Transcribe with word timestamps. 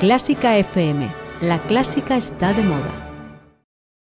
Clásica 0.00 0.56
FM. 0.56 1.10
La 1.40 1.58
clásica 1.62 2.16
está 2.16 2.52
de 2.52 2.62
moda. 2.62 3.10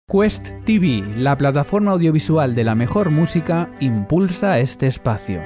Quest 0.07 0.49
TV, 0.63 1.03
la 1.17 1.35
plataforma 1.35 1.91
audiovisual 1.91 2.53
de 2.53 2.63
la 2.63 2.75
mejor 2.75 3.09
música, 3.09 3.71
impulsa 3.79 4.59
este 4.59 4.85
espacio. 4.85 5.41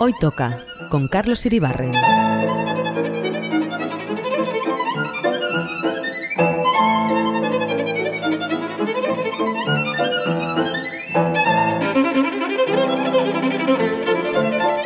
Hoy 0.00 0.12
toca 0.20 0.58
con 0.90 1.08
Carlos 1.08 1.46
Iribarren. 1.46 1.92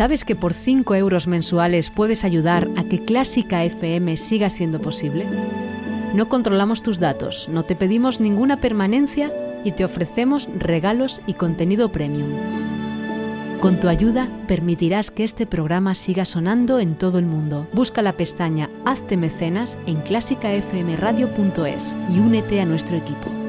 ¿Sabes 0.00 0.24
que 0.24 0.34
por 0.34 0.54
5 0.54 0.94
euros 0.94 1.26
mensuales 1.26 1.90
puedes 1.90 2.24
ayudar 2.24 2.70
a 2.78 2.84
que 2.84 3.04
Clásica 3.04 3.64
FM 3.64 4.16
siga 4.16 4.48
siendo 4.48 4.80
posible? 4.80 5.26
No 6.14 6.30
controlamos 6.30 6.82
tus 6.82 6.98
datos, 6.98 7.50
no 7.50 7.64
te 7.64 7.76
pedimos 7.76 8.18
ninguna 8.18 8.62
permanencia 8.62 9.30
y 9.62 9.72
te 9.72 9.84
ofrecemos 9.84 10.48
regalos 10.56 11.20
y 11.26 11.34
contenido 11.34 11.92
premium. 11.92 12.30
Con 13.60 13.78
tu 13.78 13.88
ayuda 13.88 14.30
permitirás 14.48 15.10
que 15.10 15.22
este 15.22 15.44
programa 15.44 15.94
siga 15.94 16.24
sonando 16.24 16.80
en 16.80 16.94
todo 16.94 17.18
el 17.18 17.26
mundo. 17.26 17.68
Busca 17.74 18.00
la 18.00 18.16
pestaña 18.16 18.70
Hazte 18.86 19.18
mecenas 19.18 19.76
en 19.84 20.00
clásicafmradio.es 20.00 21.94
y 22.08 22.20
únete 22.20 22.62
a 22.62 22.64
nuestro 22.64 22.96
equipo. 22.96 23.39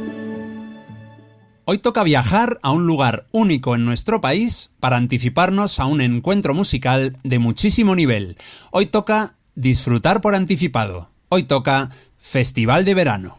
Hoy 1.72 1.78
toca 1.78 2.04
viajar 2.04 2.60
a 2.64 2.72
un 2.72 2.86
lugar 2.86 3.28
único 3.32 3.76
en 3.76 3.86
nuestro 3.86 4.20
país 4.20 4.72
para 4.82 4.98
anticiparnos 4.98 5.80
a 5.80 5.86
un 5.86 6.02
encuentro 6.02 6.54
musical 6.54 7.16
de 7.24 7.40
muchísimo 7.40 7.96
nivel. 7.96 8.36
Hoy 8.72 8.88
toca 8.88 9.36
disfrutar 9.56 10.20
por 10.20 10.36
anticipado. 10.36 11.10
Hoy 11.30 11.44
toca 11.44 11.90
Festival 12.18 12.84
de 12.84 12.94
Verano. 12.94 13.38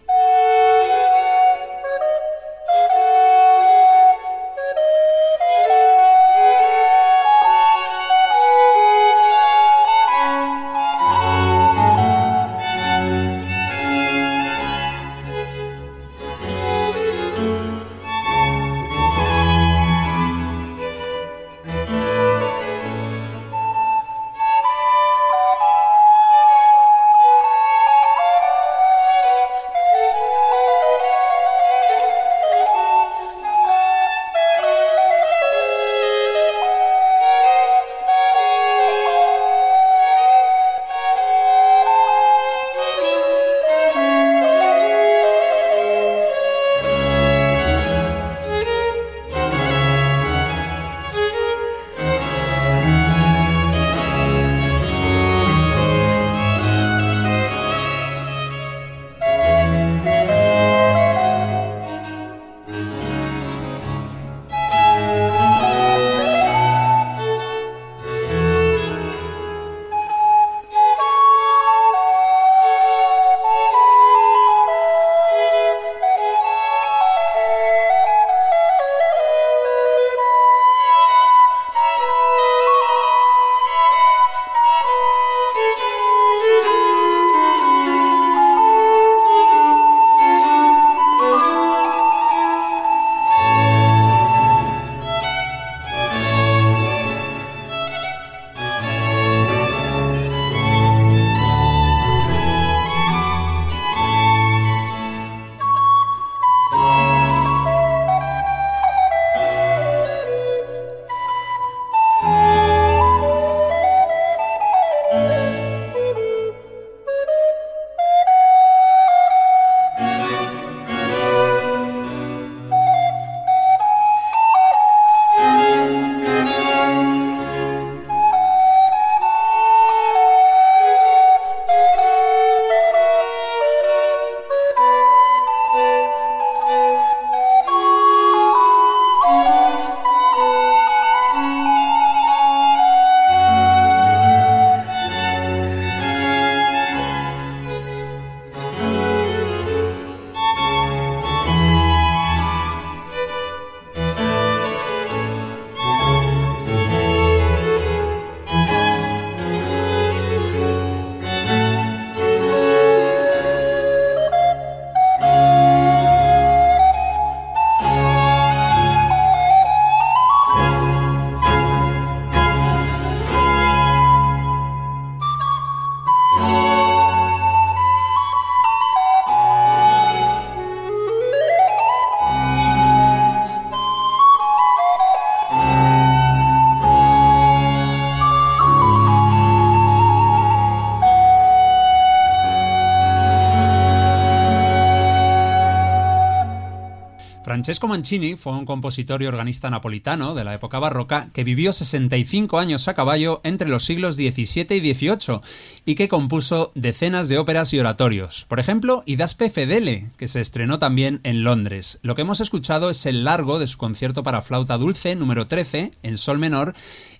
Francesco 197.62 197.86
Mancini 197.86 198.34
fue 198.34 198.54
un 198.54 198.66
compositor 198.66 199.22
y 199.22 199.26
organista 199.26 199.70
napolitano 199.70 200.34
de 200.34 200.42
la 200.42 200.52
época 200.52 200.80
barroca 200.80 201.28
que 201.32 201.44
vivió 201.44 201.72
65 201.72 202.58
años 202.58 202.88
a 202.88 202.94
caballo 202.94 203.40
entre 203.44 203.68
los 203.68 203.84
siglos 203.84 204.16
XVII 204.16 204.66
y 204.68 204.94
XVIII 204.94 205.38
y 205.84 205.94
que 205.94 206.08
compuso 206.08 206.72
decenas 206.74 207.28
de 207.28 207.38
óperas 207.38 207.72
y 207.72 207.78
oratorios. 207.78 208.46
Por 208.48 208.58
ejemplo, 208.58 209.04
Idaspe 209.06 209.48
Fedele, 209.48 210.10
que 210.16 210.26
se 210.26 210.40
estrenó 210.40 210.80
también 210.80 211.20
en 211.22 211.44
Londres. 211.44 212.00
Lo 212.02 212.16
que 212.16 212.22
hemos 212.22 212.40
escuchado 212.40 212.90
es 212.90 213.06
el 213.06 213.22
largo 213.22 213.60
de 213.60 213.68
su 213.68 213.78
concierto 213.78 214.24
para 214.24 214.42
flauta 214.42 214.76
dulce 214.76 215.14
número 215.14 215.46
13 215.46 215.92
en 216.02 216.18
sol 216.18 216.40
menor, 216.40 216.74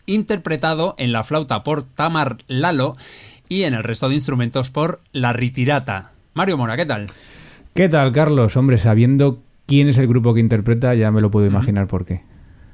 interpretado 0.07 0.97
en 0.99 1.13
la 1.13 1.23
flauta 1.23 1.63
por 1.63 1.85
Tamar 1.85 2.39
Lalo 2.49 2.97
y 3.49 3.63
en 3.63 3.75
el 3.75 3.85
resto 3.85 4.09
de 4.09 4.17
instrumentos 4.17 4.71
por 4.71 5.03
La 5.13 5.33
Ritirata. 5.33 6.11
Mario 6.35 6.59
Mora, 6.59 6.77
¿qué 6.77 6.87
tal? 6.87 7.07
¿Qué 7.75 7.89
tal, 7.89 8.11
Carlos? 8.11 8.57
Hombre, 8.57 8.79
sabiendo 8.79 9.41
quién 9.67 9.89
es 9.89 9.99
el 9.99 10.07
grupo 10.07 10.35
que 10.35 10.41
interpreta, 10.41 10.95
ya 10.95 11.11
me 11.11 11.21
lo 11.21 11.31
puedo 11.31 11.47
imaginar 11.47 11.87
por 11.87 12.05
qué. 12.05 12.23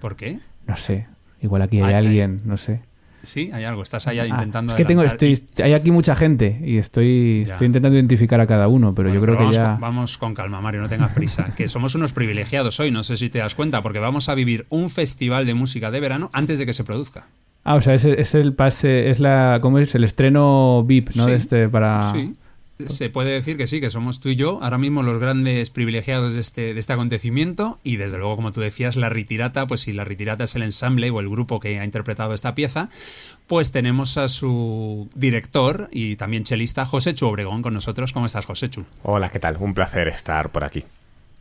¿Por 0.01 0.17
qué? 0.17 0.39
No 0.67 0.77
sé. 0.77 1.07
Igual 1.41 1.63
aquí 1.63 1.81
hay, 1.81 1.95
alguien, 1.95 2.43
no 2.45 2.57
sé. 2.57 2.81
Sí, 3.23 3.51
hay 3.53 3.65
algo. 3.65 3.83
Estás 3.83 4.07
allá 4.07 4.23
ah, 4.25 4.29
intentando. 4.29 4.73
Es 4.73 4.77
que 4.77 4.85
tengo, 4.85 5.03
estoy, 5.03 5.41
hay 5.63 5.73
aquí 5.73 5.91
mucha 5.91 6.15
gente 6.15 6.61
y 6.65 6.79
estoy, 6.79 7.43
estoy 7.43 7.67
intentando 7.67 7.97
identificar 7.97 8.41
a 8.41 8.47
cada 8.47 8.69
uno, 8.69 8.95
pero 8.95 9.13
yo 9.13 9.21
creo 9.21 9.37
que 9.37 9.43
vamos 9.43 9.57
ya. 9.57 9.73
Con, 9.73 9.81
vamos 9.81 10.19
con 10.19 10.35
calma, 10.35 10.61
Mario, 10.61 10.81
no 10.81 10.89
tengas 10.89 11.13
prisa. 11.13 11.55
que 11.57 11.69
somos 11.69 11.95
unos 11.95 12.13
privilegiados 12.13 12.79
hoy, 12.81 12.91
no 12.91 13.03
sé 13.03 13.17
si 13.17 13.29
te 13.29 13.39
das 13.39 13.55
cuenta, 13.55 13.83
porque 13.83 13.99
vamos 13.99 14.29
a 14.29 14.35
vivir 14.35 14.67
un 14.69 14.91
festival 14.91 15.47
de 15.47 15.55
música 15.55 15.91
de 15.91 16.01
verano 16.01 16.31
antes 16.33 16.59
de 16.59 16.67
que 16.67 16.73
se 16.73 16.85
produzca. 16.85 17.29
Ah, 17.65 17.75
o 17.75 17.81
sea, 17.81 17.95
es, 17.95 18.35
el 18.35 18.55
pase, 18.55 19.11
es 19.11 19.21
la, 19.21 19.59
¿cómo 19.61 19.79
es? 19.79 19.95
El 19.95 20.05
estreno 20.05 20.85
VIP, 20.85 21.11
¿no? 21.17 21.27
de 21.27 21.37
este 21.37 21.69
para. 21.69 22.13
Sí 22.13 22.35
se 22.87 23.11
puede 23.11 23.33
decir 23.33 23.57
que 23.57 23.67
sí, 23.67 23.81
que 23.81 23.91
somos 23.91 24.21
tú 24.21 24.29
y 24.29 24.37
yo 24.37 24.61
ahora 24.63 24.79
mismo 24.79 25.03
los 25.03 25.19
grandes 25.19 25.71
privilegiados 25.71 26.35
de 26.35 26.41
este, 26.41 26.75
de 26.75 26.81
este 26.81 26.93
acontecimiento 26.93 27.79
y 27.83 27.97
desde 27.97 28.19
luego, 28.19 28.37
como 28.37 28.53
tú 28.53 28.61
decías, 28.61 28.97
la 28.97 29.09
Ritirata, 29.09 29.67
pues 29.67 29.81
si 29.81 29.93
la 29.93 30.05
Ritirata 30.05 30.45
es 30.45 30.55
el 30.55 30.63
ensamble 30.63 31.11
o 31.11 31.21
el 31.21 31.29
grupo 31.29 31.61
que 31.61 31.81
ha 31.81 31.85
interpretado 31.85 32.35
esta 32.35 32.55
pieza, 32.55 32.89
pues 33.47 33.73
tenemos 33.73 34.17
a 34.17 34.29
su 34.29 35.09
director 35.15 35.89
y 35.91 36.17
también 36.17 36.45
chelista, 36.45 36.85
José 36.85 37.15
Chu 37.15 37.27
Obregón, 37.27 37.63
con 37.63 37.75
nosotros. 37.75 38.13
¿Cómo 38.13 38.27
estás, 38.27 38.47
José 38.47 38.69
Chu? 38.69 38.85
Hola, 39.03 39.31
¿qué 39.31 39.41
tal? 39.41 39.57
Un 39.59 39.75
placer 39.75 40.09
estar 40.09 40.51
por 40.51 40.65
aquí. 40.65 40.85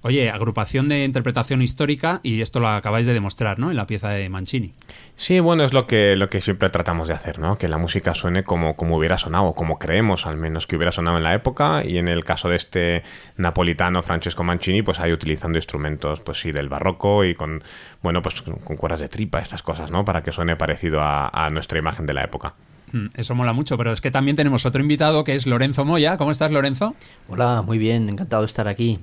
Oye, 0.07 0.30
agrupación 0.30 0.88
de 0.88 1.04
interpretación 1.04 1.62
histórica 1.62 2.21
y 2.24 2.39
esto 2.39 2.62
lo 2.62 2.69
acabáis 2.69 3.06
de 3.06 3.13
demostrar, 3.13 3.59
¿no? 3.59 3.71
En 3.71 3.75
la 3.75 3.88
pieza 3.88 4.07
de 4.07 4.30
Mancini. 4.30 4.74
Sí, 5.18 5.42
bueno, 5.42 5.65
es 5.65 5.74
lo 5.74 5.86
que, 5.86 6.15
lo 6.15 6.30
que 6.30 6.39
siempre 6.39 6.69
tratamos 6.69 7.09
de 7.09 7.13
hacer, 7.13 7.39
¿no? 7.39 7.57
Que 7.57 7.68
la 7.68 7.77
música 7.77 8.13
suene 8.13 8.45
como, 8.45 8.77
como 8.77 8.95
hubiera 8.95 9.18
sonado, 9.18 9.51
como 9.54 9.77
creemos 9.77 10.25
al 10.25 10.38
menos 10.38 10.65
que 10.65 10.77
hubiera 10.77 10.94
sonado 10.94 11.18
en 11.18 11.24
la 11.24 11.33
época. 11.33 11.83
Y 11.83 11.98
en 11.98 12.07
el 12.07 12.24
caso 12.24 12.48
de 12.48 12.56
este 12.56 13.04
napolitano 13.36 14.01
Francesco 14.01 14.45
Mancini, 14.45 14.81
pues 14.81 15.01
hay 15.01 15.12
utilizando 15.12 15.57
instrumentos, 15.57 16.21
pues 16.21 16.39
sí, 16.39 16.53
del 16.53 16.69
barroco 16.69 17.25
y 17.25 17.36
con, 17.36 17.62
bueno, 18.01 18.21
pues 18.21 18.42
con 18.42 18.77
cuerdas 18.77 19.01
de 19.01 19.10
tripa, 19.10 19.42
estas 19.42 19.62
cosas, 19.62 19.92
¿no? 19.92 20.06
Para 20.06 20.24
que 20.24 20.31
suene 20.31 20.56
parecido 20.56 21.01
a, 21.01 21.27
a 21.27 21.50
nuestra 21.50 21.80
imagen 21.80 22.06
de 22.06 22.13
la 22.13 22.24
época. 22.24 22.53
Mm, 22.94 23.07
eso 23.18 23.36
mola 23.36 23.51
mucho, 23.51 23.77
pero 23.77 23.92
es 23.92 24.00
que 24.00 24.10
también 24.10 24.38
tenemos 24.38 24.65
otro 24.65 24.81
invitado 24.81 25.25
que 25.25 25.36
es 25.36 25.48
Lorenzo 25.48 25.83
Moya. 25.83 26.15
¿Cómo 26.15 26.31
estás, 26.31 26.50
Lorenzo? 26.50 26.95
Hola, 27.27 27.62
muy 27.62 27.77
bien, 27.77 28.07
encantado 28.07 28.44
de 28.44 28.48
estar 28.48 28.69
aquí. 28.69 29.00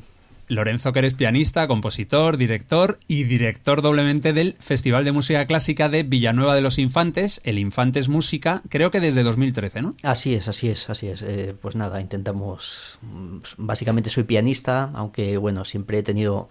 Lorenzo, 0.48 0.92
que 0.92 0.98
eres 1.00 1.14
pianista, 1.14 1.66
compositor, 1.66 2.36
director 2.36 2.98
y 3.06 3.24
director 3.24 3.82
doblemente 3.82 4.32
del 4.32 4.54
Festival 4.58 5.04
de 5.04 5.12
Música 5.12 5.46
Clásica 5.46 5.88
de 5.88 6.02
Villanueva 6.02 6.54
de 6.54 6.60
los 6.60 6.78
Infantes, 6.78 7.40
el 7.44 7.58
Infantes 7.58 8.08
Música, 8.08 8.62
creo 8.68 8.90
que 8.90 9.00
desde 9.00 9.22
2013, 9.22 9.82
¿no? 9.82 9.94
Así 10.02 10.34
es, 10.34 10.48
así 10.48 10.68
es, 10.68 10.88
así 10.90 11.08
es. 11.08 11.22
Eh, 11.22 11.54
pues 11.60 11.76
nada, 11.76 12.00
intentamos. 12.00 12.98
Mm, 13.02 13.38
básicamente 13.58 14.10
soy 14.10 14.24
pianista, 14.24 14.90
aunque 14.94 15.36
bueno, 15.36 15.64
siempre 15.64 15.98
he 15.98 16.02
tenido 16.02 16.48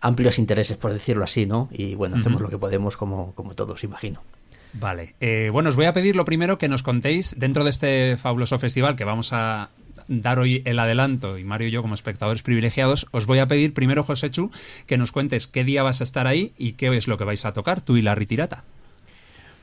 amplios 0.00 0.38
intereses, 0.38 0.76
por 0.76 0.92
decirlo 0.92 1.24
así, 1.24 1.46
¿no? 1.46 1.68
Y 1.72 1.94
bueno, 1.94 2.16
hacemos 2.16 2.40
lo 2.40 2.48
que 2.48 2.58
podemos 2.58 2.96
como, 2.96 3.34
como 3.34 3.54
todos, 3.54 3.84
imagino. 3.84 4.22
Vale. 4.72 5.14
Eh, 5.20 5.50
bueno, 5.52 5.68
os 5.68 5.76
voy 5.76 5.86
a 5.86 5.92
pedir 5.92 6.16
lo 6.16 6.24
primero 6.24 6.58
que 6.58 6.68
nos 6.68 6.82
contéis 6.82 7.38
dentro 7.38 7.64
de 7.64 7.70
este 7.70 8.16
fabuloso 8.16 8.58
festival 8.58 8.96
que 8.96 9.04
vamos 9.04 9.32
a 9.32 9.70
dar 10.10 10.40
hoy 10.40 10.62
el 10.66 10.78
adelanto, 10.78 11.38
y 11.38 11.44
Mario 11.44 11.68
y 11.68 11.70
yo 11.70 11.82
como 11.82 11.94
espectadores 11.94 12.42
privilegiados, 12.42 13.06
os 13.12 13.26
voy 13.26 13.38
a 13.38 13.46
pedir 13.46 13.72
primero, 13.72 14.02
José 14.02 14.28
Chu, 14.28 14.50
que 14.86 14.98
nos 14.98 15.12
cuentes 15.12 15.46
qué 15.46 15.64
día 15.64 15.84
vas 15.84 16.00
a 16.00 16.04
estar 16.04 16.26
ahí 16.26 16.52
y 16.58 16.72
qué 16.72 16.94
es 16.96 17.06
lo 17.06 17.16
que 17.16 17.24
vais 17.24 17.44
a 17.44 17.52
tocar, 17.52 17.80
tú 17.80 17.96
y 17.96 18.02
la 18.02 18.16
Ritirata. 18.16 18.64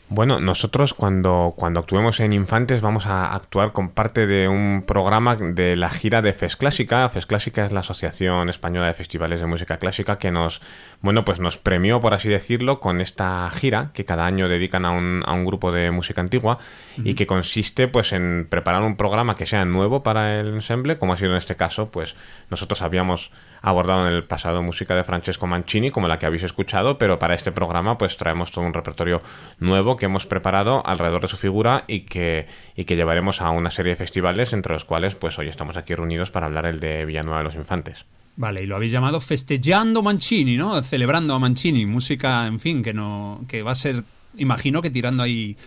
Bueno, 0.09 0.39
nosotros 0.39 0.93
cuando, 0.93 1.53
cuando 1.57 1.81
actuemos 1.81 2.21
en 2.21 2.31
Infantes 2.31 2.81
vamos 2.81 3.07
a 3.07 3.35
actuar 3.35 3.73
con 3.73 3.89
parte 3.89 4.25
de 4.25 4.47
un 4.47 4.83
programa 4.87 5.35
de 5.35 5.75
la 5.75 5.89
gira 5.89 6.21
de 6.21 6.31
FES 6.31 6.55
Clásica. 6.55 7.09
FES 7.09 7.25
Clásica 7.25 7.65
es 7.65 7.73
la 7.73 7.81
Asociación 7.81 8.47
Española 8.47 8.87
de 8.87 8.93
Festivales 8.93 9.41
de 9.41 9.47
Música 9.47 9.75
Clásica 9.75 10.17
que 10.17 10.31
nos, 10.31 10.61
bueno, 11.01 11.25
pues 11.25 11.41
nos 11.41 11.57
premió, 11.57 11.99
por 11.99 12.13
así 12.13 12.29
decirlo, 12.29 12.79
con 12.79 13.01
esta 13.01 13.49
gira 13.49 13.91
que 13.93 14.05
cada 14.05 14.25
año 14.25 14.47
dedican 14.47 14.85
a 14.85 14.91
un, 14.91 15.23
a 15.25 15.33
un 15.33 15.43
grupo 15.43 15.73
de 15.73 15.91
música 15.91 16.21
antigua 16.21 16.57
y 17.03 17.15
que 17.15 17.27
consiste 17.27 17.89
pues 17.89 18.13
en 18.13 18.47
preparar 18.49 18.83
un 18.83 18.95
programa 18.95 19.35
que 19.35 19.45
sea 19.45 19.65
nuevo 19.65 20.03
para 20.03 20.39
el 20.39 20.53
ensemble, 20.53 20.97
como 20.97 21.11
ha 21.11 21.17
sido 21.17 21.31
en 21.31 21.37
este 21.37 21.57
caso, 21.57 21.91
pues 21.91 22.15
nosotros 22.49 22.81
habíamos 22.81 23.29
abordado 23.61 24.07
en 24.07 24.13
el 24.13 24.23
pasado 24.23 24.61
música 24.61 24.95
de 24.95 25.03
Francesco 25.03 25.47
Mancini, 25.47 25.91
como 25.91 26.07
la 26.07 26.19
que 26.19 26.25
habéis 26.25 26.43
escuchado, 26.43 26.97
pero 26.97 27.19
para 27.19 27.35
este 27.35 27.51
programa 27.51 27.97
pues 27.97 28.17
traemos 28.17 28.51
todo 28.51 28.65
un 28.65 28.73
repertorio 28.73 29.21
nuevo 29.59 29.95
que 29.95 30.05
hemos 30.05 30.25
preparado 30.25 30.85
alrededor 30.85 31.21
de 31.21 31.27
su 31.27 31.37
figura 31.37 31.83
y 31.87 32.01
que, 32.01 32.47
y 32.75 32.85
que 32.85 32.95
llevaremos 32.95 33.41
a 33.41 33.49
una 33.51 33.71
serie 33.71 33.91
de 33.91 33.95
festivales, 33.97 34.53
entre 34.53 34.73
los 34.73 34.85
cuales 34.85 35.15
pues 35.15 35.37
hoy 35.39 35.47
estamos 35.47 35.77
aquí 35.77 35.95
reunidos 35.95 36.31
para 36.31 36.45
hablar 36.45 36.65
el 36.65 36.79
de 36.79 37.05
Villanueva 37.05 37.39
de 37.39 37.43
los 37.45 37.55
Infantes. 37.55 38.05
Vale, 38.35 38.61
y 38.61 38.65
lo 38.67 38.75
habéis 38.75 38.91
llamado 38.91 39.19
Festejando 39.19 40.03
Mancini, 40.03 40.57
¿no? 40.57 40.81
Celebrando 40.83 41.33
a 41.33 41.39
Mancini, 41.39 41.87
música, 41.87 42.45
en 42.45 42.59
fin, 42.59 42.83
que 42.83 42.93
no 42.93 43.41
que 43.47 43.63
va 43.63 43.71
a 43.71 43.75
ser, 43.75 44.03
imagino 44.37 44.83
que 44.83 44.91
tirando 44.91 45.23
ahí 45.23 45.57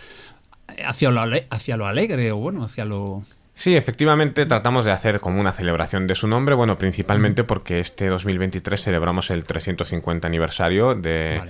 hacia 0.87 1.11
lo, 1.11 1.21
hacia 1.51 1.77
lo 1.77 1.87
alegre 1.87 2.31
o 2.31 2.37
bueno, 2.37 2.63
hacia 2.65 2.85
lo 2.85 3.25
Sí, 3.61 3.77
efectivamente 3.77 4.47
tratamos 4.47 4.87
de 4.87 4.91
hacer 4.91 5.21
como 5.21 5.39
una 5.39 5.53
celebración 5.53 6.07
de 6.07 6.15
su 6.15 6.27
nombre, 6.27 6.55
bueno, 6.55 6.79
principalmente 6.79 7.45
porque 7.45 7.79
este 7.79 8.09
2023 8.09 8.83
celebramos 8.83 9.29
el 9.29 9.45
350 9.45 10.27
aniversario 10.27 10.95
de, 10.95 11.43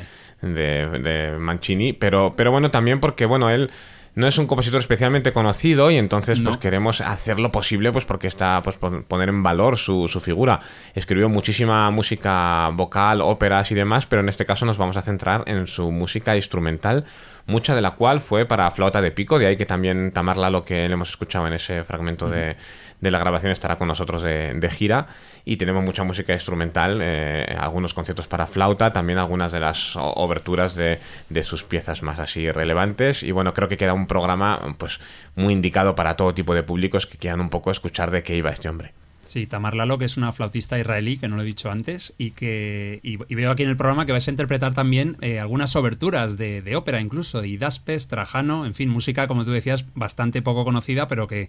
de, 0.43 1.37
Mancini, 1.39 1.93
pero, 1.93 2.35
pero 2.37 2.51
bueno, 2.51 2.69
también 2.73 2.99
porque, 2.99 3.27
bueno, 3.27 3.49
él 3.49 3.71
no 4.15 4.27
es 4.27 4.39
un 4.39 4.47
compositor 4.47 4.81
especialmente 4.81 5.33
conocido 5.33 5.91
y 5.91 5.97
entonces 5.97 6.41
pues 6.41 6.57
queremos 6.59 7.01
hacer 7.01 7.39
lo 7.39 7.53
posible 7.53 7.93
pues 7.93 8.05
porque 8.05 8.27
está 8.27 8.61
pues 8.63 8.77
poner 8.77 9.29
en 9.29 9.43
valor 9.43 9.77
su, 9.77 10.09
su, 10.09 10.21
figura. 10.21 10.61
Escribió 10.95 11.29
muchísima 11.29 11.91
música 11.91 12.71
vocal, 12.73 13.21
óperas 13.21 13.71
y 13.71 13.75
demás, 13.75 14.07
pero 14.07 14.23
en 14.23 14.29
este 14.29 14.45
caso 14.45 14.67
nos 14.67 14.79
vamos 14.79 14.97
a 14.97 15.03
centrar 15.03 15.45
en 15.47 15.67
su 15.67 15.91
música 15.91 16.35
instrumental 16.37 17.05
mucha 17.47 17.75
de 17.75 17.83
la 17.83 17.93
cual 17.93 18.21
fue 18.21 18.47
para 18.47 18.71
flauta 18.71 19.01
de 19.01 19.11
pico, 19.11 19.39
de 19.39 19.47
ahí 19.47 19.57
que 19.57 19.67
también 19.67 20.13
Tamarla, 20.13 20.51
lo 20.51 20.63
que 20.63 20.89
le 20.89 20.95
hemos 20.95 21.11
escuchado 21.11 21.47
en 21.47 21.55
ese 21.55 21.85
fragmento 21.85 22.29
de, 22.29 22.57
la 23.01 23.19
grabación, 23.19 23.53
estará 23.53 23.79
con 23.79 23.89
nosotros 23.89 24.23
de, 24.23 24.71
gira. 24.71 25.07
Y 25.45 25.57
tenemos 25.57 25.83
mucha 25.83 26.05
música 26.05 26.33
instrumental, 26.33 27.01
eh, 27.03 27.57
algunos 27.59 27.95
conciertos 27.95 28.27
para 28.27 28.47
flauta, 28.47 28.93
también 28.93 29.19
algunas 29.19 29.53
de 29.53 29.61
las 29.61 29.97
oberturas 29.97 30.75
de, 30.75 30.99
de, 31.29 31.43
sus 31.43 31.65
piezas 31.65 32.03
más 32.03 32.19
así 32.19 32.51
relevantes. 32.51 33.23
Y 33.23 33.33
bueno, 33.33 33.55
creo 33.55 33.69
que 33.69 33.79
queda 33.79 33.95
un 33.95 34.07
programa 34.07 34.59
pues 34.77 35.01
muy 35.37 35.55
indicado 35.55 35.95
para 35.95 36.17
todo 36.17 36.35
tipo 36.35 36.55
de 36.55 36.63
públicos 36.63 37.07
que 37.07 37.17
quieran 37.17 37.41
un 37.41 37.49
poco 37.49 37.71
escuchar 37.71 38.11
de 38.11 38.23
qué 38.23 38.37
iba 38.37 38.51
este 38.51 38.69
hombre. 38.69 38.93
Sí, 39.31 39.47
Tamar 39.47 39.77
Lalo, 39.77 39.97
que 39.97 40.07
es 40.07 40.17
una 40.17 40.33
flautista 40.33 40.77
israelí, 40.77 41.17
que 41.17 41.29
no 41.29 41.37
lo 41.37 41.43
he 41.43 41.45
dicho 41.45 41.71
antes, 41.71 42.17
y 42.19 42.33
que 42.33 42.99
y, 43.05 43.17
veo 43.17 43.53
aquí 43.53 43.63
en 43.63 43.69
el 43.69 43.77
programa 43.77 44.05
que 44.05 44.11
vais 44.11 44.27
a 44.27 44.31
interpretar 44.33 44.75
también 44.75 45.17
eh, 45.21 45.39
algunas 45.39 45.77
oberturas 45.77 46.37
de, 46.37 46.75
ópera 46.75 47.01
incluso, 47.01 47.45
y 47.45 47.57
Daspes, 47.57 48.09
Trajano, 48.09 48.67
en 48.67 48.75
fin, 48.75 48.91
música, 48.91 49.29
como 49.29 49.45
tú 49.45 49.53
decías, 49.53 49.87
bastante 49.95 50.43
poco 50.43 50.65
conocida, 50.65 51.07
pero 51.07 51.29
que, 51.29 51.49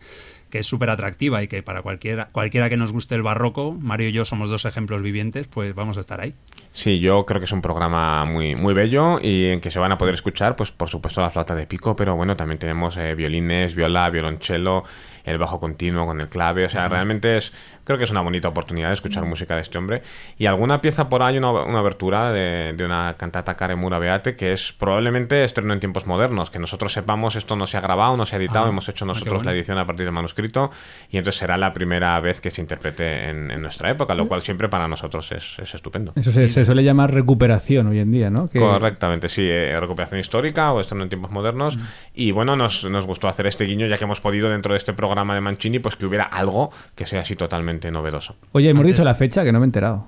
que 0.52 0.60
es 0.60 0.68
súper 0.68 0.92
atractiva 0.92 1.42
y 1.42 1.48
que 1.48 1.64
para 1.64 1.82
cualquiera, 1.82 2.28
cualquiera 2.32 2.70
que 2.70 2.78
nos 2.78 2.94
guste 2.94 3.16
el 3.16 3.24
barroco, 3.24 3.72
Mario 3.72 4.10
y 4.10 4.12
yo 4.12 4.26
somos 4.26 4.52
dos 4.52 4.66
ejemplos 4.66 5.02
vivientes, 5.02 5.48
pues 5.48 5.74
vamos 5.74 5.98
a 5.98 6.02
estar 6.02 6.22
ahí. 6.22 6.36
Sí, 6.74 7.00
yo 7.00 7.26
creo 7.26 7.42
que 7.42 7.46
es 7.46 7.52
un 7.52 7.62
programa 7.62 8.26
muy, 8.26 8.54
muy 8.54 8.76
bello 8.76 9.20
y 9.20 9.48
en 9.48 9.60
que 9.60 9.72
se 9.72 9.80
van 9.80 9.92
a 9.92 9.98
poder 9.98 10.14
escuchar, 10.14 10.56
pues 10.56 10.72
por 10.72 10.88
supuesto 10.88 11.20
la 11.20 11.32
flauta 11.32 11.56
de 11.56 11.66
pico, 11.66 11.96
pero 11.96 12.16
bueno, 12.16 12.38
también 12.38 12.60
tenemos 12.60 12.96
eh, 12.98 13.16
violines, 13.16 13.74
viola, 13.74 14.10
violonchelo, 14.12 14.84
el 15.24 15.38
bajo 15.38 15.60
continuo 15.60 16.06
con 16.06 16.22
el 16.22 16.30
clave, 16.30 16.66
o 16.66 16.70
sea, 16.70 16.88
realmente 16.88 17.38
es 17.38 17.54
creo 17.84 17.98
que 17.98 18.04
es 18.04 18.12
una 18.12 18.22
bonita 18.22 18.48
oportunidad 18.48 18.88
de 18.88 18.94
escuchar 18.94 19.26
música 19.26 19.56
de 19.56 19.62
este 19.62 19.78
hombre. 19.78 20.02
Y 20.38 20.46
alguna 20.46 20.82
pieza 20.82 21.10
por 21.10 21.24
ahí, 21.24 21.38
una, 21.38 21.52
una 21.52 21.80
abertura 21.80 22.32
de, 22.32 22.74
de, 22.76 22.86
una 22.86 23.16
cantata 23.18 23.56
Karemura 23.56 24.00
Beate, 24.00 24.36
que 24.36 24.54
es 24.54 24.74
probablemente 24.74 25.44
estreno 25.44 25.74
en 25.74 25.80
tiempos 25.80 26.08
modernos, 26.08 26.50
que 26.50 26.60
nosotros 26.60 26.94
sepamos 26.94 27.36
esto 27.36 27.56
no 27.56 27.66
se 27.66 27.78
ha 27.78 27.82
grabado, 27.82 28.18
no 28.18 28.26
se 28.26 28.36
ha 28.36 28.40
editado, 28.40 28.66
ah, 28.66 28.70
hemos 28.70 28.88
hecho 28.90 29.06
ah, 29.06 29.10
nosotros 29.10 29.46
la 29.46 29.52
edición 29.52 29.78
a 29.78 29.86
partir 29.86 30.06
del 30.06 30.14
manuscrito, 30.14 30.72
y 31.10 31.18
entonces 31.18 31.40
será 31.40 31.58
la 31.58 31.74
primera 31.74 32.20
vez 32.20 32.42
que 32.42 32.52
se 32.52 32.62
interprete 32.62 33.30
en, 33.30 33.52
en 33.52 33.62
nuestra 33.62 33.90
época, 33.90 34.14
lo 34.16 34.28
cual 34.28 34.42
siempre 34.42 34.70
para 34.70 34.88
nosotros 34.88 35.32
es, 35.32 35.58
es 35.60 35.74
estupendo. 35.74 36.14
Eso 36.16 36.32
se, 36.32 36.66
suele 36.66 36.84
llamar 36.84 37.14
recuperación 37.14 37.88
hoy 37.88 38.00
en 38.00 38.12
día, 38.12 38.30
¿no? 38.30 38.48
Correctamente, 38.48 39.30
sí, 39.30 39.44
eh, 39.44 39.80
recuperación 39.80 40.20
histórica 40.20 40.72
o 40.74 40.80
estreno 40.80 41.04
en 41.04 41.10
tiempos 41.10 41.32
modernos, 41.32 41.78
y 42.14 42.32
bueno, 42.32 42.56
nos, 42.56 42.86
nos 42.86 43.06
gustó 43.06 43.28
hacer 43.28 43.48
este 43.48 43.66
guiño, 43.66 43.88
ya 43.88 43.98
que 43.98 44.04
hemos 44.04 44.22
podido 44.22 44.50
dentro 44.50 44.74
de 44.74 44.78
este 44.78 44.94
programa 44.94 45.34
de 45.36 45.42
Mancini, 45.42 45.80
pues 45.80 45.96
que 45.96 46.06
hubiera 46.06 46.26
algo 46.26 46.72
que 46.96 47.06
sea 47.06 47.22
así 47.22 47.36
totalmente 47.36 47.71
novedoso. 47.92 48.36
Oye, 48.52 48.70
hemos 48.70 48.86
dicho 48.86 49.04
la 49.04 49.16
fecha 49.16 49.44
que 49.44 49.52
no 49.52 49.60
me 49.60 49.66
he 49.66 49.68
enterado. 49.68 50.08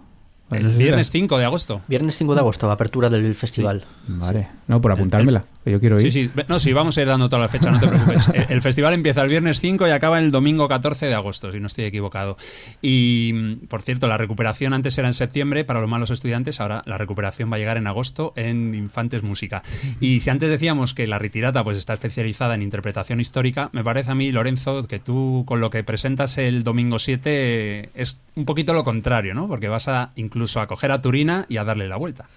El 0.51 0.69
viernes 0.69 1.09
5 1.09 1.37
de 1.37 1.45
agosto. 1.45 1.81
Viernes 1.87 2.17
5 2.17 2.33
de 2.33 2.39
agosto, 2.39 2.69
apertura 2.69 3.09
del 3.09 3.33
festival. 3.35 3.83
Vale, 4.07 4.49
no, 4.67 4.81
por 4.81 4.91
apuntármela, 4.91 5.45
yo 5.71 5.79
quiero 5.79 5.95
ir. 5.95 6.01
Sí, 6.01 6.11
sí, 6.11 6.31
no, 6.47 6.59
sí, 6.59 6.73
vamos 6.73 6.97
a 6.97 7.01
ir 7.01 7.07
dando 7.07 7.29
toda 7.29 7.41
la 7.41 7.49
fecha, 7.49 7.71
no 7.71 7.79
te 7.79 7.87
preocupes. 7.87 8.29
El, 8.49 8.61
festival 8.61 8.93
empieza 8.93 9.21
el 9.21 9.29
viernes 9.29 9.59
5 9.59 9.87
y 9.87 9.91
acaba 9.91 10.19
el 10.19 10.31
domingo 10.31 10.67
14 10.67 11.07
de 11.07 11.13
agosto, 11.13 11.51
si 11.51 11.59
no 11.59 11.67
estoy 11.67 11.85
equivocado. 11.85 12.37
Y, 12.81 13.55
por 13.67 13.81
cierto, 13.81 14.07
la 14.07 14.17
recuperación 14.17 14.73
antes 14.73 14.97
era 14.97 15.07
en 15.07 15.13
septiembre 15.13 15.63
para 15.65 15.79
los 15.79 15.89
malos 15.89 16.09
estudiantes, 16.09 16.59
ahora 16.59 16.81
la 16.85 16.97
recuperación 16.97 17.51
va 17.51 17.55
a 17.55 17.59
llegar 17.59 17.77
en 17.77 17.87
agosto 17.87 18.33
en 18.35 18.75
Infantes 18.75 19.23
Música. 19.23 19.63
Y 19.99 20.19
si 20.21 20.29
antes 20.29 20.49
decíamos 20.49 20.93
que 20.93 21.07
la 21.07 21.19
retirata 21.19 21.63
pues 21.63 21.77
está 21.77 21.93
especializada 21.93 22.55
en 22.55 22.61
interpretación 22.61 23.19
histórica, 23.19 23.69
me 23.73 23.83
parece 23.83 24.11
a 24.11 24.15
mí, 24.15 24.31
Lorenzo, 24.31 24.87
que 24.87 24.99
tú 24.99 25.43
con 25.45 25.59
lo 25.61 25.69
que 25.69 25.83
presentas 25.83 26.37
el 26.37 26.63
domingo 26.63 26.99
7 26.99 27.89
es 27.95 28.21
un 28.35 28.45
poquito 28.45 28.73
lo 28.73 28.83
contrario, 28.83 29.33
¿no? 29.33 29.47
Porque 29.47 29.67
vas 29.67 29.87
a 29.87 30.11
incluso 30.15 30.59
a 30.59 30.67
coger 30.67 30.91
a 30.91 31.01
Turina 31.01 31.45
y 31.49 31.57
a 31.57 31.63
darle 31.63 31.87
la 31.87 31.97
vuelta. 31.97 32.27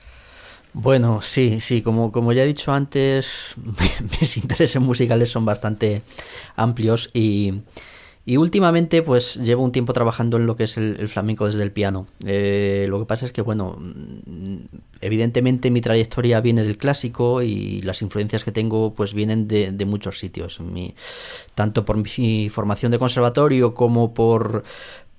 Bueno, 0.78 1.23
sí, 1.23 1.59
sí, 1.61 1.80
como, 1.80 2.12
como 2.12 2.35
ya 2.35 2.42
he 2.42 2.47
dicho 2.47 2.71
antes, 2.71 3.54
mis 4.21 4.37
intereses 4.37 4.78
musicales 4.78 5.30
son 5.30 5.47
bastante 5.47 6.02
amplios 6.54 7.09
y, 7.14 7.62
y 8.26 8.37
últimamente 8.37 9.00
pues 9.00 9.37
llevo 9.37 9.64
un 9.64 9.73
tiempo 9.73 9.95
trabajando 9.95 10.37
en 10.37 10.45
lo 10.45 10.54
que 10.54 10.64
es 10.64 10.76
el, 10.76 11.09
flamenco 11.09 11.47
desde 11.47 11.62
el 11.62 11.73
piano. 11.73 12.09
Eh, 12.26 12.88
lo 12.90 12.99
que 12.99 13.06
pasa 13.06 13.25
es 13.25 13.33
que, 13.33 13.40
bueno, 13.40 13.78
evidentemente 15.00 15.71
mi 15.71 15.80
trayectoria 15.80 16.42
viene 16.42 16.62
del 16.62 16.76
clásico 16.76 17.40
y 17.40 17.80
las 17.80 18.02
influencias 18.02 18.45
que 18.45 18.52
tengo 18.52 18.92
pues 18.92 19.14
vienen 19.14 19.49
de, 19.49 19.73
de 19.73 19.85
muchos 19.87 20.18
sitios. 20.18 20.61
Mi, 20.61 20.95
tanto 21.54 21.87
por 21.87 21.97
mi 21.97 22.50
formación 22.50 22.92
de 22.92 22.99
conservatorio 22.99 23.73
como 23.73 24.12
por 24.12 24.62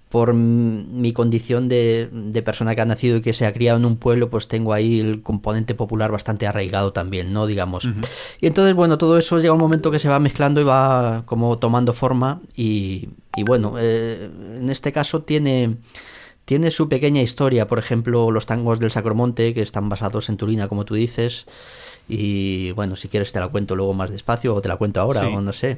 por 0.10 0.34
mi 0.34 1.12
condición 1.12 1.68
de, 1.68 2.42
persona 2.46 2.76
que 2.76 2.82
ha 2.82 2.86
nacido 2.86 3.18
y 3.18 3.22
que 3.22 3.34
se 3.34 3.46
ha 3.46 3.54
criado 3.54 3.78
en 3.78 3.86
un 3.86 3.98
pueblo, 3.98 4.30
pues 4.30 4.48
tengo 4.48 4.74
ahí 4.74 5.02
el 5.02 5.22
componente 5.22 5.76
popular 5.76 6.12
bastante 6.12 6.48
arraigado 6.48 6.94
también, 6.94 7.34
¿no? 7.34 7.46
Digamos. 7.46 7.90
Y 8.40 8.48
entonces, 8.48 8.74
bueno, 8.74 8.98
todo 8.98 9.18
eso 9.18 9.40
llega 9.40 9.54
un 9.54 9.60
momento 9.60 9.92
que 9.92 10.00
se 10.00 10.08
va 10.08 10.20
mezclando 10.20 10.62
y 10.62 10.64
va 10.64 11.24
como 11.26 11.58
tomando 11.58 11.92
forma 11.92 12.42
y, 12.56 13.10
bueno, 13.46 13.76
eh, 13.78 14.30
en 14.60 14.70
este 14.70 14.94
caso 14.94 15.24
tiene, 15.24 15.78
tiene 16.46 16.72
su 16.72 16.88
pequeña 16.88 17.22
historia, 17.22 17.68
por 17.68 17.78
ejemplo, 17.78 18.32
los 18.32 18.46
tangos 18.46 18.80
del 18.80 18.92
Sacromonte, 18.92 19.54
que 19.54 19.62
están 19.62 19.90
basados 19.90 20.30
en 20.30 20.38
Turina, 20.38 20.70
como 20.70 20.86
tú 20.86 20.96
dices. 20.96 21.48
Y 22.08 22.72
bueno, 22.72 22.96
si 22.96 23.10
quieres 23.10 23.34
te 23.34 23.42
la 23.42 23.50
cuento 23.50 23.76
luego 23.76 23.94
más 23.94 24.10
despacio 24.10 24.56
o 24.56 24.62
te 24.62 24.70
la 24.70 24.78
cuento 24.78 25.02
ahora, 25.02 25.28
o 25.28 25.42
no 25.42 25.52
sé. 25.52 25.78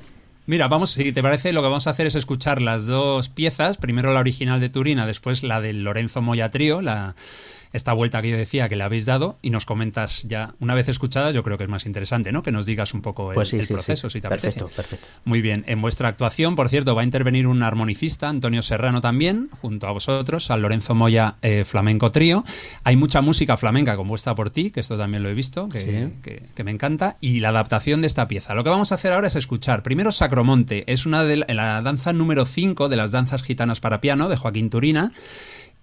Mira, 0.50 0.68
vamos, 0.68 0.90
si 0.90 1.12
te 1.12 1.22
parece, 1.22 1.54
lo 1.54 1.62
que 1.62 1.68
vamos 1.68 1.86
a 1.86 1.92
hacer 1.92 2.08
es 2.08 2.16
escuchar 2.16 2.60
las 2.60 2.88
dos 2.88 3.30
piezas, 3.30 3.78
primero 3.78 4.12
la 4.12 4.20
original 4.20 4.60
de 4.60 4.70
Turina, 4.70 5.06
después 5.06 5.44
la 5.44 5.62
del 5.62 5.84
Lorenzo 5.84 6.24
Moya 6.24 6.50
Trío, 6.50 6.82
la, 6.82 7.14
esta 7.72 7.94
vuelta 7.94 8.22
que 8.22 8.30
yo 8.30 8.38
decía 8.38 8.68
que 8.70 8.76
le 8.76 8.84
habéis 8.84 9.06
dado 9.06 9.38
y 9.42 9.52
nos 9.52 9.66
comentas 9.66 10.24
ya, 10.24 10.56
una 10.60 10.74
vez 10.74 10.88
escuchada, 10.90 11.32
yo 11.32 11.44
creo 11.44 11.58
que 11.58 11.66
es 11.66 11.70
más 11.70 11.86
interesante, 11.86 12.32
¿no? 12.32 12.42
Que 12.44 12.52
nos 12.52 12.66
digas 12.66 12.94
un 12.94 13.02
poco 13.02 13.32
el, 13.32 13.36
pues 13.36 13.54
proceso, 13.68 14.10
si 14.10 14.22
te 14.22 14.30
perfecto, 14.30 14.68
Perfecto. 14.68 15.06
Muy 15.26 15.42
bien. 15.42 15.64
En 15.68 15.82
vuestra 15.82 16.08
actuación, 16.08 16.56
por 16.56 16.70
cierto, 16.70 16.96
va 16.96 17.02
a 17.02 17.04
intervenir 17.04 17.48
un 17.48 17.62
armonicista, 17.62 18.30
Antonio 18.30 18.62
Serrano 18.62 19.02
también, 19.02 19.50
junto 19.62 19.88
a 19.88 19.92
vosotros, 19.92 20.50
al 20.50 20.62
Lorenzo 20.62 20.96
Moya 20.96 21.36
eh, 21.42 21.64
Flamenco 21.66 22.12
Trío. 22.12 22.44
Hay 22.84 22.96
mucha 22.96 23.22
música 23.22 23.58
flamenca 23.58 23.96
compuesta 23.96 24.34
por 24.36 24.50
ti, 24.50 24.72
que 24.72 24.80
esto 24.80 24.98
también 24.98 25.24
lo 25.24 25.30
he 25.30 25.34
visto, 25.34 25.70
que, 25.70 26.12
que, 26.56 26.64
me 26.64 26.72
encanta, 26.72 27.18
y 27.22 27.40
la 27.40 27.50
adaptación 27.50 28.02
de 28.02 28.08
esta 28.08 28.28
pieza. 28.28 28.56
Lo 28.56 28.64
que 28.64 28.70
vamos 28.70 28.92
a 28.92 28.96
hacer 28.96 29.14
ahora 29.14 29.28
es 29.28 29.36
escuchar 29.36 29.84
primero 29.84 30.12
Sacromonte, 30.12 30.92
es 30.92 31.06
una 31.06 31.24
de 31.24 31.38
la 31.38 31.82
danza 31.82 32.14
número 32.14 32.46
5 32.46 32.90
de 32.90 32.96
las 32.96 33.12
danzas 33.12 33.44
gitanas 33.44 33.80
para 33.80 34.02
piano 34.02 34.30
de 34.30 34.38
Joaquín 34.38 34.70
Turina 34.70 35.12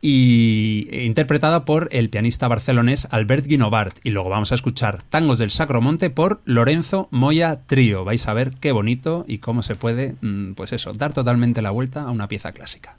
y 0.00 0.88
interpretada 1.04 1.64
por 1.64 1.88
el 1.92 2.10
pianista 2.10 2.48
barcelonés 2.48 3.08
Albert 3.10 3.46
Guinovart. 3.46 3.98
Y 4.04 4.10
luego 4.10 4.28
vamos 4.28 4.52
a 4.52 4.54
escuchar 4.54 5.02
Tangos 5.02 5.38
del 5.38 5.50
Sacromonte 5.50 6.10
por 6.10 6.40
Lorenzo 6.44 7.08
Moya 7.10 7.62
Trío. 7.66 8.04
Vais 8.04 8.26
a 8.28 8.34
ver 8.34 8.52
qué 8.60 8.72
bonito 8.72 9.24
y 9.26 9.38
cómo 9.38 9.62
se 9.62 9.74
puede, 9.74 10.16
mm, 10.20 10.52
pues 10.52 10.72
eso, 10.72 10.92
dar 10.92 11.12
totalmente 11.12 11.62
la 11.62 11.70
vuelta 11.70 12.02
a 12.02 12.10
una 12.10 12.28
pieza 12.28 12.52
clásica. 12.52 12.96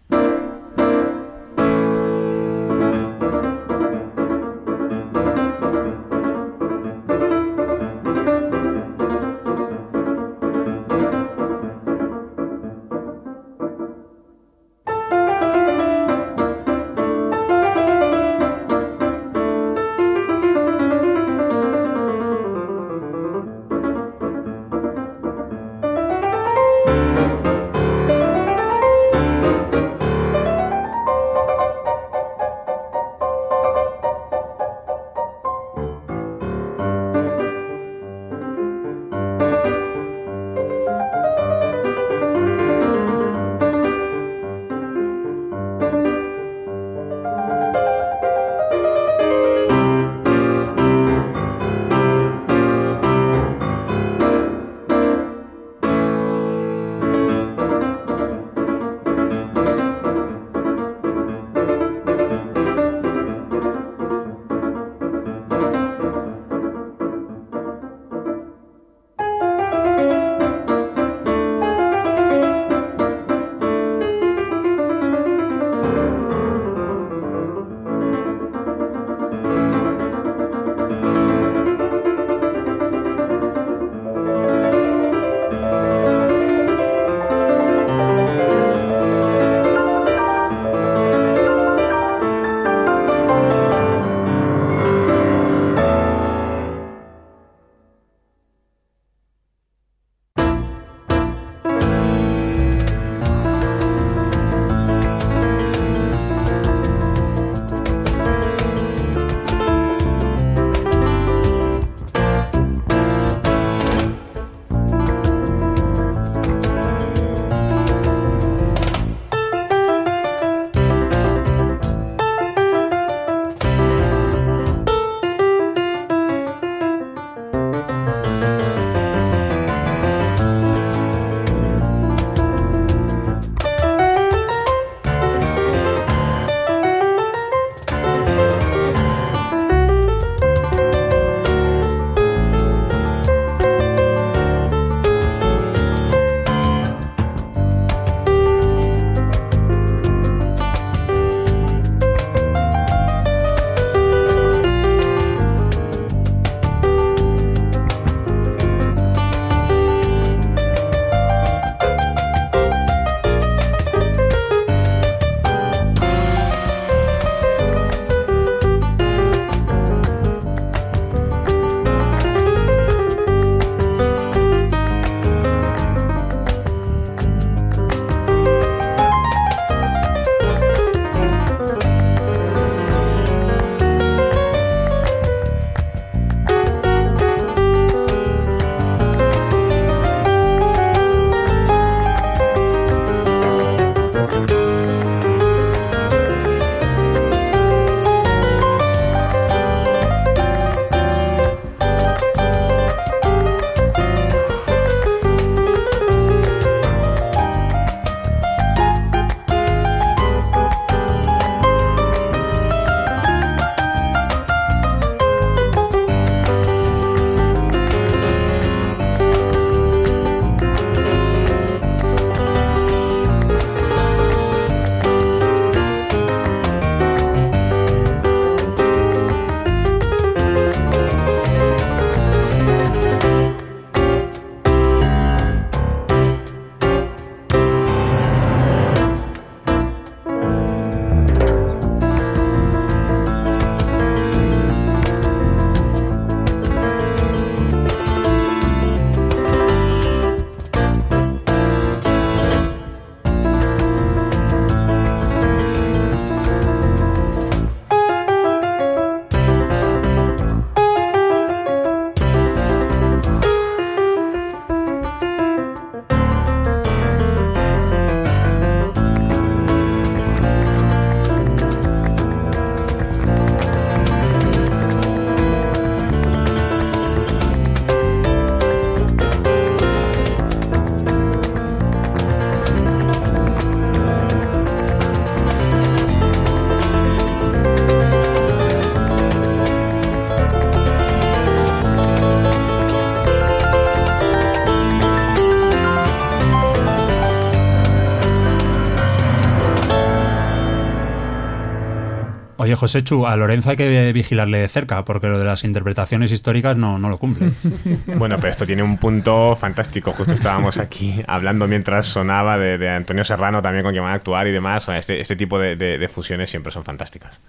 José 302.78 303.04
Chu, 303.04 303.28
a 303.28 303.36
Lorenzo 303.36 303.72
hay 303.72 303.76
que 303.76 304.13
vigilarle 304.13 304.60
de 304.60 304.68
cerca, 304.68 305.04
porque 305.04 305.28
lo 305.28 305.38
de 305.38 305.46
las 305.46 305.63
interpretaciones 305.63 306.32
históricas 306.32 306.78
no, 306.78 306.98
no 306.98 307.10
lo 307.10 307.18
cumple. 307.18 307.50
bueno, 308.18 308.38
pero 308.38 308.50
esto 308.50 308.66
tiene 308.66 308.84
un 308.84 308.98
punto 308.98 309.56
fantástico. 309.56 310.13
Justo 310.13 310.34
estábamos 310.34 310.78
aquí 310.80 311.22
hablando 311.28 311.68
mientras 311.68 312.06
sonaba 312.06 312.58
de, 312.58 312.90
Antonio 312.90 313.24
Serrano 313.24 313.62
también 313.62 313.84
con 313.84 313.92
quien 313.92 314.04
van 314.04 314.13
a 314.13 314.16
actuar 314.16 314.48
y 314.48 314.52
demás. 314.52 314.88
Este, 314.90 315.20
este 315.20 315.36
tipo 315.36 315.60
de, 315.60 316.10
fusiones 316.13 316.50
siempre 316.50 316.72
son 316.72 316.84
fantásticas. 316.84 317.40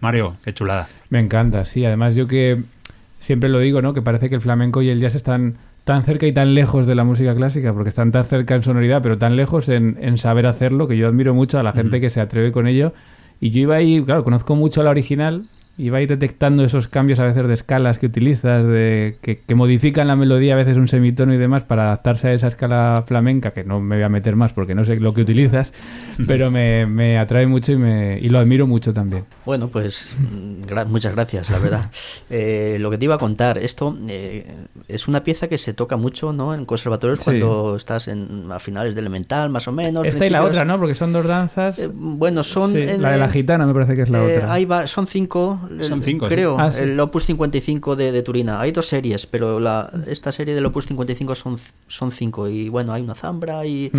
Mario, 0.00 0.36
qué 0.44 0.52
chulada. 0.52 0.88
Me 1.10 1.20
encanta, 1.20 1.64
sí. 1.64 1.84
Además, 1.84 2.14
yo 2.14 2.26
que 2.26 2.62
siempre 3.20 3.48
lo 3.48 3.58
digo, 3.58 3.82
¿no? 3.82 3.94
Que 3.94 4.02
parece 4.02 4.28
que 4.28 4.34
el 4.34 4.40
flamenco 4.40 4.82
y 4.82 4.90
el 4.90 5.00
jazz 5.00 5.14
están 5.14 5.56
tan 5.84 6.04
cerca 6.04 6.26
y 6.26 6.32
tan 6.32 6.54
lejos 6.54 6.86
de 6.86 6.94
la 6.94 7.04
música 7.04 7.34
clásica, 7.34 7.72
porque 7.72 7.88
están 7.88 8.12
tan 8.12 8.24
cerca 8.24 8.54
en 8.54 8.62
sonoridad, 8.62 9.02
pero 9.02 9.18
tan 9.18 9.36
lejos 9.36 9.68
en, 9.68 9.98
en 10.00 10.18
saber 10.18 10.46
hacerlo, 10.46 10.88
que 10.88 10.96
yo 10.96 11.08
admiro 11.08 11.34
mucho 11.34 11.58
a 11.58 11.62
la 11.62 11.72
gente 11.72 12.00
que 12.00 12.10
se 12.10 12.20
atreve 12.20 12.52
con 12.52 12.66
ello. 12.66 12.92
Y 13.42 13.50
yo 13.50 13.60
iba 13.60 13.74
ahí, 13.74 14.00
claro, 14.04 14.22
conozco 14.22 14.54
mucho 14.54 14.84
la 14.84 14.90
original, 14.90 15.46
y 15.78 15.88
va 15.88 15.98
a 15.98 16.02
ir 16.02 16.08
detectando 16.08 16.64
esos 16.64 16.86
cambios 16.86 17.18
a 17.18 17.24
veces 17.24 17.46
de 17.48 17.54
escalas 17.54 17.98
que 17.98 18.06
utilizas, 18.06 18.66
de 18.66 19.16
que, 19.22 19.54
modifican 19.54 20.06
la 20.06 20.16
melodía, 20.16 20.52
a 20.52 20.56
veces 20.56 20.76
un 20.76 20.86
semitono 20.86 21.32
y 21.32 21.38
demás 21.38 21.62
para 21.62 21.84
adaptarse 21.84 22.28
a 22.28 22.32
esa 22.34 22.48
escala 22.48 23.04
flamenca, 23.06 23.52
que 23.52 23.64
no 23.64 23.80
me 23.80 23.96
voy 23.96 24.04
a 24.04 24.08
meter 24.08 24.36
más 24.36 24.52
porque 24.52 24.74
no 24.74 24.84
sé 24.84 25.00
lo 25.00 25.14
que 25.14 25.22
utilizas, 25.22 25.72
pero 26.26 26.50
me, 26.50 26.86
me 26.86 27.18
atrae 27.18 27.46
mucho 27.46 27.72
y, 27.72 27.76
me, 27.76 28.18
y 28.20 28.28
lo 28.28 28.38
admiro 28.38 28.66
mucho 28.66 28.92
también. 28.92 29.24
Bueno, 29.46 29.68
pues 29.68 30.14
mm, 30.18 30.88
muchas 30.88 31.14
gracias, 31.14 31.50
la 31.50 31.58
verdad. 31.58 31.90
Eh, 32.30 32.78
lo 32.80 32.90
que 32.90 32.98
te 32.98 33.04
iba 33.04 33.16
a 33.16 33.18
contar, 33.18 33.58
esto 33.58 33.96
eh, 34.08 34.66
es 34.88 35.06
una 35.06 35.22
pieza 35.22 35.48
que 35.48 35.58
se 35.58 35.74
toca 35.74 35.96
mucho 35.96 36.32
¿no? 36.32 36.54
en 36.54 36.64
conservatorios 36.64 37.22
cuando 37.22 37.76
estás 37.76 38.08
en, 38.08 38.50
a 38.50 38.58
finales 38.58 38.94
de 38.94 39.00
elemental, 39.00 39.50
más 39.50 39.68
o 39.68 39.72
menos. 39.72 40.06
Esta 40.06 40.26
y 40.26 40.30
la 40.30 40.42
otra, 40.42 40.64
¿no? 40.64 40.78
Porque 40.78 40.94
son 40.94 41.12
dos 41.12 41.26
danzas. 41.26 41.78
Eh, 41.78 41.90
bueno, 41.92 42.42
son... 42.42 42.72
la 42.72 43.12
de 43.12 43.18
la 43.18 43.28
gitana 43.28 43.66
me 43.66 43.74
parece 43.74 43.96
que 43.96 44.02
es 44.02 44.10
la 44.10 44.22
otra. 44.22 44.52
Ahí 44.52 44.64
va, 44.64 44.86
son 44.86 45.06
cinco 45.06 45.60
son 45.80 46.02
cinco. 46.02 46.28
Creo, 46.28 46.56
ah, 46.58 46.70
el 46.78 46.98
Opus 47.00 47.26
55 47.26 47.96
de, 47.96 48.12
de, 48.12 48.22
Turina. 48.22 48.60
Hay 48.60 48.72
dos 48.72 48.86
series, 48.86 49.26
pero 49.26 49.60
la, 49.60 49.90
esta 50.06 50.32
serie 50.32 50.54
del 50.54 50.66
Opus 50.66 50.86
55 50.86 51.34
son, 51.34 51.58
son 51.88 52.12
cinco. 52.12 52.48
Y 52.48 52.68
bueno, 52.68 52.92
hay 52.92 53.02
una 53.02 53.14
zambra 53.14 53.64
y 53.66 53.90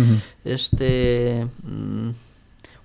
este... 0.44 1.46
Mm, 1.62 2.10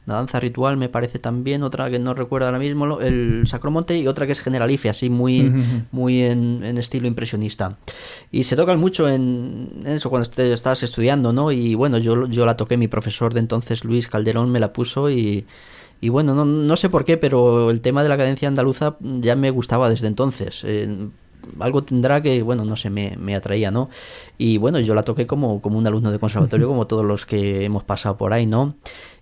una 0.09 0.15
danza 0.15 0.39
ritual 0.39 0.75
me 0.75 0.89
parece 0.89 1.19
también, 1.19 1.61
otra 1.61 1.89
que 1.91 1.99
no 1.99 2.15
recuerdo 2.15 2.47
ahora 2.47 2.57
mismo, 2.57 2.99
el 2.99 3.43
Sacromonte 3.45 3.99
y 3.99 4.07
otra 4.07 4.25
que 4.25 4.31
es 4.31 4.39
Generalife, 4.39 4.89
así 4.89 5.07
muy, 5.07 5.51
muy 5.91 6.23
en, 6.23 6.63
estilo 6.79 7.07
impresionista. 7.07 7.77
Y 8.31 8.43
se 8.45 8.55
tocan 8.55 8.79
mucho 8.79 9.07
en, 9.07 9.83
eso 9.85 10.09
cuando 10.09 10.27
estás 10.43 10.81
estudiando, 10.81 11.31
¿no? 11.31 11.51
Y 11.51 11.75
bueno, 11.75 11.99
yo, 11.99 12.25
yo 12.27 12.47
la 12.47 12.57
toqué, 12.57 12.75
mi 12.75 12.87
profesor 12.87 13.35
de 13.35 13.39
entonces, 13.39 13.83
Luis 13.83 14.07
Calderón, 14.07 14.49
me 14.51 14.59
la 14.59 14.73
puso 14.73 15.11
y 15.11 15.45
y 16.01 16.09
bueno, 16.09 16.33
no, 16.33 16.45
no, 16.45 16.77
sé 16.77 16.89
por 16.89 17.05
qué, 17.05 17.17
pero 17.17 17.71
el 17.71 17.81
tema 17.81 18.03
de 18.03 18.09
la 18.09 18.17
cadencia 18.17 18.47
andaluza 18.47 18.97
ya 19.01 19.35
me 19.35 19.51
gustaba 19.51 19.89
desde 19.89 20.07
entonces. 20.07 20.63
Eh, 20.65 21.09
algo 21.59 21.83
tendrá 21.83 22.21
que, 22.21 22.41
bueno, 22.41 22.65
no 22.65 22.75
sé, 22.75 22.89
me, 22.89 23.15
me, 23.17 23.35
atraía, 23.35 23.71
¿no? 23.71 23.89
Y 24.37 24.57
bueno, 24.57 24.79
yo 24.79 24.93
la 24.95 25.03
toqué 25.03 25.27
como, 25.27 25.61
como 25.61 25.77
un 25.77 25.87
alumno 25.87 26.11
de 26.11 26.19
conservatorio, 26.19 26.67
como 26.69 26.87
todos 26.87 27.05
los 27.05 27.25
que 27.25 27.65
hemos 27.65 27.83
pasado 27.83 28.17
por 28.17 28.33
ahí, 28.33 28.45
¿no? 28.45 28.75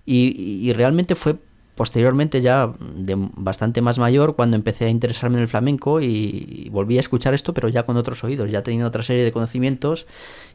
Y, 0.05 0.61
y 0.67 0.73
realmente 0.73 1.15
fue 1.15 1.37
posteriormente 1.77 2.41
ya 2.41 2.73
de 2.95 3.15
bastante 3.15 3.81
más 3.81 3.99
mayor 3.99 4.35
cuando 4.35 4.55
empecé 4.55 4.85
a 4.85 4.89
interesarme 4.89 5.37
en 5.37 5.43
el 5.43 5.47
flamenco 5.47 6.01
y, 6.01 6.69
volví 6.71 6.97
a 6.97 6.99
escuchar 6.99 7.33
esto 7.33 7.53
pero 7.53 7.69
ya 7.69 7.83
con 7.83 7.95
otros 7.97 8.23
oídos 8.23 8.49
ya 8.51 8.63
teniendo 8.63 8.87
otra 8.87 9.03
serie 9.03 9.23
de 9.23 9.31
conocimientos 9.31 10.07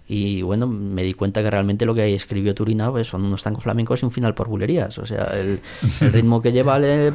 y 0.08 0.42
bueno, 0.42 0.66
me 0.66 1.02
di 1.04 1.14
cuenta 1.14 1.42
que 1.42 1.50
realmente 1.50 1.86
lo 1.86 1.94
que 1.94 2.14
escribió 2.14 2.54
Turina 2.54 2.90
pues, 2.90 3.06
son 3.06 3.24
unos 3.24 3.42
tangos 3.42 3.62
flamencos 3.62 4.02
y 4.02 4.04
un 4.04 4.10
final 4.10 4.34
por 4.34 4.48
bulerías. 4.48 4.98
O 4.98 5.06
sea, 5.06 5.24
el, 5.34 5.60
ritmo 6.12 6.42
que 6.42 6.52
lleva 6.52 6.76
el 6.76 7.12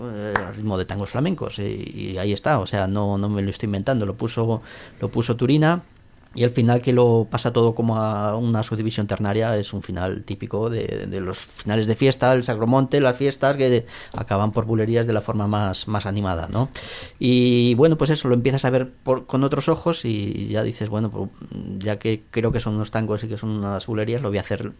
el 0.00 0.54
ritmo 0.56 0.78
de 0.78 0.84
tangos 0.84 1.10
flamencos. 1.10 1.58
Y, 1.58 2.12
y, 2.12 2.18
ahí 2.18 2.32
está, 2.32 2.58
o 2.60 2.66
sea, 2.66 2.86
no, 2.86 3.18
no 3.18 3.28
me 3.28 3.42
lo 3.42 3.50
estoy 3.50 3.66
inventando, 3.66 4.06
lo 4.06 4.14
puso, 4.14 4.62
lo 5.00 5.08
puso 5.08 5.36
Turina 5.36 5.82
y 6.32 6.44
el 6.44 6.50
final 6.50 6.80
que 6.80 6.92
lo 6.92 7.26
pasa 7.28 7.52
todo 7.52 7.74
como 7.74 7.96
a 7.96 8.36
una 8.36 8.62
subdivisión 8.62 9.08
ternaria 9.08 9.56
es 9.56 9.72
un 9.72 9.82
final 9.82 10.22
típico 10.22 10.70
de, 10.70 11.08
los 11.20 11.38
finales 11.38 11.88
de 11.88 11.96
fiesta, 11.96 12.32
el 12.32 12.44
Sagromonte, 12.44 13.00
las 13.00 13.16
fiestas 13.16 13.56
que 13.56 13.84
acaban 14.12 14.52
por 14.52 14.64
bulerías 14.64 15.08
de 15.08 15.12
la 15.12 15.22
forma 15.22 15.48
más, 15.48 15.88
más 15.88 16.06
animada, 16.06 16.48
¿no? 16.48 16.68
Y 17.18 17.74
bueno, 17.74 17.98
pues 17.98 18.10
eso, 18.10 18.28
lo 18.28 18.34
empiezas 18.34 18.64
a 18.64 18.70
ver 18.70 18.92
con 19.02 19.42
otros 19.42 19.68
ojos 19.68 20.04
y 20.04 20.46
ya 20.48 20.62
dices, 20.62 20.88
bueno, 20.88 21.10
pues, 21.10 21.30
ya 21.78 21.98
que 21.98 22.22
creo 22.30 22.52
que 22.52 22.60
son 22.60 22.76
unos 22.76 22.92
tangos 22.92 23.24
y 23.24 23.28
que 23.28 23.36
son 23.36 23.50
unas 23.50 23.86
bulerías, 23.86 24.22
lo 24.22 24.28
voy 24.28 24.38
a 24.38 24.42
hacer 24.42 24.70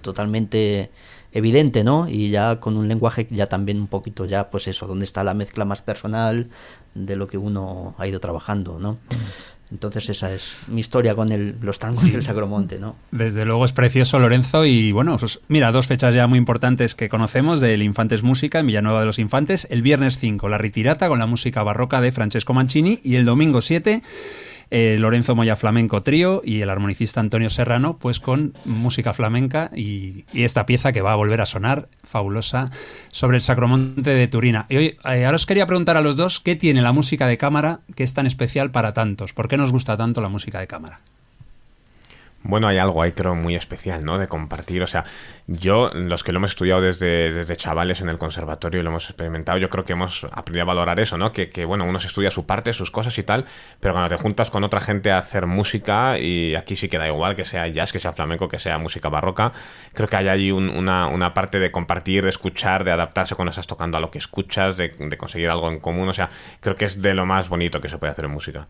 totalmente 0.00 0.90
evidente, 1.32 1.84
¿no? 1.84 2.08
Y 2.08 2.30
ya 2.30 2.60
con 2.60 2.78
un 2.78 2.88
lenguaje 2.88 3.28
ya 3.30 3.46
también 3.46 3.78
un 3.78 3.88
poquito 3.88 4.24
ya, 4.24 4.48
pues 4.48 4.66
eso, 4.68 4.86
donde 4.86 5.04
está 5.04 5.22
la 5.22 5.34
mezcla 5.34 5.66
más 5.66 5.82
personal 5.82 6.48
de 6.94 7.16
lo 7.16 7.26
que 7.26 7.36
uno 7.36 7.94
ha 7.98 8.06
ido 8.06 8.20
trabajando, 8.20 8.78
¿no? 8.78 8.92
Mm. 8.92 9.57
Entonces 9.70 10.08
esa 10.08 10.32
es 10.32 10.56
mi 10.66 10.80
historia 10.80 11.14
con 11.14 11.30
el, 11.30 11.56
los 11.60 11.78
tangos 11.78 12.10
del 12.10 12.22
Sacromonte, 12.22 12.78
¿no? 12.78 12.96
Desde 13.10 13.44
luego 13.44 13.64
es 13.64 13.72
precioso 13.72 14.18
Lorenzo 14.18 14.64
y 14.64 14.92
bueno, 14.92 15.18
pues 15.18 15.40
mira, 15.48 15.72
dos 15.72 15.86
fechas 15.86 16.14
ya 16.14 16.26
muy 16.26 16.38
importantes 16.38 16.94
que 16.94 17.08
conocemos 17.08 17.60
del 17.60 17.82
Infantes 17.82 18.22
Música 18.22 18.60
en 18.60 18.66
Villanueva 18.66 19.00
de 19.00 19.06
los 19.06 19.18
Infantes, 19.18 19.66
el 19.70 19.82
viernes 19.82 20.18
5 20.18 20.48
la 20.48 20.58
Ritirata 20.58 21.08
con 21.08 21.18
la 21.18 21.26
música 21.26 21.62
barroca 21.62 22.00
de 22.00 22.12
Francesco 22.12 22.54
Mancini 22.54 22.98
y 23.02 23.16
el 23.16 23.26
domingo 23.26 23.60
7 23.60 24.02
eh, 24.70 24.96
Lorenzo 24.98 25.34
Moya 25.34 25.56
Flamenco 25.56 26.02
Trío 26.02 26.42
y 26.44 26.60
el 26.60 26.70
armonicista 26.70 27.20
Antonio 27.20 27.50
Serrano, 27.50 27.98
pues 27.98 28.20
con 28.20 28.54
música 28.64 29.14
flamenca 29.14 29.70
y, 29.74 30.24
esta 30.34 30.66
pieza 30.66 30.92
que 30.92 31.02
va 31.02 31.12
a 31.12 31.16
volver 31.16 31.40
a 31.40 31.46
sonar 31.46 31.88
fabulosa 32.02 32.70
sobre 33.10 33.36
el 33.36 33.42
Sacromonte 33.42 34.10
de 34.10 34.28
Turina. 34.28 34.66
Y 34.68 34.76
hoy, 34.76 34.96
eh, 35.04 35.24
ahora 35.24 35.36
os 35.36 35.46
quería 35.46 35.66
preguntar 35.66 35.96
a 35.96 36.00
los 36.00 36.16
dos 36.16 36.40
qué 36.40 36.56
tiene 36.56 36.82
la 36.82 36.92
música 36.92 37.26
de 37.26 37.38
cámara 37.38 37.80
que 37.94 38.04
es 38.04 38.14
tan 38.14 38.26
especial 38.26 38.70
para 38.70 38.92
tantos. 38.92 39.32
¿Por 39.32 39.48
qué 39.48 39.56
nos 39.56 39.72
gusta 39.72 39.96
tanto 39.96 40.20
la 40.20 40.28
música 40.28 40.60
de 40.60 40.66
cámara? 40.66 41.00
Bueno, 42.48 42.66
hay 42.66 42.78
algo 42.78 43.02
ahí 43.02 43.12
creo 43.12 43.34
muy 43.34 43.54
especial, 43.56 44.02
¿no? 44.06 44.16
De 44.16 44.26
compartir. 44.26 44.82
O 44.82 44.86
sea, 44.86 45.04
yo, 45.46 45.90
los 45.92 46.24
que 46.24 46.32
lo 46.32 46.38
hemos 46.38 46.52
estudiado 46.52 46.80
desde, 46.80 47.30
desde 47.30 47.56
chavales 47.58 48.00
en 48.00 48.08
el 48.08 48.16
conservatorio 48.16 48.80
y 48.80 48.82
lo 48.82 48.88
hemos 48.88 49.04
experimentado, 49.04 49.58
yo 49.58 49.68
creo 49.68 49.84
que 49.84 49.92
hemos 49.92 50.24
aprendido 50.24 50.62
a 50.62 50.64
valorar 50.64 50.98
eso, 50.98 51.18
¿no? 51.18 51.30
Que, 51.30 51.50
que, 51.50 51.66
bueno, 51.66 51.84
uno 51.84 52.00
se 52.00 52.06
estudia 52.06 52.30
su 52.30 52.46
parte, 52.46 52.72
sus 52.72 52.90
cosas 52.90 53.18
y 53.18 53.22
tal, 53.22 53.44
pero 53.80 53.92
cuando 53.92 54.08
te 54.08 54.16
juntas 54.16 54.50
con 54.50 54.64
otra 54.64 54.80
gente 54.80 55.10
a 55.10 55.18
hacer 55.18 55.44
música, 55.44 56.18
y 56.18 56.54
aquí 56.54 56.74
sí 56.74 56.88
queda 56.88 57.06
igual, 57.06 57.36
que 57.36 57.44
sea 57.44 57.68
jazz, 57.68 57.92
que 57.92 57.98
sea 57.98 58.12
flamenco, 58.12 58.48
que 58.48 58.58
sea 58.58 58.78
música 58.78 59.10
barroca, 59.10 59.52
creo 59.92 60.08
que 60.08 60.16
hay 60.16 60.28
ahí 60.28 60.50
una, 60.50 61.06
una, 61.06 61.34
parte 61.34 61.58
de 61.58 61.70
compartir, 61.70 62.22
de 62.22 62.30
escuchar, 62.30 62.82
de 62.82 62.92
adaptarse 62.92 63.34
cuando 63.34 63.50
estás 63.50 63.66
tocando 63.66 63.98
a 63.98 64.00
lo 64.00 64.10
que 64.10 64.16
escuchas, 64.16 64.78
de, 64.78 64.88
de 64.88 65.18
conseguir 65.18 65.50
algo 65.50 65.68
en 65.68 65.80
común. 65.80 66.08
O 66.08 66.14
sea, 66.14 66.30
creo 66.60 66.76
que 66.76 66.86
es 66.86 67.02
de 67.02 67.12
lo 67.12 67.26
más 67.26 67.50
bonito 67.50 67.78
que 67.82 67.90
se 67.90 67.98
puede 67.98 68.12
hacer 68.12 68.24
en 68.24 68.30
música. 68.30 68.68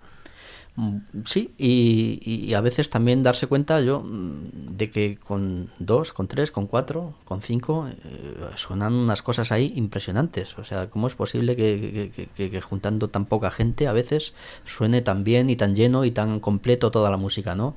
Mm, 0.78 1.24
sí, 1.24 1.52
y, 1.58 2.54
a 2.54 2.60
veces 2.60 2.88
también 2.88 3.24
darse 3.24 3.48
cuenta 3.48 3.80
yo 3.80 3.98
mm, 4.00 4.76
de 4.76 4.90
que 4.90 5.16
con 5.18 5.70
dos, 5.80 6.12
con 6.12 6.28
tres, 6.28 6.52
con 6.52 6.68
cuatro, 6.68 7.14
con 7.24 7.40
cinco, 7.40 7.88
eh, 7.88 8.36
suenan 8.54 8.94
unas 8.94 9.20
cosas 9.22 9.50
ahí 9.50 9.72
impresionantes. 9.74 10.56
O 10.56 10.62
sea, 10.62 10.88
¿cómo 10.88 11.08
es 11.08 11.16
posible 11.16 11.56
que, 11.56 12.60
juntando 12.62 13.08
tan 13.08 13.24
poca 13.24 13.50
gente 13.50 13.88
a 13.88 13.92
veces 13.92 14.34
suene 14.66 15.02
tan 15.02 15.24
bien 15.24 15.50
y 15.50 15.56
tan 15.56 15.74
lleno 15.74 16.04
y 16.04 16.12
tan 16.12 16.38
completo 16.38 16.92
toda 16.92 17.10
la 17.10 17.16
música, 17.16 17.56
¿no? 17.56 17.74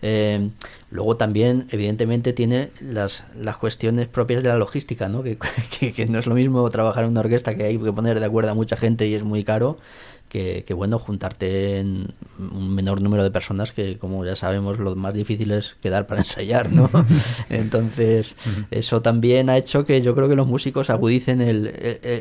Eh, 0.00 0.48
luego 0.92 1.16
también, 1.16 1.66
evidentemente, 1.72 2.32
tiene 2.32 2.70
las, 2.80 3.24
las 3.36 3.56
cuestiones 3.56 4.06
propias 4.06 4.44
de 4.44 4.50
la 4.50 4.58
logística, 4.58 5.08
¿no? 5.08 5.24
Que, 5.24 5.38
que 5.96 6.06
no 6.06 6.20
es 6.20 6.26
lo 6.26 6.36
mismo 6.36 6.70
trabajar 6.70 7.02
en 7.02 7.10
una 7.10 7.20
orquesta 7.20 7.56
que 7.56 7.64
hay 7.64 7.78
que 7.78 7.92
poner 7.92 8.20
de 8.20 8.26
acuerdo 8.26 8.52
a 8.52 8.54
mucha 8.54 8.76
gente 8.76 9.08
y 9.08 9.14
es 9.14 9.24
muy 9.24 9.42
caro 9.42 9.78
que, 10.34 10.74
bueno, 10.74 10.98
juntarte 10.98 11.78
en 11.78 12.08
un 12.38 12.74
menor 12.74 13.00
número 13.00 13.22
de 13.22 13.30
personas 13.30 13.70
que, 13.70 13.98
como 13.98 14.24
ya 14.24 14.34
sabemos, 14.34 14.80
lo 14.80 14.96
más 14.96 15.14
difícil 15.14 15.52
es 15.52 15.76
quedar 15.80 16.08
para 16.08 16.20
ensayar, 16.22 16.72
¿no? 16.72 16.90
Entonces, 17.50 18.34
eso 18.72 19.00
también 19.00 19.48
ha 19.48 19.56
hecho 19.56 19.84
que 19.84 20.02
yo 20.02 20.14
creo 20.16 20.28
que 20.28 20.34
los 20.34 20.48
músicos 20.48 20.90
agudicen 20.90 21.40
el, 21.40 21.72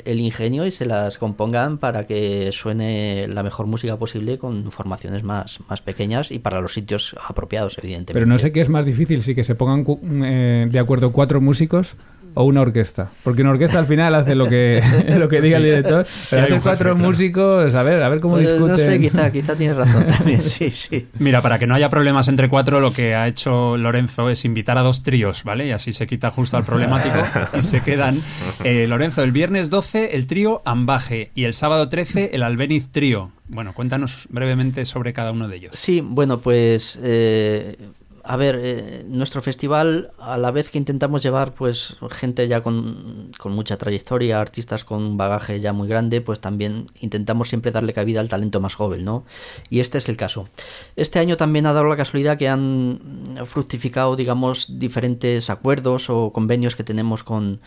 el, 0.05 0.19
ingenio 0.19 0.67
y 0.67 0.71
se 0.71 0.85
las 0.85 1.17
compongan 1.17 1.79
para 1.79 2.05
que 2.05 2.51
suene 2.53 3.27
la 3.27 3.41
mejor 3.41 3.65
música 3.65 3.97
posible 3.97 4.37
con 4.37 4.71
formaciones 4.71 5.23
más, 5.23 5.59
más 5.67 5.81
pequeñas 5.81 6.31
y 6.31 6.37
para 6.37 6.61
los 6.61 6.73
sitios 6.73 7.15
apropiados, 7.27 7.77
evidentemente. 7.79 8.13
Pero 8.13 8.25
no 8.27 8.37
sé 8.37 8.51
qué 8.51 8.61
es 8.61 8.69
más 8.69 8.85
difícil, 8.85 9.23
si 9.23 9.33
que 9.33 9.43
se 9.43 9.55
pongan 9.55 9.85
eh, 10.23 10.67
de 10.69 10.79
acuerdo 10.79 11.11
cuatro 11.11 11.41
músicos 11.41 11.95
o 12.33 12.43
una 12.43 12.61
orquesta. 12.61 13.11
Porque 13.23 13.41
una 13.41 13.51
orquesta 13.51 13.79
al 13.79 13.85
final 13.85 14.15
hace 14.15 14.35
lo 14.35 14.47
que, 14.47 14.81
lo 15.17 15.27
que 15.29 15.41
diga 15.41 15.57
el 15.57 15.63
director. 15.63 16.05
Pero 16.29 16.43
hacer 16.43 16.59
cuatro 16.61 16.95
músicos, 16.95 17.73
a 17.75 17.83
ver, 17.83 18.01
a 18.01 18.09
ver 18.09 18.19
cómo 18.19 18.35
pues, 18.35 18.49
discuten. 18.49 18.71
No 18.71 18.77
sé, 18.77 18.99
quizá, 18.99 19.31
quizá 19.31 19.55
tienes 19.55 19.77
razón 19.77 20.05
también, 20.17 20.41
sí, 20.41 20.69
sí. 20.69 21.07
Mira, 21.19 21.41
para 21.41 21.59
que 21.59 21.67
no 21.67 21.75
haya 21.75 21.89
problemas 21.89 22.27
entre 22.27 22.49
cuatro, 22.49 22.79
lo 22.79 22.93
que 22.93 23.15
ha 23.15 23.27
hecho 23.27 23.77
Lorenzo 23.77 24.29
es 24.29 24.45
invitar 24.45 24.77
a 24.77 24.81
dos 24.81 25.03
tríos, 25.03 25.43
¿vale? 25.43 25.67
Y 25.67 25.71
así 25.71 25.93
se 25.93 26.07
quita 26.07 26.31
justo 26.31 26.57
al 26.57 26.63
problemático 26.63 27.17
y 27.57 27.61
se 27.61 27.81
quedan. 27.81 28.21
Eh, 28.63 28.87
Lorenzo, 28.87 29.23
el 29.23 29.31
viernes 29.31 29.69
12 29.69 30.15
el 30.15 30.27
trío 30.27 30.61
Ambaje 30.65 31.31
y 31.35 31.45
el 31.45 31.53
sábado 31.53 31.89
13 31.89 32.31
el 32.33 32.43
Albeniz 32.43 32.91
Trío. 32.91 33.31
Bueno, 33.47 33.73
cuéntanos 33.73 34.27
brevemente 34.29 34.85
sobre 34.85 35.13
cada 35.13 35.31
uno 35.31 35.47
de 35.47 35.57
ellos. 35.57 35.71
Sí, 35.75 36.01
bueno, 36.01 36.39
pues... 36.39 36.99
Eh, 37.03 37.77
a 38.25 38.37
ver, 38.37 38.59
eh, 38.61 39.03
nuestro 39.05 39.41
festival, 39.41 40.11
a 40.17 40.37
la 40.37 40.51
vez 40.51 40.69
que 40.69 40.77
intentamos 40.77 41.21
llevar 41.21 41.53
pues 41.53 41.97
gente 42.09 42.47
ya 42.47 42.63
con, 42.63 43.31
con, 43.37 43.51
mucha 43.51 43.77
trayectoria, 43.77 44.39
artistas 44.39 44.85
con 44.85 45.03
un 45.03 45.17
bagaje 45.17 45.59
ya 45.59 45.73
muy 45.73 45.89
grande, 45.89 46.21
pues 46.21 46.39
también 46.39 46.87
intentamos 47.01 47.49
siempre 47.49 47.71
darle 47.71 47.93
cabida 47.93 48.21
al 48.21 48.29
talento 48.29 48.61
más 48.61 48.75
joven, 48.75 49.03
¿no? 49.03 49.25
Y 49.69 49.81
este 49.81 49.97
es 49.97 50.07
el 50.07 50.15
caso. 50.15 50.47
Este 50.95 51.19
año 51.19 51.35
también 51.35 51.65
ha 51.65 51.73
dado 51.73 51.85
la 51.85 51.97
casualidad 51.97 52.37
que 52.37 52.47
han 52.47 53.37
fructificado, 53.45 54.15
digamos, 54.15 54.79
diferentes 54.79 55.49
acuerdos 55.49 56.09
o 56.09 56.31
convenios 56.31 56.77
que 56.77 56.85
tenemos 56.85 57.23
con 57.23 57.59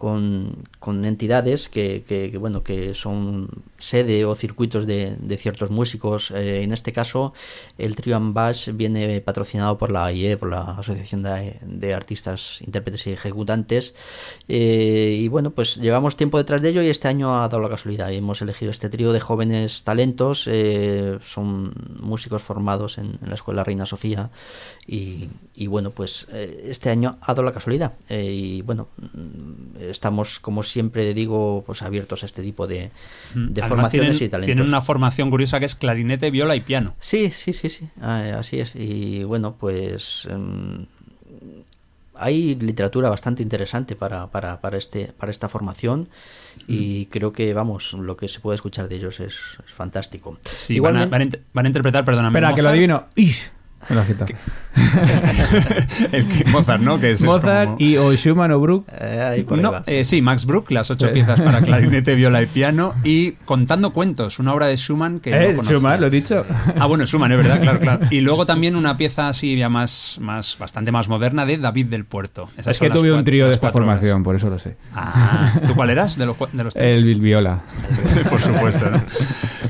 con, 0.00 1.04
entidades 1.04 1.68
que, 1.68 2.04
que, 2.08 2.38
bueno 2.38 2.62
que 2.62 2.94
son 2.94 3.50
sede 3.76 4.24
o 4.24 4.34
circuitos 4.34 4.86
de, 4.86 5.14
de 5.20 5.36
ciertos 5.36 5.68
músicos. 5.70 6.30
Eh, 6.30 6.62
en 6.62 6.72
este 6.72 6.94
caso 6.94 7.34
el 7.76 7.96
trío 7.96 8.16
Ambash 8.16 8.70
viene 8.72 9.20
patrocinado 9.20 9.76
por 9.76 9.92
la 9.92 10.06
AIE 10.06 10.38
por 10.38 10.48
la 10.48 10.62
Asociación 10.78 11.22
de, 11.22 11.92
Artistas 11.94 12.62
Intérpretes 12.62 13.06
y 13.08 13.12
Ejecutantes. 13.12 13.94
Eh, 14.48 15.18
y 15.20 15.28
bueno 15.28 15.50
pues 15.50 15.76
llevamos 15.76 16.16
tiempo 16.16 16.38
detrás 16.38 16.62
de 16.62 16.70
ello 16.70 16.82
y 16.82 16.88
este 16.88 17.08
año 17.08 17.36
ha 17.36 17.48
dado 17.48 17.60
la 17.60 17.68
casualidad. 17.68 18.10
Hemos 18.10 18.40
elegido 18.40 18.70
este 18.70 18.88
trío 18.88 19.12
de 19.12 19.20
jóvenes 19.20 19.84
talentos 19.84 20.46
eh, 20.46 21.18
son 21.22 21.74
músicos 22.00 22.40
formados 22.40 22.96
en, 22.96 23.18
en, 23.22 23.28
la 23.28 23.34
Escuela 23.34 23.64
Reina 23.64 23.84
Sofía 23.84 24.30
y, 24.86 25.28
y 25.54 25.66
bueno 25.66 25.90
pues 25.90 26.26
este 26.32 26.88
año 26.88 27.18
ha 27.20 27.34
dado 27.34 27.42
la 27.42 27.52
casualidad. 27.52 27.92
Y 28.08 28.62
bueno 28.62 28.88
estamos, 29.90 30.40
como 30.40 30.62
siempre 30.62 31.12
digo, 31.14 31.62
pues 31.66 31.82
abiertos 31.82 32.22
a 32.22 32.26
este 32.26 32.42
tipo 32.42 32.66
de, 32.66 32.90
mm. 33.34 33.48
de 33.48 33.62
formaciones 33.62 34.10
tienen, 34.10 34.26
y 34.26 34.28
talentos. 34.28 34.46
Tienen 34.46 34.66
una 34.66 34.80
formación 34.80 35.30
curiosa 35.30 35.60
que 35.60 35.66
es 35.66 35.74
clarinete, 35.74 36.30
viola 36.30 36.56
y 36.56 36.60
piano. 36.60 36.94
Sí, 37.00 37.30
sí, 37.30 37.52
sí, 37.52 37.68
sí, 37.68 37.88
ah, 38.00 38.36
así 38.38 38.60
es. 38.60 38.74
Y 38.74 39.24
bueno, 39.24 39.56
pues 39.58 40.26
um, 40.26 40.86
hay 42.14 42.54
literatura 42.54 43.08
bastante 43.08 43.42
interesante 43.42 43.96
para, 43.96 44.26
para, 44.28 44.60
para, 44.60 44.76
este, 44.76 45.06
para 45.06 45.32
esta 45.32 45.48
formación 45.48 46.08
y 46.68 47.06
mm. 47.06 47.10
creo 47.10 47.32
que, 47.32 47.54
vamos, 47.54 47.94
lo 47.94 48.16
que 48.16 48.28
se 48.28 48.40
puede 48.40 48.56
escuchar 48.56 48.88
de 48.88 48.96
ellos 48.96 49.20
es, 49.20 49.34
es 49.66 49.72
fantástico. 49.72 50.38
Sí, 50.52 50.78
van 50.80 50.96
a, 50.96 51.06
van, 51.06 51.22
a, 51.22 51.26
van 51.52 51.66
a, 51.66 51.68
interpretar, 51.68 52.04
perdóname. 52.04 52.38
Espera, 52.38 52.54
que 52.54 52.62
lo 52.62 52.68
adivino. 52.68 53.06
¡Ish! 53.14 53.50
El 56.12 56.28
que, 56.28 56.44
Mozart, 56.46 56.80
¿no? 56.80 57.00
Que 57.00 57.10
es, 57.12 57.22
Mozart 57.22 57.72
es 57.78 57.88
y 57.88 57.96
o 57.96 58.12
Schumann 58.12 58.52
o 58.52 58.60
Bruck. 58.60 58.88
Eh, 58.92 59.44
no, 59.60 59.82
eh, 59.86 60.04
sí, 60.04 60.22
Max 60.22 60.46
Bruck, 60.46 60.70
las 60.70 60.90
ocho 60.90 61.10
piezas 61.12 61.40
para 61.40 61.60
clarinete, 61.60 62.14
viola 62.16 62.40
y 62.42 62.46
piano. 62.46 62.94
Y 63.04 63.32
Contando 63.44 63.92
Cuentos, 63.92 64.38
una 64.38 64.54
obra 64.54 64.66
de 64.66 64.76
Schumann 64.76 65.20
que 65.20 65.30
eh, 65.30 65.52
no 65.54 65.64
Schumann, 65.64 66.00
lo 66.00 66.06
he 66.06 66.10
dicho. 66.10 66.44
Ah, 66.78 66.86
bueno, 66.86 67.04
Schumann, 67.06 67.32
es 67.32 67.38
verdad, 67.38 67.60
claro, 67.60 67.78
claro. 67.80 68.06
Y 68.10 68.20
luego 68.20 68.46
también 68.46 68.76
una 68.76 68.96
pieza 68.96 69.28
así 69.28 69.56
ya 69.56 69.68
más, 69.68 70.18
más 70.20 70.56
bastante 70.58 70.92
más 70.92 71.08
moderna 71.08 71.46
de 71.46 71.58
David 71.58 71.86
del 71.86 72.04
Puerto. 72.04 72.50
Esas 72.56 72.76
es 72.76 72.80
que 72.80 72.90
tuve 72.90 73.12
un 73.12 73.24
trío 73.24 73.46
de 73.46 73.54
esta 73.54 73.72
formación, 73.72 74.12
horas. 74.12 74.24
por 74.24 74.36
eso 74.36 74.50
lo 74.50 74.58
sé. 74.58 74.76
Ah, 74.94 75.58
¿tú 75.66 75.74
cuál 75.74 75.90
eras 75.90 76.16
de 76.16 76.26
los, 76.26 76.36
de 76.52 76.64
los 76.64 76.74
tres? 76.74 76.96
El 76.96 77.14
viola. 77.20 77.62
por 78.28 78.40
supuesto. 78.40 78.88
¿no? 78.90 79.02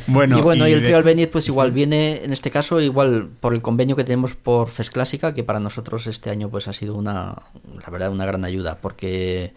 Bueno, 0.07 0.39
y 0.39 0.43
bueno, 0.43 0.69
y, 0.69 0.71
y 0.71 0.75
el 0.75 0.81
trío 0.81 0.93
de... 0.93 0.97
Albeniz, 0.97 1.29
pues 1.29 1.49
igual 1.49 1.69
sí. 1.69 1.75
viene, 1.75 2.23
en 2.25 2.33
este 2.33 2.51
caso, 2.51 2.81
igual 2.81 3.29
por 3.41 3.55
el 3.55 3.63
convenio 3.63 3.97
que 3.97 4.05
tenemos 4.05 4.35
por 4.35 4.69
FES 4.69 4.90
Clásica, 4.91 5.35
que 5.35 5.45
para 5.45 5.61
nosotros 5.61 6.07
este 6.07 6.31
año 6.31 6.49
pues 6.51 6.69
ha 6.69 6.73
sido 6.73 6.95
una, 6.95 7.43
la 7.83 7.91
verdad, 7.91 8.11
una 8.11 8.27
gran 8.27 8.45
ayuda, 8.45 8.79
porque 8.81 9.55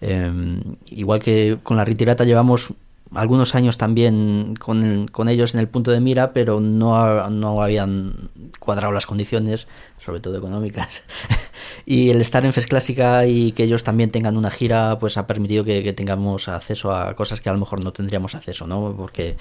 eh, 0.00 0.60
igual 0.86 1.20
que 1.20 1.58
con 1.62 1.76
la 1.76 1.84
retirata 1.84 2.24
llevamos 2.24 2.72
algunos 3.14 3.54
años 3.54 3.78
también 3.78 4.54
con, 4.58 5.08
con, 5.08 5.28
ellos 5.28 5.54
en 5.54 5.60
el 5.60 5.68
punto 5.68 5.90
de 5.90 6.00
mira, 6.00 6.32
pero 6.32 6.60
no, 6.60 7.28
no 7.30 7.62
habían 7.62 8.30
cuadrado 8.58 8.92
las 8.92 9.06
condiciones, 9.06 9.66
sobre 10.04 10.20
todo 10.20 10.36
económicas. 10.36 11.04
y 11.86 12.10
el 12.10 12.20
estar 12.20 12.44
en 12.44 12.52
FES 12.52 12.66
Clásica 12.66 13.26
y 13.26 13.52
que 13.52 13.64
ellos 13.64 13.84
también 13.84 14.10
tengan 14.10 14.36
una 14.36 14.50
gira, 14.50 14.98
pues 14.98 15.16
ha 15.16 15.26
permitido 15.26 15.64
que, 15.64 15.82
que, 15.82 15.92
tengamos 15.92 16.48
acceso 16.48 16.92
a 16.92 17.14
cosas 17.14 17.40
que 17.40 17.48
a 17.48 17.52
lo 17.52 17.58
mejor 17.58 17.82
no 17.82 17.92
tendríamos 17.92 18.34
acceso, 18.34 18.66
¿no? 18.66 18.94
Porque 18.96 19.36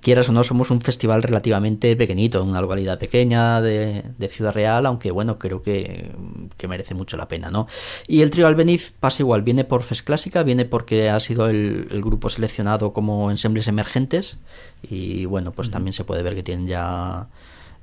quieras 0.00 0.28
o 0.28 0.32
no, 0.32 0.44
somos 0.44 0.70
un 0.70 0.80
festival 0.80 1.22
relativamente 1.22 1.96
pequeñito, 1.96 2.42
una 2.42 2.60
localidad 2.60 2.98
pequeña 2.98 3.60
de, 3.60 4.04
de 4.16 4.28
Ciudad 4.28 4.52
Real, 4.52 4.86
aunque 4.86 5.10
bueno, 5.10 5.38
creo 5.38 5.62
que, 5.62 6.12
que, 6.56 6.68
merece 6.68 6.94
mucho 6.94 7.16
la 7.16 7.28
pena, 7.28 7.50
¿no? 7.50 7.66
Y 8.06 8.22
el 8.22 8.30
trío 8.30 8.46
Albeniz 8.46 8.92
pasa 9.00 9.22
igual, 9.22 9.42
viene 9.42 9.64
por 9.64 9.82
FES 9.82 10.02
Clásica, 10.02 10.42
viene 10.42 10.64
porque 10.64 11.10
ha 11.10 11.18
sido 11.18 11.48
el, 11.48 11.88
el 11.90 12.02
grupo 12.02 12.28
seleccionado 12.28 12.92
como 12.92 13.30
ensembles 13.30 13.68
emergentes 13.68 14.36
y 14.88 15.24
bueno, 15.24 15.52
pues 15.52 15.70
también 15.70 15.92
se 15.92 16.04
puede 16.04 16.22
ver 16.22 16.34
que 16.34 16.42
tienen 16.42 16.66
ya 16.66 17.28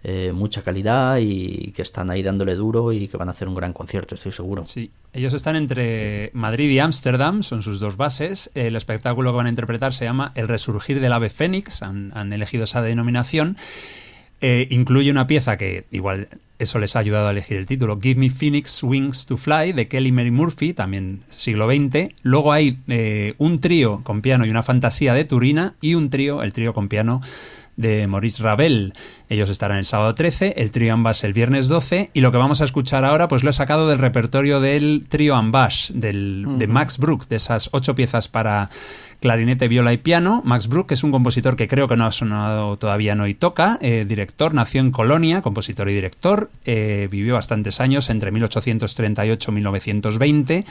eh, 0.08 0.32
mucha 0.34 0.62
calidad 0.62 1.18
y 1.20 1.72
que 1.72 1.82
están 1.82 2.12
ahí 2.12 2.22
dándole 2.22 2.54
duro 2.54 2.94
y 2.94 3.08
que 3.08 3.18
van 3.18 3.28
a 3.28 3.32
hacer 3.32 3.48
un 3.48 3.56
gran 3.56 3.74
concierto, 3.74 4.14
estoy 4.14 4.32
seguro. 4.32 4.64
Sí, 4.64 4.92
ellos 5.14 5.34
están 5.34 5.56
entre 5.56 6.30
Madrid 6.34 6.70
y 6.70 6.78
Ámsterdam, 6.78 7.42
son 7.42 7.64
sus 7.64 7.80
dos 7.80 7.98
bases. 7.98 8.52
El 8.54 8.76
espectáculo 8.76 9.32
que 9.32 9.38
van 9.38 9.48
a 9.48 9.50
interpretar 9.50 9.96
se 9.96 10.06
llama 10.06 10.32
El 10.36 10.48
Resurgir 10.48 11.00
del 11.00 11.12
Ave 11.12 11.32
Fénix, 11.32 11.82
han, 11.82 12.12
han 12.14 12.32
elegido 12.34 12.66
esa 12.66 12.84
denominación. 12.84 13.58
Eh, 14.42 14.68
incluye 14.70 15.10
una 15.10 15.26
pieza 15.26 15.58
que 15.58 15.86
igual 15.90 16.28
eso 16.60 16.78
les 16.78 16.96
ha 16.96 17.00
ayudado 17.00 17.28
a 17.28 17.32
elegir 17.32 17.58
el 17.58 17.66
título, 17.66 18.00
Give 18.00 18.20
Me 18.20 18.30
Phoenix 18.30 18.84
Wings 18.84 19.26
to 19.26 19.38
Fly, 19.38 19.74
de 19.74 19.88
Kelly 19.88 20.12
Mary 20.12 20.30
Murphy, 20.30 20.74
también 20.74 21.22
siglo 21.30 21.68
XX. 21.68 22.14
Luego 22.22 22.54
hay 22.54 22.78
eh, 22.88 23.34
un 23.40 23.60
trío 23.60 24.02
con 24.04 24.22
piano 24.22 24.46
y 24.46 24.52
una 24.52 24.62
fantasía 24.62 25.16
de 25.16 25.26
Turina 25.26 25.74
y 25.82 25.96
un 25.96 26.12
trío, 26.12 26.44
el 26.44 26.54
trío 26.54 26.76
con 26.76 26.90
piano 26.90 27.22
de 27.78 28.08
Maurice 28.08 28.42
Ravel. 28.42 28.94
Ellos 29.30 29.50
estarán 29.50 29.78
el 29.78 29.86
sábado 29.86 30.16
13, 30.16 30.56
el 30.58 30.72
trío 30.72 30.94
Ambash 30.94 31.26
el 31.26 31.34
viernes 31.34 31.68
12 31.68 32.12
y 32.14 32.22
lo 32.22 32.32
que 32.32 32.38
vamos 32.38 32.62
a 32.62 32.66
escuchar 32.66 33.06
ahora 33.06 33.28
pues 33.28 33.44
lo 33.44 33.50
he 33.50 33.54
sacado 33.54 33.88
del 33.88 34.00
repertorio 34.00 34.60
del 34.60 35.06
trío 35.08 35.36
Ambash, 35.36 35.92
del, 35.92 36.46
uh 36.48 36.52
-huh. 36.52 36.58
de 36.58 36.68
Max 36.68 36.98
Bruch, 36.98 37.28
de 37.28 37.38
esas 37.38 37.70
ocho 37.72 37.96
piezas 37.96 38.28
para 38.28 38.70
clarinete, 39.26 39.68
viola 39.68 39.92
y 39.92 39.98
piano. 39.98 40.44
Max 40.46 40.68
Bruch 40.68 40.92
es 40.92 41.04
un 41.04 41.12
compositor 41.12 41.56
que 41.56 41.68
creo 41.68 41.88
que 41.88 41.98
no 41.98 42.06
ha 42.06 42.12
sonado 42.12 42.78
todavía 42.78 43.16
no 43.16 43.26
y 43.26 43.34
toca, 43.34 43.80
eh, 43.82 44.06
director, 44.08 44.54
nació 44.54 44.82
en 44.82 44.92
Colonia, 44.92 45.42
compositor 45.42 45.90
y 45.90 45.96
director, 45.96 46.52
eh, 46.64 47.08
vivió 47.10 47.34
bastantes 47.34 47.82
años 47.82 48.12
entre 48.12 48.32
1838 48.32 49.50
y 49.50 49.54
1920, 49.56 50.66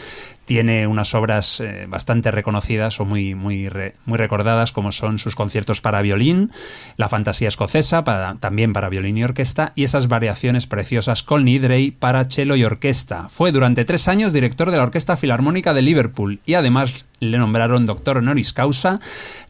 tiene 0.44 0.86
unas 0.86 1.16
obras 1.16 1.58
eh, 1.58 1.86
bastante 1.88 2.30
reconocidas 2.30 3.00
o 3.00 3.04
muy, 3.04 3.34
muy, 3.34 3.68
muy 4.04 4.18
recordadas 4.18 4.70
como 4.70 4.92
son 4.92 5.18
sus 5.18 5.34
conciertos 5.34 5.80
para 5.80 6.00
violín, 6.00 6.52
la 6.96 7.08
fantasía 7.08 7.48
escocesa, 7.48 8.04
también 8.38 8.72
para 8.72 8.88
violín 8.88 9.18
y 9.18 9.24
orquesta, 9.24 9.72
y 9.74 9.82
esas 9.82 10.06
variaciones 10.06 10.68
preciosas 10.68 11.24
con 11.24 11.44
Nidrey 11.44 11.90
para 11.90 12.30
cello 12.30 12.54
y 12.54 12.62
orquesta. 12.62 13.28
Fue 13.28 13.50
durante 13.50 13.84
tres 13.84 14.06
años 14.06 14.32
director 14.32 14.70
de 14.70 14.76
la 14.76 14.84
Orquesta 14.84 15.16
Filarmónica 15.16 15.74
de 15.74 15.82
Liverpool 15.82 16.38
y 16.46 16.54
además 16.54 17.04
le 17.20 17.38
nombraron 17.38 17.86
doctor 17.86 18.18
honoris 18.18 18.52
causa 18.52 19.00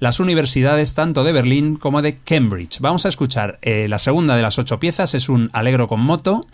las 0.00 0.20
universidades 0.20 0.94
tanto 0.94 1.24
de 1.24 1.33
Berlín 1.33 1.77
como 1.77 2.03
de 2.03 2.16
Cambridge. 2.16 2.81
Vamos 2.81 3.07
a 3.07 3.09
escuchar 3.09 3.59
eh, 3.62 3.87
la 3.88 3.98
segunda 3.98 4.37
de 4.37 4.42
las 4.42 4.59
ocho 4.59 4.79
piezas, 4.81 5.14
es 5.14 5.29
un 5.29 5.50
alegro 5.53 5.88
con 5.88 6.00
moto, 6.00 6.46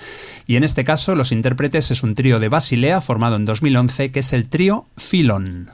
y 0.46 0.56
en 0.56 0.64
este 0.64 0.84
caso 0.84 1.14
los 1.14 1.32
intérpretes 1.32 1.90
es 1.90 2.02
un 2.02 2.14
trío 2.14 2.40
de 2.40 2.48
Basilea 2.48 3.00
formado 3.00 3.36
en 3.36 3.44
2011 3.44 4.12
que 4.12 4.20
es 4.20 4.32
el 4.32 4.48
trío 4.48 4.86
Filon. 4.96 5.70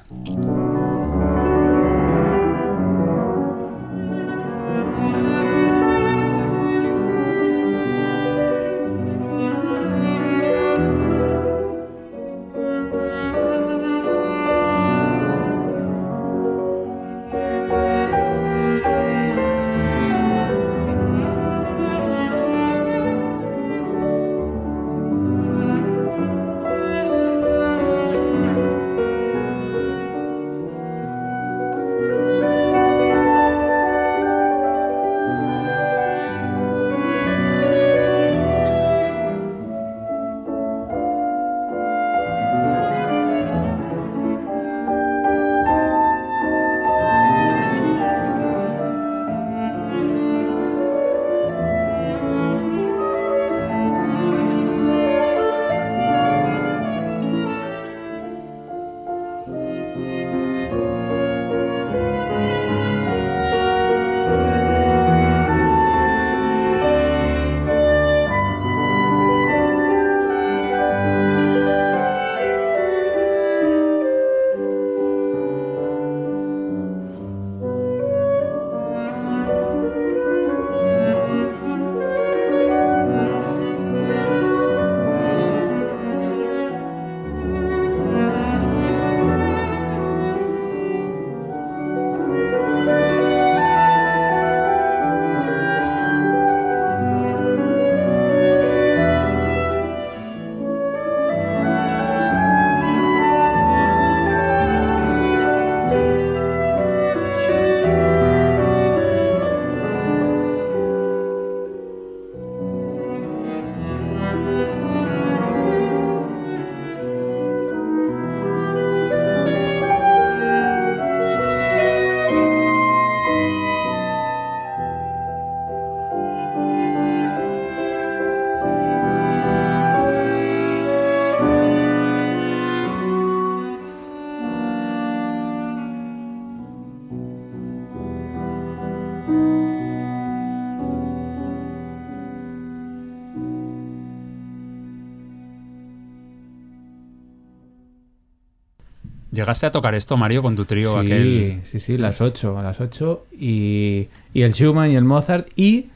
¿Llegaste 149.36 149.66
a 149.66 149.70
tocar 149.70 149.94
esto, 149.94 150.16
Mario, 150.16 150.42
con 150.42 150.56
tu 150.56 150.64
trío 150.64 150.92
sí, 150.92 151.06
aquel? 151.06 151.60
Sí, 151.70 151.78
sí, 151.78 151.98
las 151.98 152.22
8, 152.22 152.58
a 152.58 152.62
las 152.62 152.80
8. 152.80 153.26
Y, 153.38 154.08
y 154.32 154.42
el 154.42 154.54
Schumann 154.54 154.90
y 154.90 154.96
el 154.96 155.04
Mozart. 155.04 155.48
Y 155.56 155.90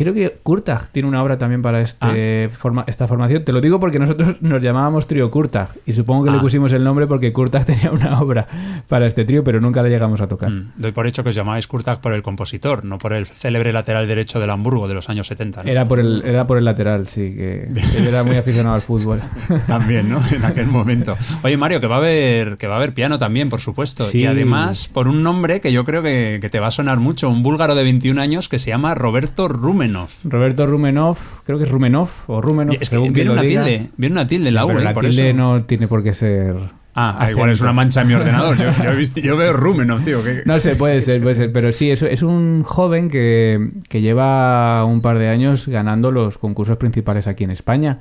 Creo 0.00 0.14
que 0.14 0.30
Kurtag 0.42 0.88
tiene 0.92 1.06
una 1.10 1.22
obra 1.22 1.36
también 1.36 1.60
para 1.60 1.82
este 1.82 2.46
Ah. 2.46 2.48
forma, 2.48 2.84
esta 2.86 3.06
formación. 3.06 3.44
Te 3.44 3.52
lo 3.52 3.60
digo 3.60 3.78
porque 3.78 3.98
nosotros 3.98 4.36
nos 4.40 4.62
llamábamos 4.62 5.06
trío 5.06 5.30
Kurtag 5.30 5.68
y 5.84 5.92
supongo 5.92 6.24
que 6.24 6.30
le 6.30 6.38
Ah. 6.38 6.40
pusimos 6.40 6.72
el 6.72 6.82
nombre 6.82 7.06
porque 7.06 7.34
Kurtag 7.34 7.64
tenía 7.66 7.90
una 7.90 8.18
obra 8.18 8.46
para 8.88 9.06
este 9.06 9.26
trío, 9.26 9.44
pero 9.44 9.60
nunca 9.60 9.82
la 9.82 9.90
llegamos 9.90 10.22
a 10.22 10.26
tocar. 10.26 10.48
Mm, 10.50 10.72
Doy 10.78 10.92
por 10.92 11.06
hecho 11.06 11.22
que 11.22 11.28
os 11.28 11.34
llamabais 11.34 11.66
Kurtag 11.66 12.00
por 12.00 12.14
el 12.14 12.22
compositor, 12.22 12.82
no 12.82 12.96
por 12.96 13.12
el 13.12 13.26
célebre 13.26 13.72
lateral 13.74 14.08
derecho 14.08 14.40
del 14.40 14.48
Hamburgo 14.48 14.88
de 14.88 14.94
los 14.94 15.10
años 15.10 15.26
70. 15.26 15.64
¿no? 15.64 15.70
Era 15.70 15.86
por 15.86 16.00
el 16.00 16.22
era 16.24 16.46
por 16.46 16.56
el 16.56 16.64
lateral, 16.64 17.06
sí, 17.06 17.34
que 17.34 17.64
él 17.64 18.06
era 18.08 18.24
muy 18.24 18.36
aficionado 18.36 18.76
al 18.76 18.80
fútbol. 18.80 19.20
También, 19.66 20.08
¿no? 20.08 20.22
En 20.32 20.46
aquel 20.46 20.66
momento. 20.68 21.14
Oye, 21.42 21.58
Mario, 21.58 21.78
que 21.82 21.88
va 21.88 21.96
a 21.96 21.98
haber, 21.98 22.56
que 22.56 22.66
va 22.66 22.74
a 22.74 22.76
haber 22.78 22.94
piano 22.94 23.18
también, 23.18 23.50
por 23.50 23.60
supuesto. 23.60 24.08
Sí. 24.08 24.20
Y 24.20 24.26
además, 24.26 24.88
por 24.88 25.08
un 25.08 25.22
nombre 25.22 25.60
que 25.60 25.72
yo 25.72 25.84
creo 25.84 26.02
que, 26.02 26.38
que 26.40 26.48
te 26.48 26.58
va 26.58 26.68
a 26.68 26.70
sonar 26.70 26.98
mucho, 27.00 27.28
un 27.28 27.42
búlgaro 27.42 27.74
de 27.74 27.82
21 27.82 28.18
años 28.18 28.48
que 28.48 28.58
se 28.58 28.70
llama 28.70 28.94
Roberto 28.94 29.46
Rumenov. 29.92 30.08
Roberto 30.24 30.66
Rumenov, 30.66 31.18
creo 31.44 31.58
que 31.58 31.64
es 31.64 31.70
Rumenov 31.70 32.08
o 32.26 32.40
Rumenov, 32.40 32.76
Es 32.80 32.90
que 32.90 32.98
viene 32.98 33.30
una 33.30 33.42
diga. 33.42 33.64
tilde, 33.64 33.90
viene 33.96 34.12
una 34.14 34.26
tilde 34.26 34.48
en 34.48 34.54
la 34.54 34.64
U, 34.64 34.68
Pero 34.68 34.80
la 34.80 34.92
por 34.92 35.04
tilde 35.04 35.30
eso. 35.30 35.36
no 35.38 35.64
tiene 35.64 35.88
por 35.88 36.02
qué 36.02 36.14
ser. 36.14 36.56
Ah, 36.94 37.16
ah, 37.20 37.30
igual 37.30 37.50
es 37.50 37.60
una 37.60 37.72
mancha 37.72 38.00
en 38.02 38.08
mi 38.08 38.14
ordenador. 38.14 38.56
Yo, 38.56 38.64
yo 38.82 38.90
he 38.90 38.96
visto- 38.96 39.20
yo 39.20 39.36
veo 39.36 39.52
Rumenov, 39.52 40.02
tío. 40.02 40.24
que- 40.24 40.42
No 40.44 40.58
sé, 40.58 40.74
puede 40.76 41.00
ser, 41.02 41.22
puede 41.22 41.36
ser. 41.36 41.52
Pero 41.52 41.72
sí, 41.72 41.90
es, 41.90 42.02
es 42.02 42.22
un 42.22 42.62
joven 42.64 43.08
que, 43.08 43.70
que 43.88 44.00
lleva 44.00 44.84
un 44.84 45.00
par 45.00 45.18
de 45.18 45.28
años 45.28 45.68
ganando 45.68 46.10
los 46.10 46.36
concursos 46.38 46.76
principales 46.78 47.26
aquí 47.28 47.44
en 47.44 47.52
España. 47.52 47.98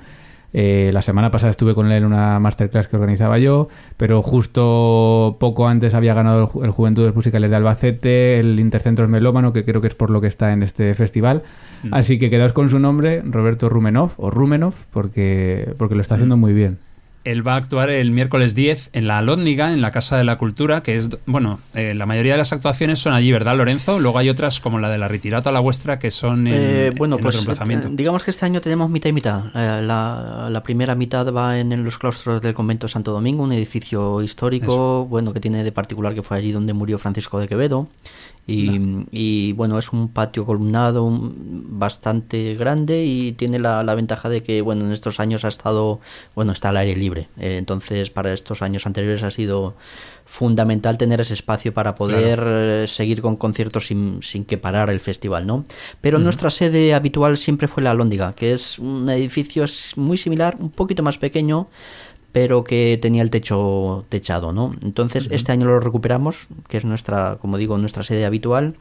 Eh, 0.52 0.90
la 0.94 1.02
semana 1.04 1.30
pasada 1.30 1.52
estuve 1.52 1.76
con 1.76 1.86
él 1.88 1.92
en 1.94 2.06
una 2.06 2.40
masterclass 2.40 2.88
que 2.88 2.96
organizaba 2.96 3.38
yo, 3.38 3.68
pero 3.98 4.22
justo 4.22 5.38
poco 5.40 5.68
antes 5.68 5.94
había 5.94 6.14
ganado 6.14 6.42
el, 6.42 6.48
Ju- 6.48 6.66
el 6.66 6.72
Juventudes 6.72 7.14
Musicales 7.14 7.50
de 7.50 7.56
Albacete, 7.56 8.40
el 8.40 8.60
Intercentros 8.60 9.10
Melómano, 9.10 9.54
que 9.54 9.64
creo 9.64 9.82
que 9.82 9.88
es 9.88 9.96
por 9.96 10.10
lo 10.10 10.22
que 10.22 10.28
está 10.28 10.52
en 10.54 10.64
este 10.64 10.94
festival. 10.96 11.44
Así 11.92 12.18
que 12.20 12.30
quedaos 12.30 12.54
con 12.54 12.68
su 12.70 12.80
nombre, 12.80 13.22
Roberto 13.24 13.70
Rumenov, 13.70 14.12
o 14.18 14.32
Rumenov, 14.32 14.74
porque, 14.92 15.74
porque 15.78 15.96
lo 15.96 16.02
está 16.02 16.16
haciendo 16.16 16.36
muy 16.38 16.54
bien. 16.54 16.78
Él 17.32 17.48
va 17.48 17.54
a 17.54 17.58
actuar 17.58 17.90
el 17.90 18.12
miércoles 18.12 18.56
10 18.56 18.90
en 18.94 19.08
la 19.08 19.22
Lóndiga, 19.22 19.72
en 19.74 19.82
la 19.82 19.92
Casa 19.92 20.18
de 20.18 20.24
la 20.24 20.38
Cultura, 20.38 20.82
que 20.84 20.96
es, 20.96 21.10
bueno, 21.26 21.60
eh, 21.76 21.94
la 21.94 22.06
mayoría 22.06 22.34
de 22.34 22.38
las 22.40 22.54
actuaciones 22.54 23.00
son 23.00 23.14
allí, 23.14 23.32
¿verdad, 23.32 23.56
Lorenzo? 23.56 24.00
Luego 24.00 24.18
hay 24.18 24.30
otras 24.30 24.60
como 24.60 24.80
la 24.80 24.90
de 24.90 24.98
la 24.98 25.08
Retirata 25.08 25.50
a 25.50 25.54
la 25.54 25.60
Vuestra 25.60 26.00
que 26.00 26.12
son 26.12 26.48
en, 26.48 26.54
Eh, 26.56 26.92
bueno, 26.98 27.18
en 27.18 27.22
pues 27.24 27.36
otro 27.36 27.42
emplazamiento. 27.42 27.88
eh, 27.88 27.92
digamos 27.94 28.24
que 28.24 28.32
este 28.32 28.46
año 28.46 28.62
tenemos 28.62 28.90
mitad 28.90 29.10
y 29.10 29.14
mitad. 29.14 29.46
Eh, 29.56 29.82
la, 29.84 30.50
la 30.50 30.64
primera 30.64 30.96
mitad 30.96 31.32
va 31.34 31.60
en, 31.60 31.72
en 31.72 31.84
los 31.84 31.98
claustros 31.98 32.42
del 32.42 32.54
convento 32.54 32.88
Santo 32.88 33.12
Domingo, 33.12 33.44
un 33.44 33.52
edificio 33.52 34.22
histórico, 34.24 35.06
bueno, 35.06 35.34
que 35.34 35.40
tiene 35.40 35.64
de 35.64 35.72
particular 35.72 36.14
que 36.16 36.24
fue 36.24 36.38
allí 36.38 36.52
donde 36.52 36.74
murió 36.74 36.98
Francisco 37.00 37.40
de 37.40 37.48
Quevedo. 37.48 37.88
Y, 38.50 39.06
y, 39.12 39.54
bueno, 39.54 39.78
es 39.78 39.92
un 39.92 40.10
patio 40.10 40.46
columnado 40.46 41.08
bastante 41.12 42.56
grande 42.56 43.04
y 43.06 43.34
tiene 43.34 43.60
la, 43.60 43.84
la 43.84 43.96
ventaja 43.96 44.30
de 44.30 44.44
que 44.44 44.62
bueno, 44.62 44.86
en 44.86 44.92
estos 44.92 45.20
años 45.20 45.46
ha 45.46 45.50
estado, 45.50 46.00
bueno, 46.36 46.52
está 46.52 46.70
al 46.70 46.78
aire 46.78 46.96
libre. 46.96 47.28
Eh, 47.38 47.58
entonces, 47.58 48.10
para 48.10 48.34
estos 48.34 48.62
años 48.62 48.86
anteriores 48.86 49.24
ha 49.24 49.32
sido 49.32 49.76
fundamental 50.30 50.98
tener 50.98 51.20
ese 51.22 51.34
espacio 51.34 51.74
para 51.74 51.96
poder 51.96 52.40
eh, 52.46 52.86
seguir 52.88 53.20
con 53.22 53.36
conciertos 53.36 53.88
sin, 53.88 54.22
sin 54.22 54.46
que 54.46 54.60
parar 54.60 54.92
el 54.92 55.00
festival, 55.00 55.48
¿no? 55.48 55.66
Pero 56.02 56.20
nuestra 56.20 56.52
sede 56.52 56.94
habitual 56.94 57.36
siempre 57.38 57.68
fue 57.68 57.82
la 57.82 57.96
Lóndiga, 57.96 58.34
que 58.34 58.54
es 58.54 58.78
un 58.78 59.10
edificio 59.10 59.66
muy 59.96 60.18
similar, 60.20 60.56
un 60.60 60.70
poquito 60.70 61.02
más 61.02 61.18
pequeño, 61.18 61.68
pero 62.32 62.64
que 62.64 63.00
tenía 63.02 63.22
el 63.22 63.30
techo 63.30 64.06
techado, 64.10 64.54
¿no? 64.54 64.76
Entonces 64.82 65.30
este 65.32 65.52
año 65.52 65.66
lo 65.66 65.80
recuperamos, 65.80 66.48
que 66.68 66.78
es 66.78 66.86
nuestra, 66.86 67.38
como 67.42 67.58
digo, 67.58 67.78
nuestra 67.78 68.04
sede 68.04 68.26
habitual. 68.26 68.76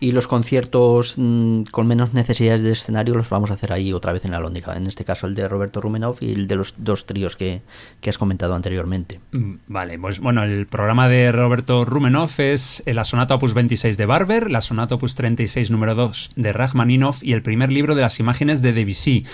Y 0.00 0.12
los 0.12 0.28
conciertos 0.28 1.14
mm, 1.16 1.64
con 1.70 1.86
menos 1.86 2.12
necesidades 2.14 2.62
de 2.62 2.72
escenario 2.72 3.14
los 3.14 3.30
vamos 3.30 3.50
a 3.50 3.54
hacer 3.54 3.72
ahí 3.72 3.92
otra 3.92 4.12
vez 4.12 4.24
en 4.24 4.32
la 4.32 4.40
Lóndiga. 4.40 4.76
En 4.76 4.86
este 4.86 5.04
caso 5.04 5.26
el 5.26 5.34
de 5.34 5.48
Roberto 5.48 5.80
Rumenov 5.80 6.16
y 6.20 6.32
el 6.32 6.46
de 6.46 6.56
los 6.56 6.74
dos 6.78 7.06
tríos 7.06 7.36
que, 7.36 7.62
que 8.00 8.10
has 8.10 8.18
comentado 8.18 8.54
anteriormente. 8.54 9.20
Mm, 9.32 9.54
Vale, 9.68 9.98
pues 9.98 10.20
bueno, 10.20 10.42
el 10.42 10.66
programa 10.66 11.08
de 11.08 11.32
Roberto 11.32 11.84
Rumenov 11.84 12.30
es 12.38 12.82
la 12.86 13.04
sonata 13.04 13.34
opus 13.34 13.54
26 13.54 13.96
de 13.96 14.06
Barber, 14.06 14.50
la 14.50 14.60
sonata 14.60 14.94
opus 14.94 15.14
36 15.14 15.70
número 15.70 15.94
2 15.94 16.30
de 16.36 16.52
Rachmaninoff 16.52 17.22
y 17.22 17.32
el 17.32 17.42
primer 17.42 17.72
libro 17.72 17.94
de 17.94 18.02
las 18.02 18.20
imágenes 18.20 18.62
de 18.62 18.72
Debussy. 18.72 19.24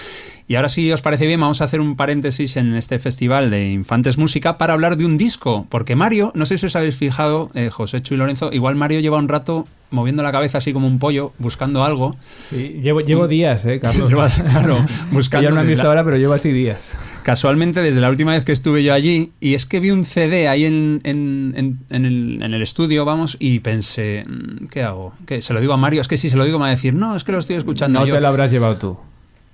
Y 0.49 0.57
ahora 0.57 0.69
si 0.69 0.91
os 0.93 1.03
parece 1.03 1.27
bien 1.27 1.41
vamos 1.41 1.61
a 1.61 1.65
hacer 1.65 1.81
un 1.81 1.97
paréntesis 1.97 2.57
en 2.57 2.75
este 2.75 2.99
festival 2.99 3.51
de 3.51 3.71
Infantes 3.71 4.19
Música 4.19 4.59
para 4.59 4.73
hablar 4.73 4.97
de 4.97 5.07
un 5.07 5.17
disco, 5.17 5.67
porque 5.69 5.97
Mario, 5.97 6.33
no 6.35 6.47
sé 6.47 6.59
si 6.59 6.67
os 6.67 6.77
habéis 6.77 6.97
fijado, 6.97 7.51
eh, 7.55 7.71
José 7.71 8.03
Chu 8.03 8.15
y 8.15 8.17
Lorenzo, 8.17 8.53
igual 8.53 8.75
Mario 8.75 9.01
lleva 9.01 9.19
un 9.19 9.29
rato 9.29 9.67
moviendo 9.91 10.23
la 10.23 10.32
cabeza 10.33 10.59
así 10.59 10.73
como 10.73 10.87
un 10.89 10.99
pollo, 10.99 11.33
buscando 11.39 11.85
algo. 11.85 12.17
Sí, 12.51 12.81
llevo, 12.83 13.01
llevo 13.01 13.29
días, 13.29 13.65
¿eh, 13.67 13.79
Carlos? 13.79 14.09
Lleva, 14.11 14.29
claro, 14.29 14.85
buscando 15.13 15.49
ya 15.49 15.55
no 15.55 15.61
han 15.61 15.67
visto 15.69 15.83
la- 15.85 15.89
ahora, 15.91 16.05
pero 16.05 16.17
llevo 16.17 16.33
así 16.33 16.51
días. 16.51 16.79
Casualmente, 17.23 17.81
desde 17.83 18.01
la 18.01 18.11
última 18.11 18.33
vez 18.33 18.45
que 18.45 18.51
estuve 18.53 18.83
yo 18.83 18.93
allí, 18.95 19.31
y 19.39 19.55
es 19.55 19.65
que 19.67 19.79
vi 19.79 19.91
un 19.91 20.05
CD 20.05 20.49
ahí 20.49 20.65
en, 20.65 21.01
en- 21.05 21.55
en- 21.57 21.79
en 21.91 22.05
el, 22.05 22.43
en 22.43 22.55
el 22.55 22.63
estudio, 22.63 23.05
vamos, 23.05 23.37
y 23.39 23.61
pensé, 23.61 24.25
mm, 24.27 24.67
¿qué 24.67 24.83
hago? 24.83 25.13
¿Qué? 25.27 25.41
Se 25.43 25.55
lo 25.55 25.61
digo 25.61 25.73
a 25.73 25.77
Mario, 25.77 26.01
es 26.03 26.09
que 26.09 26.17
si 26.17 26.29
se 26.31 26.37
lo 26.37 26.45
digo 26.45 26.59
me 26.59 26.63
va 26.63 26.69
a 26.69 26.71
decir, 26.71 26.95
no, 26.95 27.15
es 27.15 27.23
que 27.23 27.31
lo 27.33 27.39
estoy 27.39 27.57
escuchando 27.57 28.01
No 28.01 28.07
yo. 28.07 28.15
te 28.15 28.21
lo 28.21 28.27
habrás 28.29 28.51
llevado 28.51 28.77
tú. 28.77 28.97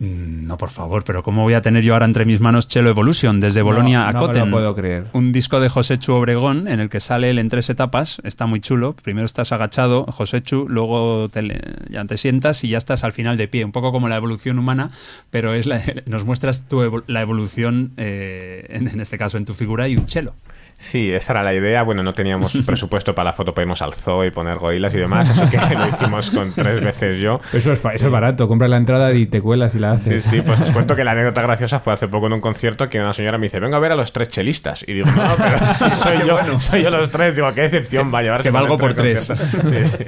Mm, 0.01 0.47
No, 0.47 0.57
por 0.57 0.71
favor, 0.71 1.03
pero 1.05 1.23
¿cómo 1.23 1.43
voy 1.43 1.55
a 1.55 1.61
tener 1.63 1.83
yo 1.83 1.93
ahora 1.95 2.07
entre 2.07 2.25
mis 2.25 2.41
manos 2.41 2.69
Chelo 2.69 2.89
Evolution 2.89 3.41
desde 3.41 3.63
Bolonia 3.63 4.01
no, 4.01 4.05
a 4.09 4.13
no 4.13 4.19
me 4.21 4.27
Cotten? 4.27 4.45
lo 4.47 4.51
puedo 4.51 4.75
creer. 4.77 5.07
Un 5.13 5.33
disco 5.33 5.59
de 5.61 5.69
José 5.69 5.99
Chu 5.99 6.13
Obregón 6.15 6.69
en 6.69 6.79
el 6.81 6.89
que 6.89 7.01
sale 7.01 7.31
él 7.31 7.39
en 7.39 7.49
tres 7.49 7.69
etapas, 7.69 8.21
está 8.23 8.47
muy 8.47 8.61
chulo. 8.61 8.95
Primero 9.03 9.27
estás 9.27 9.51
agachado, 9.53 10.05
José 10.07 10.41
Chu, 10.43 10.67
luego 10.69 11.29
te 11.29 11.61
ya 11.91 12.05
te 12.05 12.17
sientas 12.17 12.63
y 12.65 12.69
ya 12.69 12.79
estás 12.79 13.03
al 13.05 13.13
final 13.13 13.37
de 13.37 13.49
pie, 13.49 13.65
un 13.65 13.73
poco 13.73 13.91
como 13.93 14.09
la 14.09 14.17
evolución 14.17 14.59
humana, 14.59 14.91
pero 15.31 15.53
es 15.55 15.67
la- 15.67 15.81
nos 16.07 16.25
muestras 16.25 16.69
tu 16.69 17.03
la 17.09 17.21
evolución, 17.21 17.93
eh, 17.97 18.67
en, 18.71 18.89
en 18.89 19.01
este 19.01 19.19
caso 19.19 19.37
en 19.37 19.45
tu 19.45 19.55
figura 19.55 19.89
y 19.89 19.97
un 19.97 20.07
chelo. 20.07 20.35
Sí, 20.81 21.11
esa 21.11 21.33
era 21.33 21.43
la 21.43 21.53
idea. 21.53 21.83
Bueno, 21.83 22.05
no 22.05 22.12
teníamos 22.12 22.57
presupuesto 22.67 23.12
para 23.12 23.31
la 23.31 23.33
foto 23.33 23.53
para 23.53 23.64
irnos 23.64 23.83
al 23.83 23.95
zoo 23.95 24.25
y 24.25 24.31
poner 24.31 24.59
gorilas 24.59 24.95
y 24.95 24.99
demás, 24.99 25.29
así 25.29 25.51
que 25.51 25.57
lo 25.75 25.88
hicimos 25.88 26.31
con 26.31 26.53
tres 26.55 26.81
veces 26.85 27.19
yo. 27.19 27.41
Eso 27.53 27.73
es, 27.73 27.81
fa- 27.81 27.95
eso 27.95 28.07
es 28.07 28.12
barato. 28.12 28.47
Compras 28.47 28.71
la 28.71 28.77
entrada 28.77 29.12
y 29.12 29.27
te 29.27 29.41
cuelas 29.43 29.75
y 29.75 29.81
la 29.81 29.99
Sí, 29.99 30.11
haces. 30.14 30.25
sí, 30.25 30.41
pues 30.41 30.61
os 30.61 30.71
cuento 30.71 30.95
que 30.95 31.03
la 31.03 31.11
anécdota 31.19 31.43
graciosa 31.43 31.81
fue 31.81 31.93
hace 31.95 32.07
poco 32.07 32.29
en 32.29 32.35
un 32.35 32.41
concierto 32.41 32.88
que 32.88 33.01
una 33.01 33.12
señora 33.12 33.38
me 33.38 33.47
dice, 33.47 33.59
venga 33.59 33.77
a 33.77 33.81
ver 33.81 33.91
a 33.91 33.97
los 33.97 34.12
tres 34.12 34.31
chelistas. 34.31 34.85
Y 34.87 34.93
digo, 34.95 35.11
no, 35.11 35.25
pero 35.37 35.59
si 35.75 35.91
soy, 35.97 36.19
yo, 36.27 36.61
soy 36.61 36.83
yo 36.85 36.91
los 36.91 37.11
tres. 37.11 37.35
Digo, 37.35 37.53
qué 37.55 37.62
decepción 37.62 38.14
va 38.14 38.21
a 38.21 38.23
llevar. 38.23 38.43
que 38.43 38.51
valgo 38.53 38.79
por 38.79 38.95
tres. 38.95 39.25
Sí, 39.25 39.87
sí. 39.88 40.05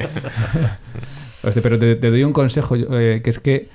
Hostia, 1.43 1.63
pero 1.63 1.79
te, 1.79 1.97
te 1.97 2.11
doy 2.11 2.23
un 2.23 2.33
consejo, 2.33 2.77
eh, 2.77 3.23
que 3.25 3.31
es 3.31 3.39
que 3.41 3.69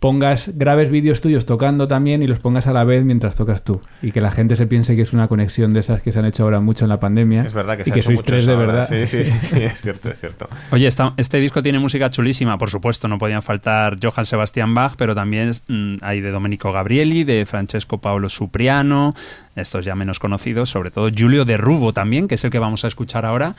pongas, 0.00 0.50
grabes 0.54 0.90
vídeos 0.90 1.20
tuyos 1.20 1.44
tocando 1.46 1.86
también 1.86 2.22
y 2.22 2.26
los 2.26 2.38
pongas 2.40 2.66
a 2.66 2.72
la 2.72 2.84
vez 2.84 3.04
mientras 3.04 3.36
tocas 3.36 3.62
tú. 3.64 3.80
Y 4.02 4.12
que 4.12 4.20
la 4.22 4.30
gente 4.30 4.56
se 4.56 4.66
piense 4.66 4.96
que 4.96 5.02
es 5.02 5.12
una 5.12 5.28
conexión 5.28 5.72
de 5.74 5.80
esas 5.80 6.02
que 6.02 6.10
se 6.10 6.18
han 6.18 6.24
hecho 6.24 6.42
ahora 6.44 6.60
mucho 6.60 6.86
en 6.86 6.88
la 6.88 6.98
pandemia. 6.98 7.42
Es 7.42 7.52
verdad 7.52 7.76
que 7.76 7.82
y 7.82 7.84
se 7.84 7.92
que 7.92 8.02
sois 8.02 8.18
mucho 8.18 8.24
tres 8.26 8.46
de 8.46 8.56
verdad. 8.56 8.88
Sí, 8.88 9.06
sí, 9.06 9.24
sí, 9.24 9.38
sí, 9.42 9.62
es 9.62 9.80
cierto, 9.80 10.10
es 10.10 10.18
cierto. 10.18 10.48
Oye, 10.72 10.86
esta- 10.86 11.12
este 11.18 11.38
disco 11.38 11.62
tiene 11.62 11.78
música 11.78 12.10
chulísima, 12.10 12.56
por 12.56 12.70
supuesto, 12.70 13.08
no 13.08 13.18
podían 13.18 13.42
faltar 13.42 13.98
Johann 14.02 14.24
Sebastian 14.24 14.74
Bach, 14.74 14.94
pero 14.96 15.14
también 15.14 15.52
mm, 15.68 15.96
hay 16.00 16.20
de 16.22 16.30
Domenico 16.30 16.72
Gabrieli, 16.72 17.24
de 17.24 17.44
Francesco 17.44 17.98
Paolo 17.98 18.30
Supriano, 18.30 19.14
estos 19.54 19.84
ya 19.84 19.94
menos 19.94 20.18
conocidos, 20.18 20.70
sobre 20.70 20.90
todo 20.90 21.10
Giulio 21.14 21.44
de 21.44 21.58
Rubo 21.58 21.92
también, 21.92 22.26
que 22.26 22.36
es 22.36 22.44
el 22.44 22.50
que 22.50 22.58
vamos 22.58 22.84
a 22.84 22.88
escuchar 22.88 23.26
ahora. 23.26 23.54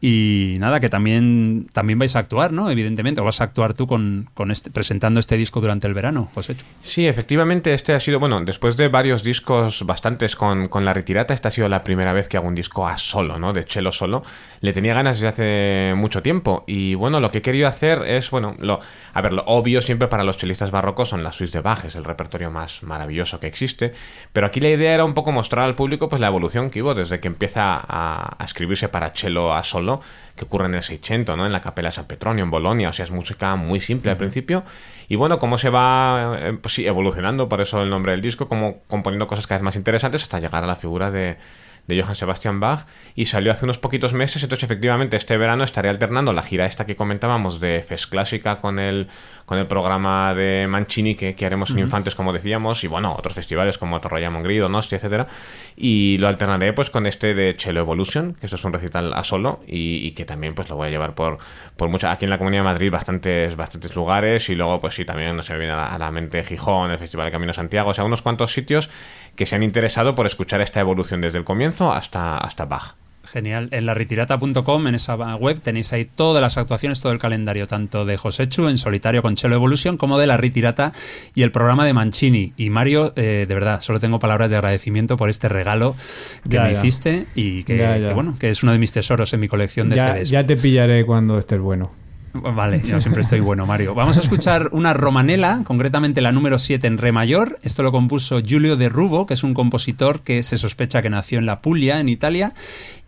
Y 0.00 0.56
nada, 0.60 0.80
que 0.80 0.88
también, 0.90 1.66
también 1.72 1.98
vais 1.98 2.14
a 2.14 2.18
actuar, 2.18 2.52
¿no? 2.52 2.68
Evidentemente, 2.70 3.22
o 3.22 3.24
vas 3.24 3.40
a 3.40 3.44
actuar 3.44 3.72
tú 3.72 3.86
con, 3.86 4.28
este, 4.50 4.70
presentando 4.70 5.18
este 5.18 5.36
disco 5.36 5.60
durante 5.62 5.86
el 5.86 5.94
verano, 5.94 6.28
José. 6.34 6.56
Sí, 6.82 7.06
efectivamente, 7.06 7.72
este 7.72 7.94
ha 7.94 8.00
sido, 8.00 8.20
bueno, 8.20 8.44
después 8.44 8.76
de 8.76 8.88
varios 8.88 9.22
discos 9.22 9.86
bastantes 9.86 10.36
con, 10.36 10.66
con 10.68 10.84
la 10.84 10.92
retirata, 10.92 11.32
esta 11.32 11.48
ha 11.48 11.50
sido 11.50 11.68
la 11.68 11.82
primera 11.82 12.12
vez 12.12 12.28
que 12.28 12.36
hago 12.36 12.48
un 12.48 12.54
disco 12.54 12.86
a 12.86 12.98
solo, 12.98 13.38
¿no? 13.38 13.52
De 13.54 13.64
chelo 13.64 13.92
solo. 13.92 14.22
Le 14.60 14.72
tenía 14.72 14.94
ganas 14.94 15.20
desde 15.20 15.28
hace 15.28 15.94
mucho 15.96 16.22
tiempo. 16.22 16.64
Y 16.66 16.94
bueno, 16.94 17.20
lo 17.20 17.30
que 17.30 17.38
he 17.38 17.42
querido 17.42 17.68
hacer 17.68 18.02
es, 18.06 18.30
bueno, 18.30 18.56
lo, 18.58 18.80
a 19.12 19.20
ver, 19.22 19.32
lo 19.32 19.42
obvio 19.46 19.80
siempre 19.80 20.08
para 20.08 20.24
los 20.24 20.36
chelistas 20.36 20.70
barrocos 20.70 21.08
son 21.08 21.22
las 21.22 21.36
suites 21.36 21.52
de 21.52 21.60
Bach, 21.60 21.84
es 21.84 21.96
el 21.96 22.04
repertorio 22.04 22.50
más 22.50 22.82
maravilloso 22.82 23.40
que 23.40 23.46
existe. 23.46 23.92
Pero 24.32 24.46
aquí 24.46 24.60
la 24.60 24.68
idea 24.68 24.94
era 24.94 25.04
un 25.04 25.14
poco 25.14 25.32
mostrar 25.32 25.64
al 25.64 25.74
público 25.74 26.08
pues 26.08 26.20
la 26.20 26.26
evolución 26.26 26.70
que 26.70 26.82
hubo 26.82 26.94
desde 26.94 27.20
que 27.20 27.28
empieza 27.28 27.74
a, 27.76 28.36
a 28.38 28.44
escribirse 28.44 28.88
para 28.88 29.12
chelo 29.12 29.54
a 29.54 29.62
solo, 29.62 29.83
que 30.36 30.44
ocurre 30.44 30.66
en 30.66 30.74
el 30.74 30.82
600, 30.82 31.36
¿no? 31.36 31.46
En 31.46 31.52
la 31.52 31.60
capela 31.60 31.88
de 31.88 31.94
San 31.94 32.06
Petronio, 32.06 32.44
en 32.44 32.50
Bolonia. 32.50 32.88
O 32.88 32.92
sea, 32.92 33.04
es 33.04 33.10
música 33.10 33.56
muy 33.56 33.80
simple 33.80 34.10
al 34.10 34.16
principio. 34.16 34.64
Y 35.08 35.16
bueno, 35.16 35.38
cómo 35.38 35.58
se 35.58 35.70
va 35.70 36.36
eh, 36.38 36.58
pues 36.60 36.74
sí, 36.74 36.86
evolucionando, 36.86 37.48
por 37.48 37.60
eso 37.60 37.82
el 37.82 37.90
nombre 37.90 38.12
del 38.12 38.22
disco, 38.22 38.48
como 38.48 38.78
componiendo 38.88 39.26
cosas 39.26 39.46
cada 39.46 39.58
vez 39.58 39.64
más 39.64 39.76
interesantes 39.76 40.22
hasta 40.22 40.40
llegar 40.40 40.64
a 40.64 40.66
la 40.66 40.76
figura 40.76 41.10
de, 41.10 41.36
de 41.86 42.00
Johann 42.00 42.14
Sebastian 42.14 42.60
Bach 42.60 42.86
y 43.14 43.26
salió 43.26 43.52
hace 43.52 43.64
unos 43.64 43.78
poquitos 43.78 44.14
meses, 44.14 44.42
entonces 44.42 44.64
efectivamente 44.64 45.16
este 45.16 45.36
verano 45.36 45.64
estaré 45.64 45.88
alternando 45.88 46.32
la 46.32 46.42
gira 46.42 46.66
esta 46.66 46.86
que 46.86 46.96
comentábamos 46.96 47.60
de 47.60 47.82
Fes 47.82 48.06
Clásica 48.06 48.60
con 48.60 48.78
el, 48.78 49.08
con 49.44 49.58
el 49.58 49.66
programa 49.66 50.34
de 50.34 50.66
Mancini 50.66 51.14
que, 51.14 51.34
que 51.34 51.46
haremos 51.46 51.70
en 51.70 51.80
Infantes, 51.80 52.14
como 52.14 52.32
decíamos, 52.32 52.84
y 52.84 52.86
bueno, 52.86 53.14
otros 53.18 53.34
festivales 53.34 53.78
como 53.78 54.00
Torroya 54.00 54.30
Mongri, 54.30 54.58
Donosti, 54.58 54.94
etcétera, 54.96 55.26
y 55.76 56.16
lo 56.18 56.28
alternaré 56.28 56.72
pues 56.72 56.90
con 56.90 57.06
este 57.06 57.34
de 57.34 57.54
Cello 57.58 57.80
Evolution, 57.80 58.34
que 58.34 58.46
eso 58.46 58.56
es 58.56 58.64
un 58.64 58.72
recital 58.72 59.12
a 59.12 59.24
solo 59.24 59.60
y, 59.66 60.06
y 60.06 60.12
que 60.12 60.24
también 60.24 60.54
pues 60.54 60.70
lo 60.70 60.76
voy 60.76 60.88
a 60.88 60.90
llevar 60.90 61.14
por, 61.14 61.38
por 61.76 61.88
mucha, 61.88 62.10
aquí 62.10 62.24
en 62.24 62.30
la 62.30 62.38
Comunidad 62.38 62.62
de 62.62 62.68
Madrid 62.68 62.90
bastantes, 62.90 63.56
bastantes 63.56 63.94
lugares 63.94 64.48
y 64.48 64.54
luego 64.54 64.80
pues 64.80 64.94
sí, 64.94 65.04
también 65.04 65.36
no 65.36 65.42
se 65.42 65.52
me 65.52 65.58
viene 65.58 65.74
a 65.74 65.76
la, 65.76 65.86
a 65.86 65.98
la 65.98 66.10
mente 66.10 66.42
Gijón, 66.42 66.90
el 66.90 66.98
Festival 66.98 67.26
de 67.26 67.32
Camino 67.32 67.52
Santiago, 67.52 67.90
o 67.90 67.94
sea, 67.94 68.04
unos 68.04 68.22
cuantos 68.22 68.52
sitios 68.52 68.88
que 69.36 69.46
se 69.46 69.56
han 69.56 69.64
interesado 69.64 70.14
por 70.14 70.26
escuchar 70.26 70.60
esta 70.60 70.80
evolución 70.80 71.20
desde 71.20 71.38
el 71.38 71.44
comienzo 71.44 71.73
hasta, 71.80 72.38
hasta 72.38 72.64
Bach. 72.64 72.94
Genial. 73.26 73.68
En 73.72 73.86
la 73.86 73.94
retirata.com, 73.94 74.86
en 74.86 74.94
esa 74.94 75.14
web, 75.36 75.58
tenéis 75.62 75.94
ahí 75.94 76.04
todas 76.04 76.42
las 76.42 76.58
actuaciones, 76.58 77.00
todo 77.00 77.10
el 77.10 77.18
calendario, 77.18 77.66
tanto 77.66 78.04
de 78.04 78.18
Josechu 78.18 78.68
en 78.68 78.76
solitario 78.76 79.22
con 79.22 79.34
Chelo 79.34 79.54
Evolution, 79.54 79.96
como 79.96 80.18
de 80.18 80.26
la 80.26 80.36
retirata 80.36 80.92
y 81.34 81.42
el 81.42 81.50
programa 81.50 81.86
de 81.86 81.94
Mancini. 81.94 82.52
Y 82.58 82.68
Mario, 82.68 83.14
eh, 83.16 83.46
de 83.48 83.54
verdad, 83.54 83.80
solo 83.80 83.98
tengo 83.98 84.18
palabras 84.18 84.50
de 84.50 84.56
agradecimiento 84.56 85.16
por 85.16 85.30
este 85.30 85.48
regalo 85.48 85.96
que 86.48 86.56
Ya, 86.56 86.64
me 86.64 86.72
ya. 86.74 86.78
hiciste 86.78 87.26
y 87.34 87.64
que, 87.64 87.78
Ya, 87.78 87.96
ya. 87.96 88.08
que, 88.08 88.14
bueno, 88.14 88.36
que 88.38 88.50
es 88.50 88.62
uno 88.62 88.72
de 88.72 88.78
mis 88.78 88.92
tesoros 88.92 89.32
en 89.32 89.40
mi 89.40 89.48
colección 89.48 89.88
de 89.88 89.96
Ya, 89.96 90.14
CDs. 90.14 90.28
ya 90.28 90.46
te 90.46 90.56
pillaré 90.58 91.06
cuando 91.06 91.38
estés 91.38 91.60
bueno. 91.60 91.92
Vale, 92.34 92.82
yo 92.84 93.00
siempre 93.00 93.22
estoy 93.22 93.38
bueno, 93.38 93.64
Mario. 93.64 93.94
Vamos 93.94 94.16
a 94.16 94.20
escuchar 94.20 94.68
una 94.72 94.92
romanela, 94.92 95.62
concretamente 95.64 96.20
la 96.20 96.32
número 96.32 96.58
7 96.58 96.84
en 96.84 96.98
re 96.98 97.12
mayor. 97.12 97.60
Esto 97.62 97.84
lo 97.84 97.92
compuso 97.92 98.42
Giulio 98.42 98.76
de 98.76 98.88
Rubo, 98.88 99.24
que 99.24 99.34
es 99.34 99.44
un 99.44 99.54
compositor 99.54 100.22
que 100.22 100.42
se 100.42 100.58
sospecha 100.58 101.00
que 101.00 101.10
nació 101.10 101.38
en 101.38 101.46
la 101.46 101.62
Puglia, 101.62 102.00
en 102.00 102.08
Italia, 102.08 102.52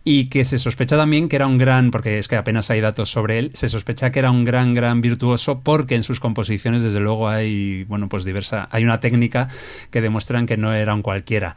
y 0.05 0.29
que 0.29 0.45
se 0.45 0.57
sospecha 0.57 0.95
también 0.95 1.27
que 1.27 1.35
era 1.35 1.45
un 1.45 1.57
gran, 1.57 1.91
porque 1.91 2.19
es 2.19 2.29
que 2.29 2.37
apenas 2.37 2.69
hay 2.69 2.79
datos 2.79 3.11
sobre 3.11 3.37
él, 3.37 3.51
se 3.53 3.67
sospecha 3.67 4.11
que 4.11 4.19
era 4.19 4.31
un 4.31 4.45
gran, 4.45 4.73
gran 4.73 5.01
virtuoso, 5.01 5.59
porque 5.59 5.95
en 5.95 6.03
sus 6.03 6.21
composiciones, 6.21 6.81
desde 6.81 7.01
luego, 7.01 7.27
hay, 7.27 7.83
bueno, 7.83 8.07
pues 8.07 8.23
diversa, 8.23 8.69
hay 8.71 8.85
una 8.85 9.01
técnica 9.01 9.49
que 9.91 9.99
demuestran 9.99 10.45
que 10.45 10.55
no 10.55 10.73
era 10.73 10.93
un 10.93 11.01
cualquiera. 11.01 11.53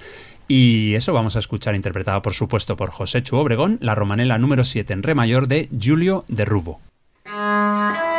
Y 0.49 0.95
eso 0.97 1.13
vamos 1.13 1.37
a 1.37 1.39
escuchar 1.39 1.77
interpretada, 1.77 2.21
por 2.21 2.35
supuesto, 2.35 2.77
por 2.77 2.91
José 2.91 3.23
Chu 3.23 3.37
Obregón, 3.37 3.79
la 3.81 3.95
romanela 3.95 4.39
número 4.39 4.65
7 4.65 4.93
en 4.93 5.05
re 5.05 5.15
mayor 5.15 5.47
de 5.47 5.69
Giulio 5.79 6.25
de 6.27 6.45
Rubo. 6.45 6.81
Música 7.41 8.10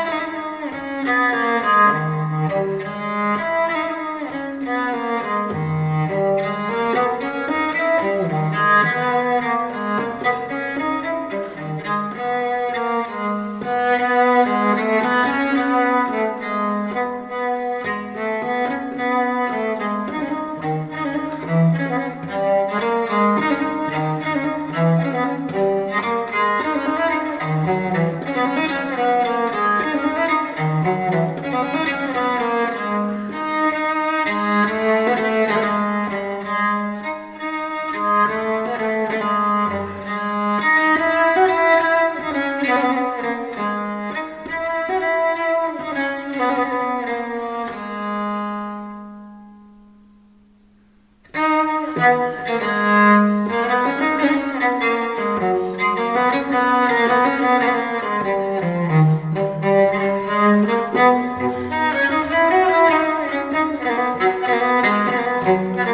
Que 65.44 65.91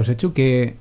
esto, 0.00 0.12
Josechu, 0.12 0.32
que 0.32 0.74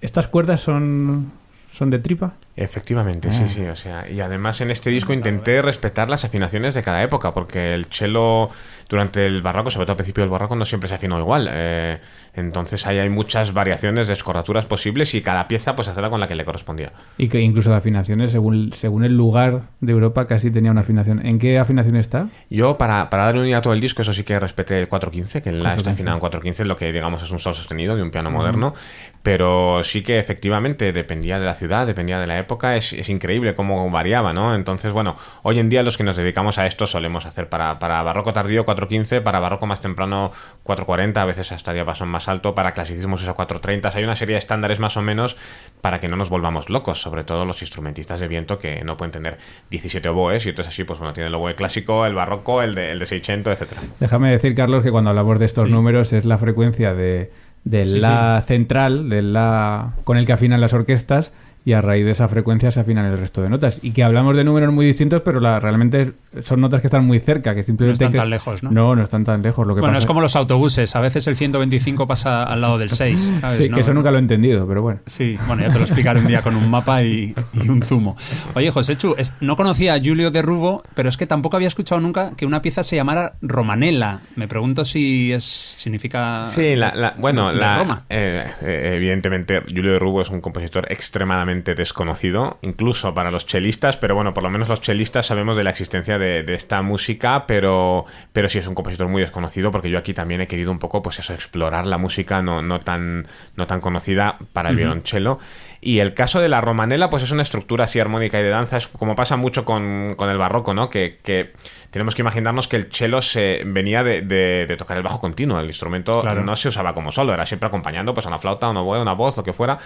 estas 0.00 0.26
cuerdas 0.28 0.60
son, 0.60 1.30
son 1.72 1.90
de 1.90 1.98
tripa. 1.98 2.34
Efectivamente, 2.56 3.28
Ah. 3.30 3.32
sí, 3.32 3.48
sí. 3.48 3.62
O 3.66 3.76
sea, 3.76 4.08
y 4.10 4.20
además 4.20 4.60
en 4.60 4.70
este 4.70 4.90
disco 4.90 5.12
intenté 5.12 5.62
respetar 5.62 6.10
las 6.10 6.24
afinaciones 6.24 6.74
de 6.74 6.82
cada 6.82 7.02
época, 7.02 7.32
porque 7.32 7.74
el 7.74 7.86
cello 7.86 8.48
durante 8.88 9.24
el 9.26 9.40
barroco, 9.40 9.70
sobre 9.70 9.86
todo 9.86 9.92
al 9.92 9.96
principio 9.96 10.22
del 10.22 10.30
barroco, 10.30 10.56
no 10.56 10.64
siempre 10.64 10.88
se 10.88 10.94
afinó 10.96 11.18
igual. 11.18 11.48
Eh, 11.50 11.98
entonces 12.40 12.86
ahí 12.86 12.98
hay 12.98 13.08
muchas 13.08 13.52
variaciones 13.52 14.08
de 14.08 14.14
escorraturas 14.14 14.66
posibles 14.66 15.14
y 15.14 15.22
cada 15.22 15.46
pieza 15.48 15.76
pues 15.76 15.88
hacerla 15.88 16.10
con 16.10 16.20
la 16.20 16.26
que 16.26 16.34
le 16.34 16.44
correspondía. 16.44 16.92
Y 17.18 17.28
que 17.28 17.40
incluso 17.40 17.70
de 17.70 17.76
afinaciones, 17.76 18.32
según, 18.32 18.72
según 18.72 19.04
el 19.04 19.16
lugar 19.16 19.62
de 19.80 19.92
Europa, 19.92 20.26
casi 20.26 20.50
tenía 20.50 20.70
una 20.70 20.80
afinación. 20.80 21.24
¿En 21.24 21.38
qué 21.38 21.58
afinación 21.58 21.96
está? 21.96 22.28
Yo, 22.48 22.78
para, 22.78 23.10
para 23.10 23.26
darle 23.26 23.42
unidad 23.42 23.58
a 23.58 23.62
todo 23.62 23.74
el 23.74 23.80
disco, 23.80 24.02
eso 24.02 24.12
sí 24.12 24.24
que 24.24 24.38
respeté 24.38 24.78
el 24.78 24.88
415, 24.88 25.42
que 25.42 25.50
en 25.50 25.62
la 25.62 25.70
está 25.70 25.82
415. 25.82 25.90
afinado 25.90 26.16
en 26.16 26.20
415, 26.20 26.64
lo 26.64 26.76
que 26.76 26.92
digamos 26.92 27.22
es 27.22 27.30
un 27.30 27.38
sol 27.38 27.54
sostenido 27.54 27.96
de 27.96 28.02
un 28.02 28.10
piano 28.10 28.30
moderno, 28.30 28.74
pero 29.22 29.84
sí 29.84 30.02
que 30.02 30.18
efectivamente 30.18 30.92
dependía 30.92 31.38
de 31.38 31.46
la 31.46 31.54
ciudad, 31.54 31.86
dependía 31.86 32.18
de 32.18 32.26
la 32.26 32.38
época, 32.38 32.76
es, 32.76 32.92
es 32.92 33.08
increíble 33.08 33.54
cómo 33.54 33.90
variaba, 33.90 34.32
¿no? 34.32 34.54
Entonces, 34.54 34.92
bueno, 34.92 35.16
hoy 35.42 35.58
en 35.58 35.68
día 35.68 35.82
los 35.82 35.96
que 35.96 36.04
nos 36.04 36.16
dedicamos 36.16 36.58
a 36.58 36.66
esto 36.66 36.86
solemos 36.86 37.26
hacer 37.26 37.48
para, 37.48 37.78
para 37.78 38.02
barroco 38.02 38.32
tardío 38.32 38.64
415, 38.64 39.20
para 39.20 39.40
barroco 39.40 39.66
más 39.66 39.80
temprano 39.80 40.32
440, 40.62 41.22
a 41.22 41.24
veces 41.24 41.52
hasta 41.52 41.72
diapasón 41.72 42.08
más 42.08 42.28
alto, 42.30 42.54
para 42.54 42.72
clasicismos 42.72 43.22
eso 43.22 43.34
430, 43.34 43.90
hay 43.94 44.04
una 44.04 44.16
serie 44.16 44.34
de 44.34 44.38
estándares 44.38 44.80
más 44.80 44.96
o 44.96 45.02
menos 45.02 45.36
para 45.82 46.00
que 46.00 46.08
no 46.08 46.16
nos 46.16 46.30
volvamos 46.30 46.70
locos, 46.70 47.00
sobre 47.02 47.24
todo 47.24 47.44
los 47.44 47.60
instrumentistas 47.60 48.20
de 48.20 48.28
viento 48.28 48.58
que 48.58 48.82
no 48.84 48.96
pueden 48.96 49.12
tener 49.12 49.36
17 49.70 50.08
oboes 50.08 50.46
y 50.46 50.50
entonces 50.50 50.72
así, 50.72 50.84
pues 50.84 50.98
bueno, 50.98 51.12
tiene 51.12 51.28
el 51.28 51.34
oboe 51.34 51.54
clásico, 51.54 52.06
el 52.06 52.14
barroco, 52.14 52.62
el 52.62 52.74
de, 52.74 52.92
el 52.92 52.98
de 52.98 53.06
600, 53.06 53.52
etcétera. 53.52 53.82
Déjame 54.00 54.30
decir, 54.30 54.54
Carlos, 54.54 54.82
que 54.82 54.90
cuando 54.90 55.10
hablamos 55.10 55.38
de 55.38 55.44
estos 55.46 55.66
Sí. 55.66 55.72
números 55.72 56.12
es 56.14 56.24
la 56.24 56.38
frecuencia 56.38 56.94
de, 56.94 57.30
del 57.64 57.88
Sí, 57.88 58.00
la 58.00 58.42
central, 58.46 59.08
del 59.10 59.32
la 59.34 59.92
con 60.04 60.16
el 60.16 60.24
que 60.24 60.32
afinan 60.32 60.60
las 60.60 60.72
orquestas, 60.72 61.32
y 61.62 61.74
a 61.74 61.82
raíz 61.82 62.06
de 62.06 62.12
esa 62.12 62.26
frecuencia 62.26 62.72
se 62.72 62.80
afinan 62.80 63.04
el 63.04 63.18
resto 63.18 63.42
de 63.42 63.50
notas. 63.50 63.80
Y 63.82 63.90
que 63.92 64.02
hablamos 64.02 64.34
de 64.34 64.44
números 64.44 64.72
muy 64.72 64.86
distintos, 64.86 65.20
pero 65.22 65.40
la, 65.40 65.60
realmente 65.60 66.12
son 66.44 66.60
notas 66.60 66.80
que 66.80 66.86
están 66.86 67.04
muy 67.04 67.18
cerca, 67.20 67.54
que 67.54 67.62
simplemente... 67.62 68.04
No 68.04 68.06
están 68.06 68.12
que- 68.12 68.18
tan 68.18 68.30
lejos, 68.30 68.62
¿no? 68.62 68.70
No, 68.70 68.94
no 68.96 69.02
están 69.02 69.24
tan 69.24 69.42
lejos. 69.42 69.66
Lo 69.66 69.74
que 69.74 69.80
Bueno, 69.80 69.92
pasa 69.94 70.00
es 70.00 70.06
como 70.06 70.20
los 70.20 70.36
autobuses. 70.36 70.94
A 70.96 71.00
veces 71.00 71.26
el 71.26 71.36
125 71.36 72.06
pasa 72.06 72.44
al 72.44 72.60
lado 72.60 72.78
del 72.78 72.90
6. 72.90 73.32
¿sabes? 73.40 73.56
Sí, 73.64 73.68
No- 73.68 73.74
que 73.76 73.80
eso 73.82 73.92
nunca 73.94 74.10
lo 74.10 74.16
he 74.18 74.20
entendido, 74.20 74.66
pero 74.66 74.82
bueno. 74.82 75.00
Sí, 75.06 75.36
bueno, 75.46 75.62
ya 75.62 75.70
te 75.70 75.78
lo 75.78 75.84
explicaré 75.84 76.20
un 76.20 76.26
día 76.26 76.42
con 76.42 76.54
un 76.56 76.70
mapa 76.70 77.02
y, 77.02 77.34
y 77.54 77.68
un 77.68 77.82
zumo. 77.82 78.16
Oye, 78.54 78.70
José 78.70 78.96
Chu, 78.96 79.14
es- 79.18 79.34
no 79.40 79.56
conocía 79.56 79.94
a 79.94 79.98
Julio 79.98 80.30
de 80.30 80.42
Rubo, 80.42 80.82
pero 80.94 81.08
es 81.08 81.16
que 81.16 81.26
tampoco 81.26 81.56
había 81.56 81.68
escuchado 81.68 82.00
nunca 82.00 82.36
que 82.36 82.46
una 82.46 82.62
pieza 82.62 82.84
se 82.84 82.96
llamara 82.96 83.34
Romanela. 83.42 84.20
Me 84.36 84.46
pregunto 84.48 84.84
si 84.84 85.32
es 85.32 85.44
significa. 85.76 86.46
Sí, 86.46 86.76
la, 86.76 86.92
la- 86.94 87.14
bueno, 87.18 87.48
de 87.52 87.58
la, 87.58 87.78
Roma. 87.78 88.04
eh, 88.08 88.44
eh, 88.62 88.92
evidentemente 88.96 89.62
Julio 89.66 89.92
de 89.92 89.98
Rubo 89.98 90.22
es 90.22 90.30
un 90.30 90.40
compositor 90.40 90.86
extremadamente 90.92 91.74
desconocido, 91.74 92.58
incluso 92.62 93.12
para 93.14 93.30
los 93.30 93.46
chelistas, 93.46 93.96
pero 93.96 94.14
bueno, 94.14 94.32
por 94.32 94.42
lo 94.44 94.50
menos 94.50 94.68
los 94.68 94.80
chelistas 94.80 95.26
sabemos 95.26 95.56
de 95.56 95.64
la 95.64 95.70
existencia 95.70 96.18
de, 96.20 96.44
de 96.44 96.54
esta 96.54 96.80
música, 96.82 97.46
pero, 97.48 98.04
pero 98.32 98.48
sí 98.48 98.58
es 98.58 98.68
un 98.68 98.76
compositor 98.76 99.08
muy 99.08 99.20
desconocido, 99.22 99.72
porque 99.72 99.90
yo 99.90 99.98
aquí 99.98 100.14
también 100.14 100.40
he 100.40 100.46
querido 100.46 100.70
un 100.70 100.78
poco, 100.78 101.02
pues 101.02 101.18
eso, 101.18 101.34
explorar 101.34 101.88
la 101.88 101.98
música 101.98 102.40
no, 102.42 102.62
no, 102.62 102.78
tan, 102.78 103.26
no 103.56 103.66
tan 103.66 103.80
conocida 103.80 104.38
para 104.52 104.68
el 104.68 104.76
violonchelo. 104.76 105.40
Y 105.80 105.98
el 106.00 106.12
caso 106.14 106.40
de 106.40 106.48
la 106.50 106.60
romanela, 106.60 107.10
pues 107.10 107.22
es 107.22 107.30
una 107.32 107.42
estructura 107.42 107.84
así 107.84 107.98
armónica 107.98 108.38
y 108.38 108.42
de 108.42 108.50
danza, 108.50 108.76
es 108.76 108.86
como 108.86 109.16
pasa 109.16 109.36
mucho 109.36 109.64
con, 109.64 110.14
con 110.16 110.28
el 110.28 110.36
barroco, 110.38 110.74
¿no? 110.74 110.90
Que, 110.90 111.18
que 111.22 111.52
tenemos 111.90 112.14
que 112.14 112.20
imaginarnos 112.22 112.68
que 112.68 112.76
el 112.76 112.92
cello 112.92 113.22
se 113.22 113.62
venía 113.64 114.04
de, 114.04 114.20
de- 114.20 114.66
de 114.68 114.76
tocar 114.76 114.98
el 114.98 115.02
bajo 115.02 115.18
continuo, 115.18 115.58
el 115.58 115.66
instrumento 115.66 116.20
Claro. 116.20 116.44
no 116.44 116.54
se 116.54 116.68
usaba 116.68 116.92
como 116.94 117.10
solo, 117.10 117.32
era 117.32 117.46
siempre 117.46 117.66
acompañando 117.68 118.12
pues 118.12 118.26
a 118.26 118.28
una 118.28 118.38
flauta, 118.38 118.68
una 118.68 118.82
oboe, 118.82 119.00
una 119.00 119.14
voz, 119.14 119.36
lo 119.38 119.42
que 119.42 119.54
fuera. 119.54 119.78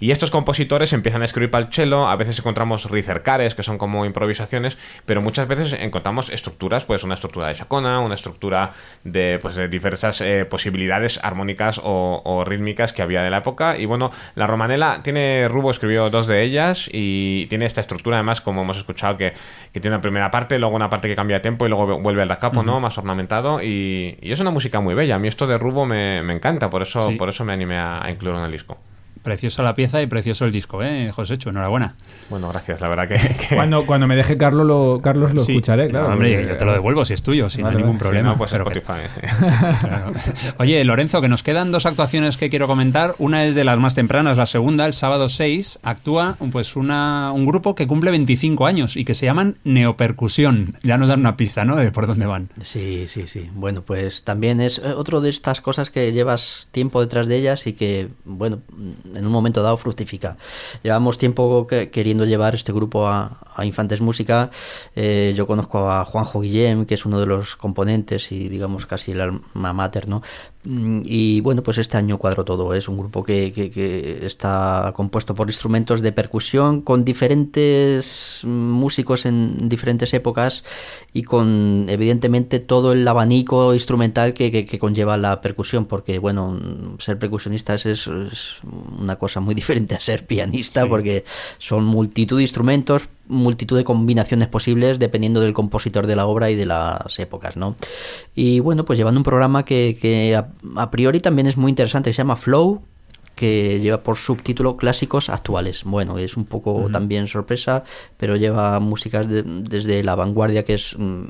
Y 0.00 0.10
estos 0.10 0.30
compositores 0.30 0.92
empiezan 0.92 1.22
a 1.22 1.24
escribir 1.24 1.50
para 1.50 1.66
el 1.66 1.72
cello, 1.72 2.06
a 2.06 2.16
veces 2.16 2.38
encontramos 2.38 2.90
ricercares, 2.90 3.54
que 3.54 3.62
son 3.62 3.78
como 3.78 4.04
improvisaciones, 4.04 4.76
pero 5.06 5.22
muchas 5.22 5.48
veces 5.48 5.72
encontramos 5.72 6.30
estructuras, 6.30 6.84
pues 6.84 7.04
una 7.04 7.14
estructura 7.14 7.48
de 7.48 7.54
chacona, 7.54 8.00
una 8.00 8.14
estructura 8.14 8.72
de, 9.04 9.38
pues, 9.40 9.56
de 9.56 9.68
diversas 9.68 10.20
eh, 10.20 10.44
posibilidades 10.44 11.20
armónicas 11.22 11.80
o, 11.82 12.22
o 12.24 12.44
rítmicas 12.44 12.92
que 12.92 13.02
había 13.02 13.22
de 13.22 13.30
la 13.30 13.38
época. 13.38 13.76
Y 13.78 13.86
bueno, 13.86 14.10
la 14.34 14.46
romanela 14.46 15.00
tiene, 15.02 15.48
Rubo 15.48 15.70
escribió 15.70 16.10
dos 16.10 16.26
de 16.26 16.42
ellas 16.42 16.88
y 16.92 17.46
tiene 17.46 17.66
esta 17.66 17.80
estructura 17.80 18.16
además, 18.16 18.40
como 18.40 18.62
hemos 18.62 18.76
escuchado, 18.76 19.16
que, 19.16 19.32
que 19.72 19.80
tiene 19.80 19.96
una 19.96 20.02
primera 20.02 20.30
parte, 20.30 20.58
luego 20.58 20.74
una 20.76 20.90
parte 20.90 21.08
que 21.08 21.14
cambia 21.16 21.36
de 21.36 21.40
tempo 21.40 21.66
y 21.66 21.68
luego 21.68 22.00
vuelve 22.00 22.22
al 22.22 22.28
da 22.28 22.38
capo, 22.38 22.62
¿no? 22.62 22.80
Más 22.80 22.98
ornamentado 22.98 23.62
y, 23.62 24.18
y 24.20 24.32
es 24.32 24.40
una 24.40 24.50
música 24.50 24.80
muy 24.80 24.94
bella. 24.94 25.16
A 25.16 25.18
mí 25.18 25.28
esto 25.28 25.46
de 25.46 25.56
Rubo 25.58 25.86
me, 25.86 26.22
me 26.22 26.32
encanta, 26.34 26.70
por 26.70 26.82
eso, 26.82 27.08
Sí. 27.10 27.16
por 27.16 27.28
eso 27.28 27.44
me 27.44 27.52
animé 27.52 27.76
a, 27.76 28.04
a 28.04 28.10
incluirlo 28.10 28.38
en 28.40 28.46
el 28.46 28.52
disco. 28.52 28.78
Preciosa 29.24 29.62
la 29.62 29.74
pieza 29.74 30.02
y 30.02 30.06
precioso 30.06 30.44
el 30.44 30.52
disco, 30.52 30.82
¿eh, 30.82 31.10
José 31.10 31.38
Chu? 31.38 31.48
Enhorabuena. 31.48 31.96
Bueno, 32.28 32.50
gracias, 32.50 32.80
la 32.82 32.90
verdad 32.90 33.08
que... 33.08 33.14
que- 33.48 33.56
Cuando, 33.56 33.86
cuando 33.86 34.06
me 34.06 34.14
deje 34.16 34.36
Carlos 34.36 34.66
lo, 34.66 35.00
Carlos 35.02 35.32
lo 35.32 35.40
Sí. 35.40 35.52
escucharé, 35.52 35.88
claro. 35.88 36.08
No, 36.08 36.12
hombre, 36.12 36.34
porque- 36.34 36.48
yo 36.48 36.56
te 36.58 36.64
lo 36.66 36.72
devuelvo 36.74 37.04
si 37.06 37.14
es 37.14 37.22
tuyo, 37.22 37.48
si 37.48 37.62
Vale, 37.62 37.72
no 37.72 37.78
hay 37.78 37.84
ningún. 37.84 37.98
Si 37.98 38.02
problema. 38.02 38.28
no, 38.32 38.36
pues 38.36 38.50
pero 38.50 38.66
que- 38.66 38.78
Spotify. 38.80 39.08
Claro. 39.80 40.12
Oye, 40.58 40.84
Lorenzo, 40.84 41.22
que 41.22 41.30
nos 41.30 41.42
quedan 41.42 41.72
dos 41.72 41.86
actuaciones 41.86 42.36
que 42.36 42.50
quiero 42.50 42.66
comentar. 42.66 43.14
Una 43.18 43.44
es 43.46 43.54
de 43.54 43.64
las 43.64 43.78
más 43.78 43.94
tempranas, 43.94 44.36
la 44.36 44.44
segunda, 44.46 44.84
el 44.84 44.92
sábado 44.92 45.28
6, 45.30 45.78
actúa 45.82 46.36
pues 46.52 46.76
una, 46.76 47.32
un 47.32 47.46
grupo 47.46 47.74
que 47.74 47.86
cumple 47.86 48.10
25 48.10 48.66
años 48.66 48.96
y 48.96 49.06
que 49.06 49.14
se 49.14 49.24
llaman 49.24 49.56
Neopercusión. 49.64 50.74
Ya 50.82 50.98
nos 50.98 51.08
dan 51.08 51.20
una 51.20 51.36
pista, 51.38 51.64
¿no? 51.64 51.76
De 51.76 51.90
por 51.92 52.06
dónde 52.06 52.26
van. 52.26 52.50
Sí, 52.62 53.06
sí, 53.08 53.24
sí. 53.26 53.48
Bueno, 53.54 53.80
pues 53.82 54.24
también 54.24 54.60
es 54.60 54.78
eh, 54.78 54.88
otro 54.94 55.22
de 55.22 55.30
estas 55.30 55.62
cosas 55.62 55.88
que 55.88 56.12
llevas 56.12 56.68
tiempo 56.72 57.00
detrás 57.00 57.26
de 57.26 57.38
ellas 57.38 57.66
y 57.66 57.72
que, 57.72 58.08
bueno, 58.26 58.58
en 59.16 59.26
un 59.26 59.32
momento 59.32 59.62
dado 59.62 59.76
fructifica. 59.76 60.36
Llevamos 60.82 61.18
tiempo 61.18 61.66
que- 61.66 61.90
queriendo 61.90 62.24
llevar 62.24 62.54
este 62.54 62.72
grupo 62.72 63.06
a, 63.08 63.38
a 63.54 63.64
Infantes 63.64 64.00
Música. 64.00 64.50
Eh, 64.96 65.32
yo 65.36 65.46
conozco 65.46 65.90
a 65.90 66.04
Juanjo 66.04 66.40
Guillem, 66.40 66.84
que 66.86 66.94
es 66.94 67.04
uno 67.06 67.18
de 67.20 67.26
los 67.26 67.56
componentes 67.56 68.32
y, 68.32 68.48
digamos, 68.48 68.86
casi 68.86 69.12
el 69.12 69.20
alma 69.20 69.72
mater, 69.72 70.08
¿no? 70.08 70.22
Mm, 70.66 71.02
Y 71.04 71.40
bueno, 71.42 71.62
pues 71.62 71.76
este 71.78 71.96
año 71.98 72.16
cuadro 72.18 72.44
todo. 72.44 72.72
Es 72.74 72.88
un 72.88 72.96
grupo 72.96 73.22
que, 73.22 73.52
que- 73.52 73.70
que 73.70 74.24
está 74.24 74.92
compuesto 74.96 75.34
por 75.34 75.48
instrumentos 75.48 76.00
de 76.00 76.10
percusión 76.12 76.80
con 76.80 77.04
diferentes 77.04 78.40
músicos 78.44 79.26
en 79.26 79.68
diferentes 79.68 80.14
épocas 80.14 80.64
y 81.12 81.22
con 81.22 81.86
evidentemente 81.88 82.60
todo 82.60 82.92
el 82.92 83.06
abanico 83.06 83.74
instrumental 83.74 84.32
que, 84.32 84.50
que- 84.50 84.64
que 84.66 84.78
conlleva 84.78 85.16
la 85.18 85.40
percusión, 85.42 85.84
porque 85.84 86.18
bueno, 86.18 86.58
ser 86.98 87.18
percusionista 87.18 87.74
es, 87.74 87.84
es 87.86 88.08
una 88.98 89.16
cosa 89.16 89.40
muy 89.40 89.54
diferente 89.60 89.94
a 89.94 90.00
ser 90.00 90.26
pianista, 90.26 90.82
Sí. 90.84 90.88
porque 90.88 91.24
son 91.58 91.84
multitud 91.84 92.38
de 92.38 92.42
instrumentos, 92.42 93.02
multitud 93.28 93.76
de 93.76 93.84
combinaciones 93.84 94.48
posibles 94.48 94.98
dependiendo 94.98 95.40
del 95.40 95.52
compositor 95.52 96.06
de 96.06 96.16
la 96.16 96.26
obra 96.26 96.50
y 96.50 96.56
de 96.56 96.66
las 96.66 97.18
épocas, 97.18 97.56
¿no? 97.56 97.74
Y 98.34 98.60
bueno, 98.60 98.84
pues 98.84 98.98
llevando 98.98 99.18
un 99.20 99.24
programa 99.24 99.64
que, 99.64 99.96
que 100.00 100.36
a, 100.36 100.48
a 100.76 100.90
priori 100.90 101.20
también 101.20 101.46
es 101.46 101.56
muy 101.56 101.70
interesante, 101.70 102.12
se 102.12 102.18
llama 102.18 102.36
Flow, 102.36 102.82
que 103.34 103.80
lleva 103.80 104.02
por 104.02 104.16
subtítulo 104.16 104.76
Clásicos 104.76 105.28
Actuales. 105.28 105.82
Bueno, 105.84 106.18
es 106.18 106.36
un 106.36 106.44
poco 106.44 106.88
también 106.92 107.26
sorpresa, 107.26 107.82
pero 108.16 108.36
lleva 108.36 108.78
músicas 108.78 109.28
de- 109.28 109.42
desde 109.42 110.04
la 110.04 110.14
vanguardia, 110.14 110.64
que 110.64 110.74
es 110.74 110.94
mm, 110.96 111.24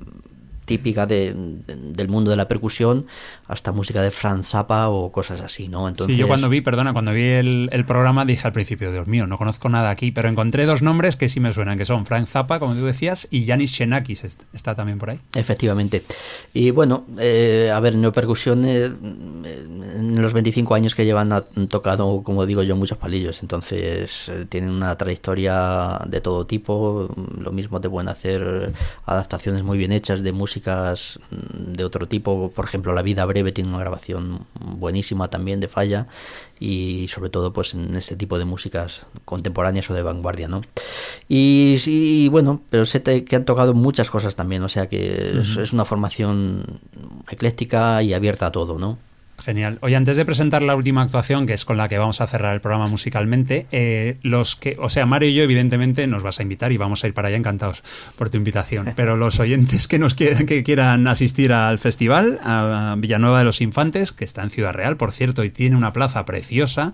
típica 0.64 1.06
de- 1.06 1.32
de- 1.34 1.74
del 1.76 2.08
mundo 2.08 2.30
de 2.30 2.36
la 2.36 2.48
percusión, 2.48 3.06
hasta 3.48 3.72
música 3.72 4.02
de 4.02 4.10
Franz 4.10 4.48
Zappa 4.50 4.88
o 4.88 5.12
cosas 5.12 5.40
así, 5.40 5.68
¿no? 5.68 5.88
Entonces, 5.88 6.14
Sí, 6.14 6.20
yo 6.20 6.26
cuando 6.28 6.48
vi, 6.48 6.60
perdona, 6.60 6.92
cuando 6.92 7.12
vi 7.12 7.22
el, 7.24 7.68
el 7.72 7.84
programa 7.84 8.24
dije 8.24 8.46
al 8.46 8.52
principio, 8.52 8.90
Dios 8.92 9.06
mío, 9.06 9.26
no 9.26 9.36
conozco 9.38 9.68
nada 9.68 9.90
aquí, 9.90 10.10
pero 10.12 10.28
encontré 10.28 10.66
dos 10.66 10.82
nombres 10.82 11.16
que 11.16 11.28
sí 11.28 11.40
me 11.40 11.52
suenan, 11.52 11.76
que 11.78 11.84
son 11.84 12.06
Frank 12.06 12.26
Zappa, 12.26 12.58
como 12.58 12.74
tú 12.74 12.84
decías, 12.84 13.28
y 13.30 13.44
Yanis 13.44 13.72
Xenakis, 13.76 14.24
est- 14.24 14.42
está 14.52 14.74
también 14.74 14.98
por 14.98 15.10
ahí. 15.10 15.20
Efectivamente. 15.34 16.02
Y 16.52 16.70
bueno, 16.70 17.04
eh, 17.18 17.70
a 17.74 17.80
ver, 17.80 17.96
Neopercusión, 17.96 18.64
eh, 18.64 18.84
en 18.86 20.20
los 20.20 20.32
25 20.32 20.74
años 20.74 20.94
que 20.94 21.04
llevan 21.04 21.32
han 21.32 21.68
tocado, 21.68 22.22
como 22.22 22.46
digo 22.46 22.62
yo, 22.62 22.76
muchos 22.76 22.98
palillos. 22.98 23.42
Entonces, 23.42 24.28
eh, 24.28 24.46
tienen 24.48 24.70
una 24.70 24.96
trayectoria 24.96 26.00
de 26.06 26.20
todo 26.20 26.46
tipo. 26.46 27.08
Lo 27.38 27.52
mismo 27.52 27.80
te 27.80 27.88
pueden 27.90 28.08
hacer 28.08 28.72
adaptaciones 29.06 29.62
muy 29.62 29.78
bien 29.78 29.92
hechas 29.92 30.22
de 30.22 30.32
músicas 30.54 31.18
mm, 31.30 31.72
de 31.72 31.84
otro 31.84 32.06
tipo. 32.06 32.50
Por 32.50 32.64
ejemplo, 32.64 32.92
La 32.92 33.02
Vida 33.02 33.24
Breve 33.24 33.52
tiene 33.52 33.70
una 33.70 33.78
grabación 33.78 34.46
buenísima 34.60 35.28
también 35.28 35.60
de 35.60 35.68
falla. 35.68 36.06
Y 36.60 37.08
sobre 37.08 37.30
todo, 37.30 37.52
pues 37.52 37.74
en 37.74 37.96
este 37.96 38.16
tipo 38.16 38.38
de 38.38 38.44
músicas 38.44 39.06
contemporáneas 39.24 39.90
o 39.90 39.94
de 39.94 40.02
vanguardia, 40.02 40.46
¿no? 40.48 40.62
Y 41.28 42.28
bueno, 42.28 42.62
pero 42.70 42.86
sé 42.86 43.02
que 43.02 43.36
han 43.36 43.44
tocado 43.44 43.74
muchas 43.74 44.10
cosas 44.10 44.36
también, 44.36 44.62
o 44.62 44.68
sea 44.68 44.88
que 44.88 45.40
es, 45.40 45.56
es 45.56 45.72
una 45.72 45.84
formación 45.84 46.80
ecléctica 47.28 48.02
y 48.02 48.14
abierta 48.14 48.46
a 48.46 48.52
todo, 48.52 48.78
¿no? 48.78 48.98
Genial. 49.38 49.78
Oye, 49.80 49.96
antes 49.96 50.16
de 50.16 50.24
presentar 50.24 50.62
la 50.62 50.76
última 50.76 51.02
actuación, 51.02 51.46
que 51.46 51.54
es 51.54 51.64
con 51.64 51.76
la 51.76 51.88
que 51.88 51.98
vamos 51.98 52.20
a 52.20 52.26
cerrar 52.26 52.54
el 52.54 52.60
programa 52.60 52.86
musicalmente, 52.86 53.66
eh, 53.72 54.16
los 54.22 54.54
que, 54.54 54.76
o 54.78 54.88
sea, 54.88 55.06
Mario 55.06 55.28
y 55.28 55.34
yo, 55.34 55.42
evidentemente, 55.42 56.06
nos 56.06 56.22
vas 56.22 56.38
a 56.38 56.42
invitar 56.42 56.70
y 56.72 56.76
vamos 56.76 57.02
a 57.02 57.08
ir 57.08 57.14
para 57.14 57.28
allá 57.28 57.36
encantados 57.36 57.82
por 58.16 58.30
tu 58.30 58.36
invitación. 58.36 58.92
Pero 58.96 59.16
los 59.16 59.40
oyentes 59.40 59.88
que 59.88 59.98
nos 59.98 60.14
quieran, 60.14 60.46
que 60.46 60.62
quieran 60.62 61.06
asistir 61.08 61.52
al 61.52 61.78
festival, 61.78 62.38
a 62.44 62.94
Villanueva 62.98 63.38
de 63.38 63.44
los 63.44 63.60
Infantes, 63.60 64.12
que 64.12 64.24
está 64.24 64.42
en 64.42 64.50
Ciudad 64.50 64.72
Real, 64.72 64.96
por 64.96 65.10
cierto, 65.10 65.42
y 65.42 65.50
tiene 65.50 65.76
una 65.76 65.92
plaza 65.92 66.24
preciosa, 66.24 66.92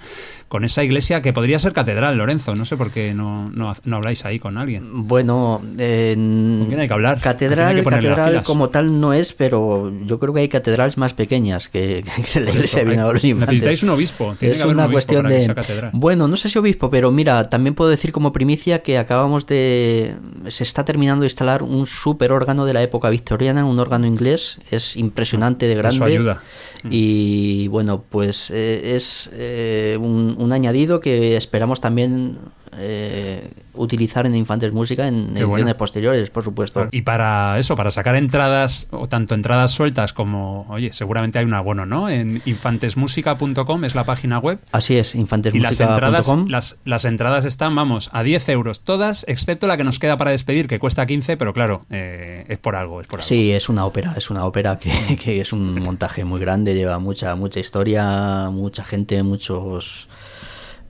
con 0.49 0.65
esa 0.65 0.83
iglesia 0.83 1.21
que 1.23 1.33
podría 1.33 1.59
ser 1.59 1.73
catedral, 1.73 2.17
Lorenzo. 2.17 2.55
No 2.57 2.65
sé 2.65 2.77
por 2.77 2.91
qué 2.91 3.13
no, 3.15 3.51
no, 3.51 3.75
no 3.85 3.97
habláis 3.97 4.25
ahí 4.25 4.39
con 4.39 4.57
alguien. 4.57 5.07
Bueno, 5.07 5.63
en 5.79 6.57
¿Con 6.61 6.67
quién 6.69 6.81
hay 6.81 6.89
que 6.89 6.95
hablar? 6.95 7.15
¿Con 7.15 7.23
quién 7.23 7.33
catedral, 7.33 7.77
que 7.77 7.83
catedral 7.83 8.43
como 8.43 8.71
tal 8.71 9.01
no 9.01 9.13
es, 9.13 9.33
pero 9.35 9.93
yo 10.07 10.19
creo 10.19 10.33
que 10.33 10.41
hay 10.41 10.49
catedrales 10.49 10.97
más 10.97 11.13
pequeñas 11.13 11.69
que, 11.69 12.03
que 12.17 12.30
la 12.39 12.51
iglesia 12.51 12.85
de. 12.85 12.97
Necesitáis 13.35 13.83
un 13.83 13.91
obispo. 13.91 14.37
Tiene 14.39 14.53
es 14.53 14.59
que 14.59 14.63
haber 14.63 14.77
una 14.77 14.85
un 14.87 14.95
obispo 14.95 14.97
cuestión 14.97 15.23
para 15.23 15.29
que 15.31 15.35
de 15.41 15.45
sea 15.47 15.55
catedral. 15.55 15.91
bueno 15.95 16.29
no 16.29 16.37
sé 16.37 16.49
si 16.49 16.59
obispo 16.59 16.91
pero 16.91 17.11
mira 17.11 17.49
también 17.49 17.75
puedo 17.75 17.91
decir 17.91 18.13
como 18.13 18.33
primicia 18.33 18.83
que 18.83 18.99
acabamos 18.99 19.47
de 19.47 20.15
se 20.49 20.63
está 20.63 20.85
terminando 20.85 21.23
de 21.23 21.27
instalar 21.27 21.63
un 21.63 21.87
super 21.87 22.33
órgano 22.33 22.65
de 22.67 22.73
la 22.75 22.83
época 22.83 23.09
victoriana 23.11 23.65
un 23.65 23.79
órgano 23.79 24.07
inglés 24.07 24.61
es 24.71 24.97
impresionante 24.97 25.67
de 25.67 25.75
grande 25.75 25.97
Eso 25.97 26.05
ayuda. 26.05 26.43
y 26.89 27.69
bueno 27.69 28.05
pues 28.09 28.51
eh, 28.51 28.95
es 28.97 29.31
eh, 29.33 29.99
un, 30.01 30.37
un 30.39 30.53
añadido 30.53 31.01
que 31.01 31.37
esperamos 31.37 31.81
también 31.81 32.39
eh, 32.77 33.51
utilizar 33.75 34.27
en 34.27 34.35
Infantes 34.35 34.73
Música 34.73 35.09
en 35.09 35.27
Qué 35.27 35.41
ediciones 35.41 35.49
bueno. 35.49 35.77
posteriores 35.77 36.31
por 36.31 36.45
supuesto 36.45 36.89
Y 36.93 37.03
para 37.03 37.59
eso, 37.59 37.77
para 37.77 37.91
sacar 37.91 38.17
entradas, 38.17 38.89
o 38.91 39.09
tanto 39.09 39.35
entradas 39.35 39.71
sueltas 39.71 40.13
como, 40.13 40.67
oye, 40.69 40.93
seguramente 40.93 41.39
hay 41.39 41.45
un 41.45 41.55
abono, 41.55 41.87
¿no? 41.87 42.09
En 42.09 42.43
infantesmusica.com 42.45 43.85
es 43.85 43.95
la 43.95 44.05
página 44.05 44.39
web. 44.39 44.59
así 44.73 44.97
es 44.97 45.15
Y 45.15 45.19
las 45.19 45.81
entradas, 45.81 46.27
infantesmusica.com 46.29 46.49
las, 46.49 46.79
las 46.85 47.05
entradas 47.05 47.45
están, 47.45 47.75
vamos, 47.75 48.11
a 48.13 48.23
10 48.23 48.49
euros 48.51 48.81
todas, 48.85 49.25
excepto 49.29 49.67
la 49.67 49.77
que 49.77 49.85
nos 49.85 49.99
queda 49.99 50.17
para 50.17 50.31
despedir, 50.31 50.67
que 50.67 50.79
cuesta 50.79 51.07
15, 51.07 51.37
pero 51.37 51.53
claro, 51.53 51.87
eh, 51.91 52.45
es 52.49 52.59
por 52.59 52.77
algo, 52.77 53.01
es 53.01 53.07
por 53.07 53.21
algo. 53.21 53.29
Sí, 53.29 53.53
es 53.53 53.69
una 53.69 53.87
ópera, 53.87 54.15
es 54.17 54.31
una 54.31 54.45
ópera 54.45 54.79
que, 54.79 55.17
que 55.23 55.41
es 55.41 55.53
un 55.53 55.75
montaje 55.83 56.25
muy 56.25 56.41
grande, 56.41 56.75
lleva 56.75 56.99
mucha, 56.99 57.35
mucha 57.35 57.61
historia, 57.61 58.51
mucha 58.51 58.85
gente, 58.85 59.23
muchos 59.23 60.09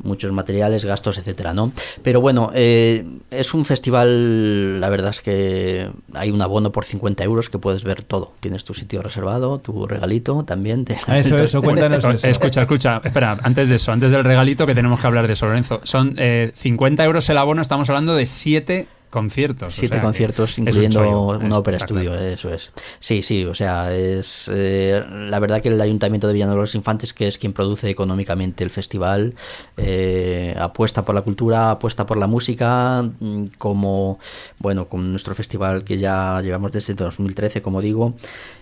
muchos 0.02 0.32
materiales, 0.32 0.84
gastos, 0.84 1.18
etcétera, 1.18 1.54
¿no? 1.54 1.72
Pero 2.02 2.20
bueno, 2.20 2.50
eh, 2.54 3.04
es 3.30 3.54
un 3.54 3.64
festival, 3.64 4.80
la 4.80 4.88
verdad 4.88 5.10
es 5.10 5.20
que 5.20 5.90
hay 6.14 6.30
un 6.30 6.42
abono 6.42 6.72
por 6.72 6.84
50 6.84 7.22
euros 7.24 7.48
que 7.48 7.58
puedes 7.58 7.84
ver 7.84 8.02
todo. 8.02 8.32
Tienes 8.40 8.64
tu 8.64 8.74
sitio 8.74 9.02
reservado, 9.02 9.58
tu 9.58 9.86
regalito 9.86 10.44
también. 10.44 10.84
Ah, 11.06 11.18
eso, 11.18 11.36
eso, 11.36 11.62
cuéntanos 11.62 11.98
eso. 11.98 12.26
Escucha, 12.26 12.62
escucha, 12.62 13.00
espera, 13.04 13.36
antes 13.42 13.68
de 13.68 13.76
eso, 13.76 13.92
antes 13.92 14.10
del 14.10 14.24
regalito 14.24 14.66
que 14.66 14.74
tenemos 14.74 15.00
que 15.00 15.06
hablar 15.06 15.26
de 15.26 15.34
eso, 15.34 15.46
Lorenzo. 15.46 15.80
Son 15.84 16.16
50 16.16 17.04
euros 17.04 17.28
el 17.28 17.38
abono, 17.38 17.62
estamos 17.62 17.88
hablando 17.88 18.14
de 18.14 18.26
7 18.26 18.88
conciertos. 19.10 19.74
Siete 19.74 20.00
conciertos, 20.00 20.58
incluyendo 20.58 21.28
un 21.28 21.52
ópera 21.52 21.76
estudio, 21.76 22.14
eso 22.14 22.52
es. 22.52 22.72
Sí, 23.00 23.22
sí, 23.22 23.44
o 23.44 23.54
sea, 23.54 23.94
es 23.94 24.50
eh, 24.52 25.04
la 25.28 25.38
verdad 25.38 25.60
que 25.60 25.68
el 25.68 25.80
Ayuntamiento 25.80 26.26
de 26.26 26.34
Villanueva 26.34 26.60
de 26.60 26.62
los 26.62 26.74
Infantes, 26.74 27.12
que 27.12 27.28
es 27.28 27.36
quien 27.36 27.52
produce 27.52 27.90
económicamente 27.90 28.64
el 28.64 28.70
festival, 28.70 29.34
eh, 29.76 30.54
apuesta 30.58 31.04
por 31.04 31.14
la 31.14 31.22
cultura, 31.22 31.72
apuesta 31.72 32.06
por 32.06 32.16
la 32.16 32.26
música, 32.26 33.02
mm, 33.02 33.44
como, 33.58 34.18
bueno, 34.58 34.88
con 34.88 35.10
nuestro 35.10 35.34
festival 35.34 35.84
que 35.84 35.98
ya 35.98 36.40
llevamos 36.40 36.72
desde 36.72 36.94
2013, 36.94 37.60
como 37.60 37.80
digo, 37.80 38.14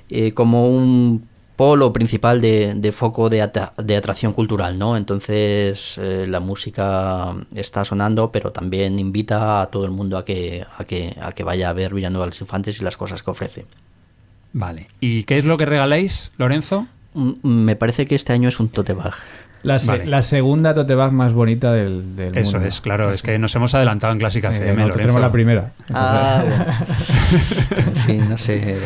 eh, 0.08 0.32
como 0.32 0.68
un 0.68 1.28
polo 1.58 1.92
principal 1.92 2.40
de, 2.40 2.92
foco 2.96 3.28
de, 3.28 3.44
de, 3.78 3.96
atracción 3.96 4.32
cultural, 4.32 4.78
¿no? 4.78 4.96
Entonces 4.96 5.98
eh, 5.98 6.24
la 6.28 6.38
música 6.38 7.34
está 7.52 7.84
sonando, 7.84 8.30
pero 8.30 8.52
también 8.52 9.00
invita 9.00 9.60
a 9.60 9.66
todo 9.66 9.84
el 9.84 9.90
mundo 9.90 10.16
a 10.16 10.24
que, 10.24 10.64
a 10.78 10.84
que, 10.84 11.16
a 11.20 11.32
que 11.32 11.42
vaya 11.42 11.68
a 11.68 11.72
ver 11.72 11.94
Villanueva 11.94 12.26
de 12.26 12.30
los 12.30 12.40
Infantes 12.40 12.80
y 12.80 12.84
las 12.84 12.96
cosas 12.96 13.24
que 13.24 13.32
ofrece. 13.32 13.66
Vale. 14.52 14.86
¿Y 15.00 15.24
qué 15.24 15.38
es 15.38 15.44
lo 15.44 15.56
que 15.56 15.66
regaláis, 15.66 16.30
Lorenzo? 16.38 16.86
Mm, 17.14 17.32
me 17.42 17.74
parece 17.74 18.06
que 18.06 18.14
este 18.14 18.32
año 18.32 18.48
es 18.48 18.60
un 18.60 18.68
tote 18.68 18.92
bag. 18.92 19.14
La, 19.62 19.78
la, 20.04 20.22
segunda 20.22 20.72
tote 20.72 20.94
bag 20.94 21.12
más 21.12 21.32
bonita 21.32 21.72
del, 21.72 22.14
del 22.14 22.38
Eso 22.38 22.58
es, 22.58 22.80
claro, 22.80 23.12
es 23.12 23.22
que 23.22 23.38
nos 23.40 23.54
hemos 23.56 23.74
adelantado 23.74 24.12
en 24.12 24.20
Clásica 24.20 24.52
FM. 24.52 24.70
Eh, 24.70 24.76
nosotros 24.76 25.00
tenemos 25.00 25.20
la 25.20 25.32
primera. 25.32 25.70
Ah, 25.92 26.44
sí, 28.06 28.20
no 28.28 28.38
sé. 28.38 28.76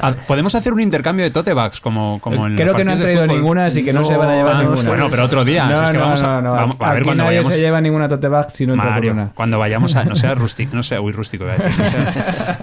Ah, 0.00 0.14
Podemos 0.26 0.54
hacer 0.54 0.72
un 0.72 0.80
intercambio 0.80 1.24
de 1.24 1.32
tote 1.32 1.52
bags 1.54 1.80
como, 1.80 2.20
como 2.20 2.46
en 2.46 2.56
Creo 2.56 2.74
que 2.74 2.84
no 2.84 2.92
han 2.92 3.00
traído 3.00 3.26
ninguna, 3.26 3.66
así 3.66 3.84
que 3.84 3.92
no, 3.92 4.04
se 4.04 4.16
van 4.16 4.30
a 4.30 4.34
llevar 4.36 4.56
ninguna. 4.64 4.88
Bueno, 4.88 5.08
pero 5.10 5.24
otro 5.24 5.44
día. 5.44 5.66
No, 5.66 5.82
es 5.82 5.90
que 5.90 5.98
vamos 5.98 6.22
a, 6.22 6.40
vamos, 6.40 6.76
a 6.78 6.94
ver 6.94 7.04
cuando 7.04 7.24
vayamos. 7.24 7.52
No 7.52 7.56
se 7.56 7.62
lleva 7.62 7.80
ninguna 7.80 8.08
tote 8.08 8.28
bag 8.28 8.52
si 8.54 8.66
no 8.66 8.76
Mario, 8.76 9.12
una. 9.12 9.30
cuando 9.34 9.58
vayamos 9.58 9.96
a. 9.96 10.04
No 10.04 10.14
sea 10.14 10.34
rústico, 10.34 10.76
no 10.76 10.82
sea. 10.82 11.00
Uy, 11.00 11.12
rústico. 11.12 11.46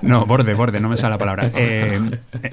no, 0.02 0.26
borde, 0.26 0.54
borde, 0.54 0.80
no 0.80 0.88
me 0.88 0.98
sale 0.98 1.12
la 1.12 1.18
palabra. 1.18 1.52
Eh, 1.62 2.00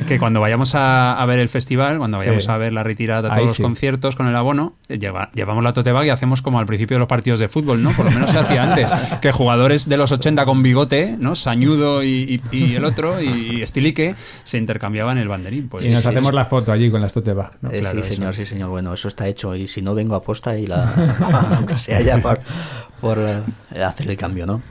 que 0.07 0.19
cuando 0.19 0.41
vayamos 0.41 0.75
a, 0.75 1.21
a, 1.21 1.27
ver 1.27 1.39
el 1.39 1.49
festival, 1.49 1.99
cuando 1.99 2.19
vayamos 2.19 2.45
sí. 2.45 2.51
a 2.51 2.57
ver 2.57 2.73
la 2.73 2.83
retirada, 2.83 3.29
todos 3.29 3.39
Ahí 3.39 3.47
los 3.47 3.57
sí. 3.57 3.63
conciertos 3.63 4.17
con 4.17 4.27
el 4.27 4.35
abono, 4.35 4.75
lleva, 4.99 5.31
llevamos 5.35 5.63
la 5.63 5.73
tote 5.73 5.93
bag 5.93 6.07
y 6.07 6.11
hacemos 6.11 6.43
como 6.43 6.59
al 6.59 6.67
principio 6.67 6.97
de 6.97 6.99
los 7.01 7.09
partidos 7.09 7.41
de 7.41 7.49
fútbol, 7.49 7.83
¿no? 7.83 7.93
Por 7.93 8.07
lo 8.07 8.11
menos 8.11 8.31
se 8.31 8.39
hacía 8.39 8.63
antes, 8.63 8.91
que 9.21 9.33
jugadores 9.33 9.89
de 9.89 9.97
los 9.97 10.13
80 10.13 10.45
con 10.45 10.63
bigote, 10.63 11.17
¿no? 11.19 11.37
Sañudo 11.37 12.03
y, 12.03 12.41
y, 12.51 12.57
y 12.57 12.77
el 12.77 12.85
otro, 12.85 13.21
y 13.23 13.63
Estilique, 13.63 14.15
se 14.45 14.59
intercambiaban 14.59 15.19
el 15.19 15.29
banderín. 15.29 15.69
Pues, 15.69 15.85
y 15.85 15.89
nos 15.89 16.05
hacemos 16.05 16.33
la 16.35 16.45
foto 16.45 16.73
allí 16.73 16.91
con 16.91 17.01
las 17.01 17.13
tote 17.13 17.33
bag, 17.33 17.51
¿no? 17.61 17.71
eh, 17.71 17.81
claro, 17.81 18.03
sí, 18.03 18.15
señor, 18.15 18.33
eso. 18.33 18.41
sí, 18.43 18.47
señor. 18.47 18.71
Bueno, 18.71 18.93
eso 18.95 19.09
está 19.09 19.27
hecho 19.29 19.55
y 19.55 19.67
si 19.69 19.83
no 19.83 19.95
vengo 19.95 20.15
a 20.15 20.23
posta 20.23 20.59
y 20.59 20.67
la... 20.67 20.93
aunque 21.57 21.77
sea 21.77 22.01
ya 22.01 22.19
por, 22.19 22.41
por 23.01 23.19
eh, 23.19 23.83
hacer 23.83 24.11
el 24.11 24.17
cambio, 24.17 24.47
¿no? 24.47 24.63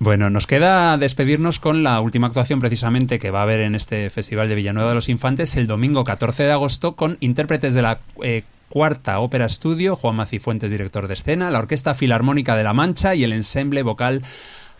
Bueno, 0.00 0.28
nos 0.28 0.46
queda 0.46 0.98
despedirnos 0.98 1.60
con 1.60 1.82
la 1.82 2.00
última 2.00 2.26
actuación 2.26 2.60
precisamente 2.60 3.18
que 3.18 3.30
va 3.30 3.40
a 3.40 3.42
haber 3.44 3.60
en 3.60 3.74
este 3.74 4.10
Festival 4.10 4.48
de 4.48 4.54
Villanueva 4.56 4.90
de 4.90 4.96
los 4.96 5.08
Infantes 5.08 5.56
el 5.56 5.66
domingo 5.66 6.04
14 6.04 6.42
de 6.42 6.52
agosto 6.52 6.94
con 6.96 7.16
intérpretes 7.20 7.74
de 7.74 7.82
la 7.82 8.00
eh, 8.22 8.42
Cuarta 8.74 9.20
Ópera 9.20 9.46
Estudio, 9.46 9.94
Juan 9.94 10.16
Macifuentes, 10.16 10.68
director 10.68 11.06
de 11.06 11.14
escena, 11.14 11.48
la 11.52 11.60
Orquesta 11.60 11.94
Filarmónica 11.94 12.56
de 12.56 12.64
La 12.64 12.72
Mancha 12.72 13.14
y 13.14 13.22
el 13.22 13.32
ensemble 13.32 13.84
vocal 13.84 14.20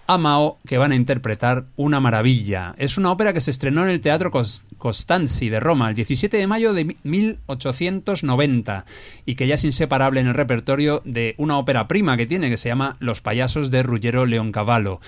Amao, 0.08 0.58
que 0.66 0.78
van 0.78 0.90
a 0.90 0.96
interpretar 0.96 1.66
Una 1.76 2.00
Maravilla. 2.00 2.74
Es 2.76 2.98
una 2.98 3.12
ópera 3.12 3.32
que 3.32 3.40
se 3.40 3.52
estrenó 3.52 3.84
en 3.84 3.90
el 3.90 4.00
Teatro 4.00 4.32
Costanzi 4.78 5.48
de 5.48 5.60
Roma 5.60 5.88
el 5.90 5.94
17 5.94 6.36
de 6.36 6.46
mayo 6.48 6.74
de 6.74 6.96
1890 7.04 8.84
y 9.26 9.36
que 9.36 9.46
ya 9.46 9.54
es 9.54 9.62
inseparable 9.62 10.18
en 10.18 10.26
el 10.26 10.34
repertorio 10.34 11.00
de 11.04 11.36
una 11.38 11.56
ópera 11.56 11.86
prima 11.86 12.16
que 12.16 12.26
tiene, 12.26 12.50
que 12.50 12.56
se 12.56 12.70
llama 12.70 12.96
Los 12.98 13.20
payasos 13.20 13.70
de 13.70 13.84
Ruggero 13.84 14.26
Leoncavallo. 14.26 14.98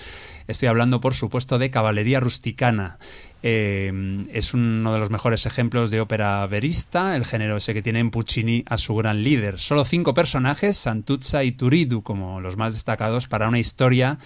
Estoy 0.47 0.69
hablando, 0.69 1.01
por 1.01 1.15
supuesto, 1.15 1.59
de 1.59 1.71
Caballería 1.71 2.21
Rusticana. 2.21 2.99
Eh, 3.43 4.27
es 4.33 4.55
uno 4.55 4.93
de 4.93 4.99
los 4.99 5.11
mejores 5.11 5.47
ejemplos 5.47 5.91
de 5.91 6.01
ópera 6.01 6.47
verista, 6.47 7.17
el 7.17 7.25
género 7.25 7.57
ese 7.57 7.75
que 7.75 7.83
tiene 7.83 8.01
en 8.01 8.11
Puccini 8.11 8.65
a 8.67 8.79
su 8.79 8.95
gran 8.95 9.23
líder. 9.23 9.61
Solo 9.61 9.85
cinco 9.85 10.15
personajes, 10.15 10.77
Santuzza 10.77 11.45
y 11.45 11.53
Turidu, 11.53 12.03
como 12.03 12.41
los 12.41 12.57
más 12.57 12.73
destacados, 12.73 13.29
para 13.29 13.49
una 13.49 13.59
historia 13.59 14.19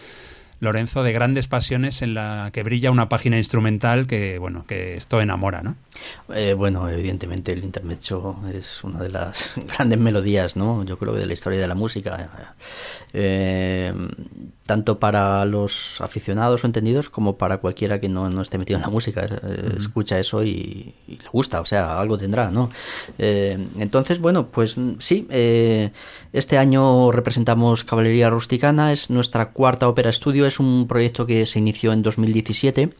Lorenzo, 0.60 1.02
de 1.02 1.12
grandes 1.12 1.48
pasiones 1.48 2.02
en 2.02 2.14
la 2.14 2.50
que 2.52 2.62
brilla 2.62 2.90
una 2.90 3.08
página 3.08 3.38
instrumental 3.38 4.06
que, 4.06 4.38
bueno, 4.38 4.64
que 4.66 4.94
esto 4.94 5.20
enamora, 5.20 5.62
¿no? 5.62 5.76
Eh, 6.34 6.52
bueno, 6.52 6.88
evidentemente 6.88 7.52
el 7.52 7.64
intermezzo 7.64 8.38
es 8.52 8.84
una 8.84 9.00
de 9.00 9.08
las 9.08 9.54
grandes 9.76 9.98
melodías, 9.98 10.56
¿no? 10.56 10.84
Yo 10.84 10.98
creo 10.98 11.14
que 11.14 11.20
de 11.20 11.26
la 11.26 11.32
historia 11.32 11.58
de 11.58 11.66
la 11.66 11.74
música. 11.74 12.54
Eh, 13.12 13.92
tanto 14.66 15.00
para 15.00 15.44
los 15.46 16.00
aficionados 16.00 16.62
o 16.62 16.66
entendidos 16.66 17.10
como 17.10 17.36
para 17.36 17.56
cualquiera 17.56 17.98
que 17.98 18.08
no, 18.08 18.30
no 18.30 18.42
esté 18.42 18.56
metido 18.58 18.76
en 18.76 18.82
la 18.82 18.88
música. 18.88 19.24
Eh, 19.24 19.28
uh 19.32 19.46
-huh. 19.46 19.78
Escucha 19.78 20.20
eso 20.20 20.44
y, 20.44 20.94
y, 21.08 21.16
le 21.16 21.28
gusta, 21.32 21.60
o 21.60 21.64
sea, 21.64 21.98
algo 21.98 22.18
tendrá, 22.18 22.50
¿no? 22.50 22.68
Eh, 23.18 23.58
entonces, 23.78 24.20
bueno, 24.20 24.48
pues 24.48 24.78
sí, 24.98 25.26
este 26.32 26.58
año 26.58 27.10
representamos 27.10 27.82
Caballería 27.82 28.30
Rusticana, 28.30 28.92
es 28.92 29.10
nuestra 29.10 29.50
cuarta 29.50 29.88
ópera 29.88 30.10
estudio, 30.10 30.46
es 30.46 30.60
un 30.60 30.86
proyecto 30.86 31.26
que 31.26 31.44
se 31.46 31.58
inició 31.58 31.92
en 31.92 32.02
2017 32.02 32.94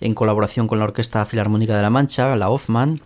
en 0.00 0.14
colaboración 0.14 0.66
con 0.66 0.78
la 0.78 0.86
Orquesta 0.86 1.24
Filarmónica 1.26 1.76
de 1.76 1.82
la 1.82 1.90
Mancha, 1.90 2.34
la 2.34 2.48
Hoffman, 2.48 3.02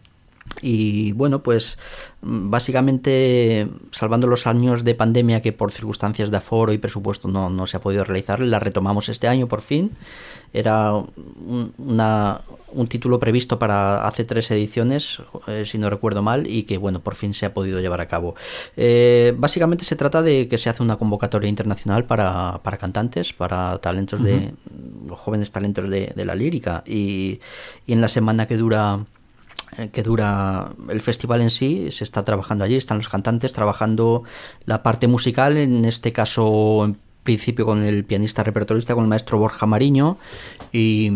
y 0.63 1.13
bueno, 1.13 1.43
pues 1.43 1.79
básicamente 2.23 3.69
salvando 3.91 4.27
los 4.27 4.47
años 4.47 4.85
de 4.85 4.95
pandemia 4.95 5.43
que 5.43 5.53
por 5.53 5.71
circunstancias 5.71 6.31
de 6.31 6.39
aforo 6.39 6.73
y 6.73 6.79
presupuesto 6.79 7.29
no, 7.29 7.51
no 7.51 7.67
se 7.67 7.77
ha 7.77 7.81
podido 7.81 8.05
realizar, 8.05 8.41
la 8.41 8.59
retomamos 8.59 9.09
este 9.09 9.29
año 9.29 9.49
por 9.49 9.61
fin. 9.61 9.93
Era 10.53 10.95
un, 10.95 11.75
una, 11.77 12.41
un 12.69 12.87
título 12.87 13.19
previsto 13.19 13.59
para 13.59 14.07
hace 14.07 14.25
tres 14.25 14.51
ediciones, 14.51 15.21
eh, 15.49 15.65
si 15.67 15.77
no 15.77 15.91
recuerdo 15.91 16.23
mal, 16.23 16.47
y 16.47 16.63
que 16.63 16.79
bueno, 16.79 17.01
por 17.01 17.15
fin 17.15 17.35
se 17.35 17.45
ha 17.45 17.53
podido 17.53 17.81
llevar 17.81 18.01
a 18.01 18.09
cabo. 18.09 18.35
Eh, 18.77 19.35
básicamente 19.37 19.85
se 19.85 19.97
trata 19.97 20.23
de 20.23 20.49
que 20.49 20.57
se 20.57 20.71
hace 20.71 20.83
una 20.83 20.97
convocatoria 20.97 21.51
internacional 21.51 22.05
para, 22.05 22.61
para 22.63 22.79
cantantes, 22.79 23.35
para 23.35 23.77
talentos 23.79 24.21
uh 24.21 24.23
-huh. 24.23 24.27
de 24.27 24.55
los 25.09 25.19
jóvenes 25.19 25.53
talentos 25.53 25.91
de, 25.91 26.13
de 26.17 26.25
la 26.25 26.35
lírica, 26.35 26.83
y, 26.87 27.41
y 27.87 27.93
en 27.93 28.01
la 28.01 28.09
semana 28.09 28.47
que 28.47 28.57
dura 28.57 29.05
que 29.93 30.03
dura 30.03 30.73
el 30.89 31.03
festival 31.03 31.43
en 31.43 31.51
sí, 31.51 31.91
se 31.91 32.05
está 32.05 32.25
trabajando 32.25 32.65
allí, 32.65 32.77
están 32.77 32.99
los 32.99 33.09
cantantes 33.09 33.53
trabajando 33.53 34.25
la 34.65 34.83
parte 34.83 35.07
musical, 35.07 35.57
en 35.57 35.85
este 35.85 36.13
caso 36.13 36.97
principio 37.27 37.67
con 37.67 37.85
el 37.85 38.05
pianista 38.05 38.43
repertorista, 38.43 38.95
con 38.95 39.05
el 39.05 39.11
maestro 39.11 39.37
Borja 39.39 39.67
Mariño 39.67 40.17
y, 40.73 41.11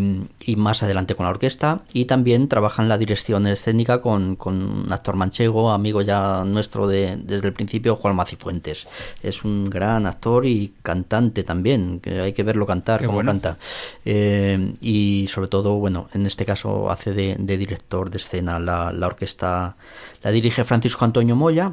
y, 0.44 0.56
más 0.56 0.82
adelante 0.82 1.14
con 1.14 1.24
la 1.24 1.30
orquesta 1.30 1.80
y 1.94 2.04
también 2.04 2.48
trabajan 2.48 2.90
la 2.90 2.98
dirección 2.98 3.46
escénica 3.46 4.02
con, 4.02 4.36
con 4.36 4.60
un 4.60 4.92
actor 4.92 5.16
manchego, 5.16 5.70
amigo 5.70 6.02
ya 6.02 6.44
nuestro 6.44 6.86
de, 6.86 7.16
desde 7.16 7.46
el 7.46 7.54
principio, 7.54 7.96
Juan 7.96 8.14
Macifuentes. 8.14 8.86
Es 9.22 9.42
un 9.42 9.70
gran 9.70 10.06
actor 10.06 10.44
y 10.44 10.74
cantante 10.82 11.44
también, 11.44 12.00
que 12.00 12.20
hay 12.20 12.34
que 12.34 12.42
verlo 12.42 12.66
cantar, 12.66 13.00
como 13.00 13.14
bueno. 13.14 13.30
canta. 13.30 13.56
Eh, 14.04 14.74
y 14.82 15.26
sobre 15.32 15.48
todo, 15.48 15.76
bueno, 15.76 16.08
en 16.12 16.26
este 16.26 16.44
caso 16.44 16.90
hace 16.90 17.14
de, 17.14 17.36
de 17.38 17.56
director 17.56 18.10
de 18.10 18.18
escena 18.18 18.58
la, 18.58 18.92
la 18.92 19.06
orquesta, 19.06 19.76
la 20.22 20.30
dirige 20.30 20.64
Francisco 20.64 21.04
Antonio 21.06 21.36
Moya, 21.36 21.72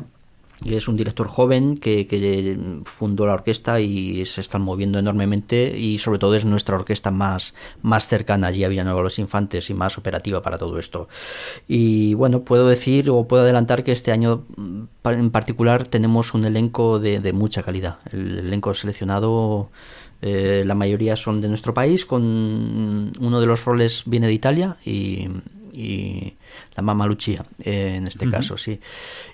es 0.65 0.87
un 0.87 0.97
director 0.97 1.27
joven 1.27 1.77
que, 1.77 2.07
que, 2.07 2.57
fundó 2.85 3.27
la 3.27 3.33
orquesta 3.33 3.79
y 3.79 4.25
se 4.25 4.41
están 4.41 4.61
moviendo 4.63 4.97
enormemente 4.97 5.77
y 5.77 5.99
sobre 5.99 6.19
todo 6.19 6.35
es 6.35 6.45
nuestra 6.45 6.75
orquesta 6.75 7.11
más, 7.11 7.53
más 7.81 8.07
cercana 8.07 8.47
allí 8.47 8.63
a 8.63 8.69
Villanueva 8.69 9.01
los 9.01 9.19
Infantes 9.19 9.69
y 9.69 9.73
más 9.73 9.97
operativa 9.97 10.41
para 10.41 10.57
todo 10.57 10.79
esto. 10.79 11.07
Y 11.67 12.15
bueno, 12.15 12.41
puedo 12.41 12.67
decir 12.67 13.09
o 13.09 13.27
puedo 13.27 13.43
adelantar 13.43 13.83
que 13.83 13.91
este 13.91 14.11
año 14.11 14.45
en 15.05 15.29
particular 15.29 15.87
tenemos 15.87 16.33
un 16.33 16.45
elenco 16.45 16.99
de, 16.99 17.19
de 17.19 17.33
mucha 17.33 17.63
calidad. 17.63 17.99
El 18.11 18.39
elenco 18.39 18.73
seleccionado... 18.73 19.69
Eh, 20.19 20.63
la 20.65 20.73
mayoría 20.73 21.15
son 21.15 21.41
de 21.41 21.47
nuestro 21.47 21.75
país, 21.75 22.03
con 22.07 23.11
uno 23.19 23.39
de 23.39 23.45
los 23.45 23.65
roles 23.65 24.01
viene 24.07 24.25
de 24.25 24.33
Italia 24.33 24.77
y, 24.83 25.27
y 25.71 26.36
la 26.77 26.83
Mamá 26.83 27.07
Lucia, 27.07 27.43
eh, 27.63 27.95
en 27.97 28.07
este 28.07 28.25
uh 28.25 28.29
-huh. 28.29 28.31
caso, 28.31 28.55
sí. 28.55 28.79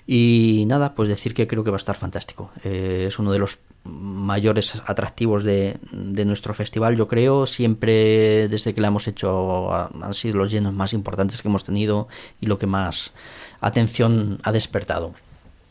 Y 0.06 0.64
nada, 0.66 0.94
pues 0.94 1.10
decir 1.10 1.34
que 1.34 1.46
creo 1.46 1.62
que 1.62 1.70
va 1.70 1.76
a 1.76 1.84
estar 1.84 1.94
fantástico. 1.94 2.50
Eh, 2.64 3.04
es 3.08 3.18
uno 3.18 3.30
de 3.32 3.38
los 3.38 3.58
mayores 3.84 4.82
atractivos 4.86 5.44
de, 5.44 5.76
de, 5.92 6.24
nuestro 6.24 6.54
festival, 6.54 6.96
yo 6.96 7.06
creo. 7.06 7.44
Siempre, 7.44 8.48
desde 8.48 8.72
que 8.72 8.80
la 8.80 8.88
hemos 8.88 9.06
hecho, 9.06 9.72
han 9.74 10.14
sido 10.14 10.38
los 10.38 10.50
llenos 10.50 10.72
más 10.72 10.94
importantes 10.94 11.42
que 11.42 11.48
hemos 11.48 11.64
tenido 11.64 12.08
y 12.40 12.46
lo 12.46 12.58
que 12.58 12.66
más 12.66 13.12
atención 13.60 14.38
ha 14.42 14.50
despertado. 14.50 15.12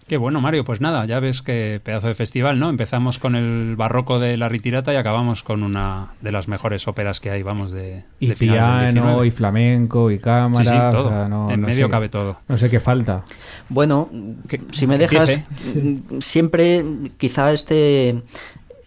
Qué 0.07 0.17
bueno, 0.17 0.41
Mario. 0.41 0.65
Pues 0.65 0.81
nada, 0.81 1.05
ya 1.05 1.19
ves 1.21 1.41
qué 1.41 1.79
pedazo 1.83 2.07
de 2.07 2.15
festival, 2.15 2.59
¿no? 2.59 2.69
Empezamos 2.69 3.19
con 3.19 3.35
el 3.35 3.75
barroco 3.77 4.19
de 4.19 4.35
la 4.37 4.49
Ritirata 4.49 4.93
y 4.93 4.97
acabamos 4.97 5.43
con 5.43 5.63
una 5.63 6.09
de 6.21 6.31
las 6.31 6.47
mejores 6.49 6.87
óperas 6.87 7.19
que 7.21 7.31
hay, 7.31 7.41
vamos, 7.41 7.71
de, 7.71 8.03
Y 8.19 8.27
de 8.27 8.35
finales 8.35 8.61
del 8.65 8.93
piano, 8.93 9.01
19. 9.21 9.27
y 9.27 9.31
flamenco, 9.31 10.11
y 10.11 10.19
cámara. 10.19 10.63
Sí, 10.63 10.69
sí, 10.69 10.75
o 10.77 10.89
todo. 10.89 11.09
sea, 11.09 11.27
no- 11.29 11.49
en 11.49 11.61
no 11.61 11.67
medio 11.67 11.85
sé- 11.85 11.91
cabe 11.91 12.09
todo. 12.09 12.37
No 12.49 12.57
sé 12.57 12.69
qué 12.69 12.79
falta. 12.81 13.23
Bueno, 13.69 14.09
Que- 14.47 14.61
si 14.71 14.87
me 14.87 14.97
dejas, 14.97 15.29
empiece. 15.29 16.21
siempre 16.21 16.83
quizá 17.17 17.53
este 17.53 18.21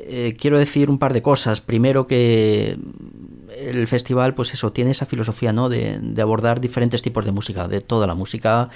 eh, 0.08 0.36
quiero 0.38 0.58
decir 0.58 0.90
un 0.90 0.98
par 0.98 1.12
de 1.14 1.22
cosas. 1.22 1.60
Primero 1.60 2.06
que 2.06 2.78
el 3.58 3.88
festival, 3.88 4.34
pues 4.34 4.52
eso, 4.54 4.70
tiene 4.70 4.90
esa 4.92 5.06
filosofía, 5.06 5.52
¿no? 5.52 5.68
De, 5.68 5.98
de 6.00 6.22
abordar 6.22 6.60
diferentes 6.60 7.02
tipos 7.02 7.24
de 7.24 7.32
música, 7.32 7.66
de 7.66 7.80
toda 7.80 8.06
la 8.06 8.14
música. 8.14 8.68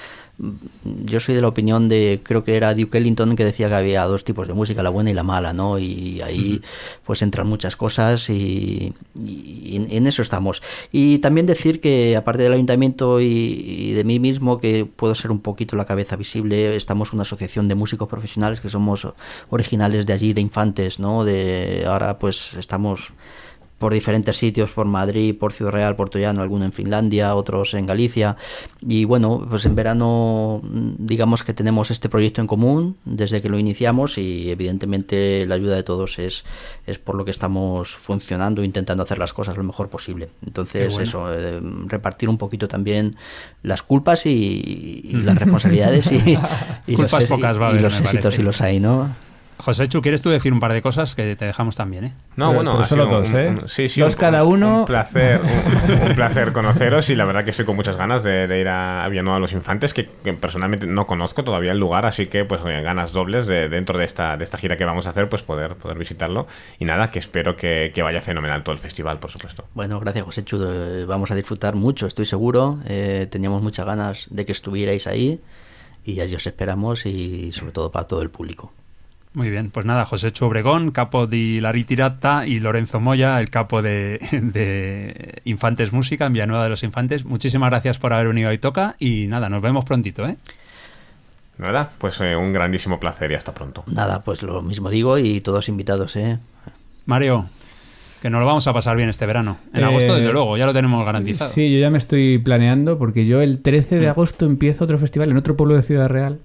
Yo 1.05 1.21
soy 1.21 1.35
de 1.35 1.43
la 1.43 1.49
opinión 1.49 1.89
de, 1.89 2.21
creo 2.23 2.45
que 2.45 2.57
era 2.57 2.75
Duke 2.75 2.97
Ellington 2.99 3.37
que 3.37 3.45
decía 3.45 3.69
que 3.69 3.75
había 3.75 4.05
dos 4.05 4.25
tipos 4.25 4.49
de 4.49 4.55
música, 4.55 4.83
la 4.83 4.89
buena 4.89 5.11
y 5.11 5.15
la 5.15 5.23
mala, 5.23 5.53
¿no? 5.53 5.79
Y 5.79 6.23
ahí 6.23 6.63
pues 7.05 7.21
entran 7.21 7.47
muchas 7.47 7.77
cosas 7.77 8.31
y, 8.31 8.95
y 9.23 9.77
en- 9.77 9.87
en 9.91 10.07
eso 10.07 10.23
estamos. 10.23 10.63
Y 10.93 11.19
también 11.19 11.47
decir 11.47 11.81
que 11.81 12.17
aparte 12.17 12.43
del 12.43 12.55
ayuntamiento 12.55 13.21
y, 13.21 13.27
y 13.27 13.93
de 13.93 14.05
mí 14.05 14.19
mismo, 14.19 14.59
que 14.59 14.87
puedo 14.87 15.15
ser 15.15 15.31
un 15.31 15.41
poquito 15.41 15.77
la 15.77 15.85
cabeza 15.85 16.17
visible, 16.17 16.75
estamos 16.75 17.13
una 17.13 17.23
asociación 17.23 17.69
de 17.69 17.75
músicos 17.75 18.09
profesionales 18.09 18.61
que 18.61 18.71
somos 18.71 19.07
originales 19.51 20.07
de 20.07 20.13
allí, 20.15 20.33
de 20.33 20.41
infantes, 20.41 20.99
¿no? 20.99 21.25
De 21.25 21.85
ahora 21.87 22.19
pues 22.19 22.55
estamos 22.55 23.13
por 23.81 23.95
diferentes 23.95 24.37
sitios, 24.37 24.73
por 24.73 24.85
Madrid, 24.85 25.35
por 25.35 25.55
Ciudad 25.55 25.73
Real, 25.73 25.97
por 25.97 26.11
Tollano, 26.11 26.43
alguno 26.43 26.67
en 26.67 26.73
Finlandia, 26.73 27.35
otros 27.35 27.73
en 27.73 27.87
Galicia. 27.87 28.37
Y 28.87 29.07
bueno, 29.07 29.47
pues 29.49 29.65
en 29.65 29.75
verano 29.75 30.61
mm, 30.63 30.91
digamos 30.99 31.45
que 31.45 31.55
tenemos 31.55 31.91
este 31.91 32.11
proyecto 32.11 32.43
en 32.43 32.47
común 32.47 32.99
desde 33.07 33.41
que 33.41 33.49
lo 33.49 33.59
iniciamos 33.59 34.19
y 34.19 34.51
evidentemente 34.51 35.47
la 35.47 35.55
ayuda 35.55 35.77
de 35.77 35.83
todos 35.83 36.19
es, 36.19 36.45
es 36.87 36.99
por 36.99 37.15
lo 37.15 37.25
que 37.25 37.31
estamos 37.31 37.97
funcionando, 37.97 38.63
intentando 38.63 39.03
hacer 39.03 39.17
las 39.17 39.33
cosas 39.33 39.57
lo 39.57 39.65
mejor 39.65 39.89
posible. 39.89 40.29
Entonces 40.45 40.93
bueno. 40.93 41.03
eso, 41.03 41.35
eh, 41.35 41.59
repartir 41.87 42.29
un 42.29 42.37
poquito 42.37 42.69
también 42.69 43.17
las 43.63 43.83
culpas 43.83 44.27
y, 44.27 45.01
y 45.05 45.13
las 45.23 45.39
responsabilidades 45.39 46.13
y, 46.13 46.37
y 46.87 46.97
Culpas 46.97 47.23
los, 47.23 47.31
pocas 47.31 47.57
y 47.57 47.63
haber, 47.63 47.81
los 47.81 47.99
éxitos 47.99 48.35
si 48.35 48.43
los 48.43 48.61
hay, 48.61 48.79
¿no? 48.79 49.09
José 49.61 49.89
Chu, 49.89 50.03
¿quieres 50.03 50.23
tú 50.23 50.31
decir 50.31 50.53
un 50.53 50.61
par 50.61 50.73
de 50.73 50.83
cosas 50.83 51.15
que 51.15 51.37
te 51.37 51.45
dejamos 51.45 51.77
también, 51.77 52.05
eh? 52.05 52.13
No, 52.37 52.47
Pero- 52.49 52.55
bueno, 52.55 52.73
pero 52.73 52.85
solo 52.85 53.07
dos, 53.07 53.31
un- 53.31 53.39
¿eh? 53.39 53.49
un- 53.49 53.69
sí, 53.69 53.89
sí, 53.89 54.01
Dos 54.01 54.15
un- 54.15 54.19
cada 54.21 54.45
un- 54.45 54.55
uno. 54.55 54.79
Un 54.81 54.85
placer, 54.87 55.41
un, 55.43 56.09
un 56.09 56.15
placer 56.17 56.53
conoceros 56.53 57.09
y 57.11 57.17
la 57.17 57.25
verdad 57.25 57.45
que 57.45 57.51
estoy 57.51 57.65
con 57.67 57.77
muchas 57.77 57.97
ganas 57.97 58.23
de, 58.25 58.47
de 58.47 58.61
ir 58.61 58.69
a, 58.69 59.05
a 59.05 59.09
Villanueva 59.09 59.37
de 59.37 59.41
los 59.43 59.53
Infantes, 59.53 59.93
que, 59.95 60.09
que 60.25 60.33
personalmente 60.33 60.87
no 60.87 61.07
conozco 61.07 61.45
todavía 61.45 61.73
el 61.73 61.79
lugar, 61.79 62.07
así 62.07 62.27
que 62.27 62.45
pues 62.45 62.63
ganas 62.63 63.13
dobles 63.13 63.47
de, 63.47 63.69
dentro 63.69 63.99
de 63.99 64.05
esta, 64.05 64.37
de 64.37 64.45
esta 64.45 64.59
gira 64.59 64.77
que 64.77 64.85
vamos 64.85 65.07
a 65.07 65.11
hacer, 65.11 65.29
pues 65.29 65.43
poder, 65.43 65.77
poder 65.77 65.99
visitarlo. 65.99 66.47
Y 66.79 66.85
nada, 66.85 67.11
que 67.11 67.19
espero 67.19 67.57
que, 67.57 67.93
que 67.95 68.03
vaya 68.03 68.21
fenomenal 68.21 68.63
todo 68.63 68.73
el 68.73 68.79
festival, 68.81 69.19
por 69.19 69.31
supuesto. 69.31 69.65
Bueno, 69.75 70.01
gracias 70.01 70.25
José 70.25 70.45
Chudo. 70.45 70.73
Eh, 70.73 71.05
Vamos 71.05 71.31
a 71.31 71.35
disfrutar 71.35 71.75
mucho, 71.75 72.07
estoy 72.07 72.27
seguro. 72.27 72.79
Eh, 72.87 73.27
teníamos 73.31 73.63
muchas 73.63 73.85
ganas 73.87 74.27
de 74.31 74.45
que 74.47 74.53
estuvierais 74.53 75.07
ahí 75.07 75.41
y 76.05 76.21
allí 76.21 76.35
os 76.35 76.47
esperamos 76.47 77.05
y 77.07 77.53
sobre 77.53 77.73
todo 77.73 77.91
para 77.91 78.07
todo 78.07 78.23
el 78.23 78.31
público. 78.31 78.73
Muy 79.33 79.49
bien, 79.49 79.71
pues 79.71 79.87
nada, 79.87 80.05
José 80.07 80.33
Chu 80.33 80.47
Obregón, 80.47 80.91
capo 80.91 81.29
de 81.29 81.61
la 81.63 81.71
Ritirata 81.71 82.49
y 82.49 82.59
Lorenzo 82.59 82.99
Moya, 82.99 83.39
el 83.41 83.49
capo 83.49 83.81
de, 83.81 84.19
de 84.33 85.41
Infantes 85.45 85.93
Música, 85.93 86.27
en 86.27 86.33
Villanueva 86.33 86.65
de 86.65 86.71
los 86.71 86.83
Infantes. 86.83 87.25
Muchísimas 87.25 87.71
gracias 87.71 87.99
por 87.99 88.13
haber 88.13 88.27
venido 88.29 88.49
a 88.51 88.55
Itoca 88.55 88.97
y 88.99 89.27
nada, 89.29 89.49
nos 89.49 89.63
vemos 89.63 89.85
prontito, 89.85 90.27
¿eh? 90.27 90.37
Nada, 91.59 91.91
pues 91.99 92.21
eh, 92.23 92.35
un 92.35 92.53
grandísimo 92.53 92.99
placer 92.99 93.31
y 93.31 93.35
hasta 93.35 93.53
pronto. 93.55 93.85
Nada, 93.87 94.25
pues 94.25 94.43
lo 94.43 94.63
mismo 94.63 94.91
digo 94.91 95.17
y 95.19 95.41
todos 95.43 95.69
invitados, 95.69 96.17
¿eh? 96.17 96.39
Mario, 97.07 97.49
que 98.23 98.31
nos 98.31 98.41
lo 98.41 98.47
vamos 98.47 98.67
a 98.67 98.73
pasar 98.73 98.97
bien 98.97 99.11
este 99.11 99.27
verano. 99.27 99.59
En 99.73 99.83
Eh, 99.83 99.85
agosto, 99.85 100.17
desde 100.17 100.33
luego, 100.33 100.57
ya 100.57 100.67
lo 100.67 100.73
tenemos 100.73 101.05
garantizado. 101.07 101.51
Sí, 101.51 101.73
yo 101.73 101.79
ya 101.79 101.91
me 101.91 101.99
estoy 101.99 102.39
planeando 102.39 102.99
porque 102.99 103.27
yo 103.27 103.43
el 103.43 103.63
13 103.63 104.01
de 104.01 104.09
agosto 104.09 104.47
empiezo 104.47 104.83
otro 104.85 104.99
festival 104.99 105.31
en 105.31 105.37
otro 105.37 105.57
pueblo 105.57 105.77
de 105.77 105.83
Ciudad 105.83 106.09
Real. 106.09 106.41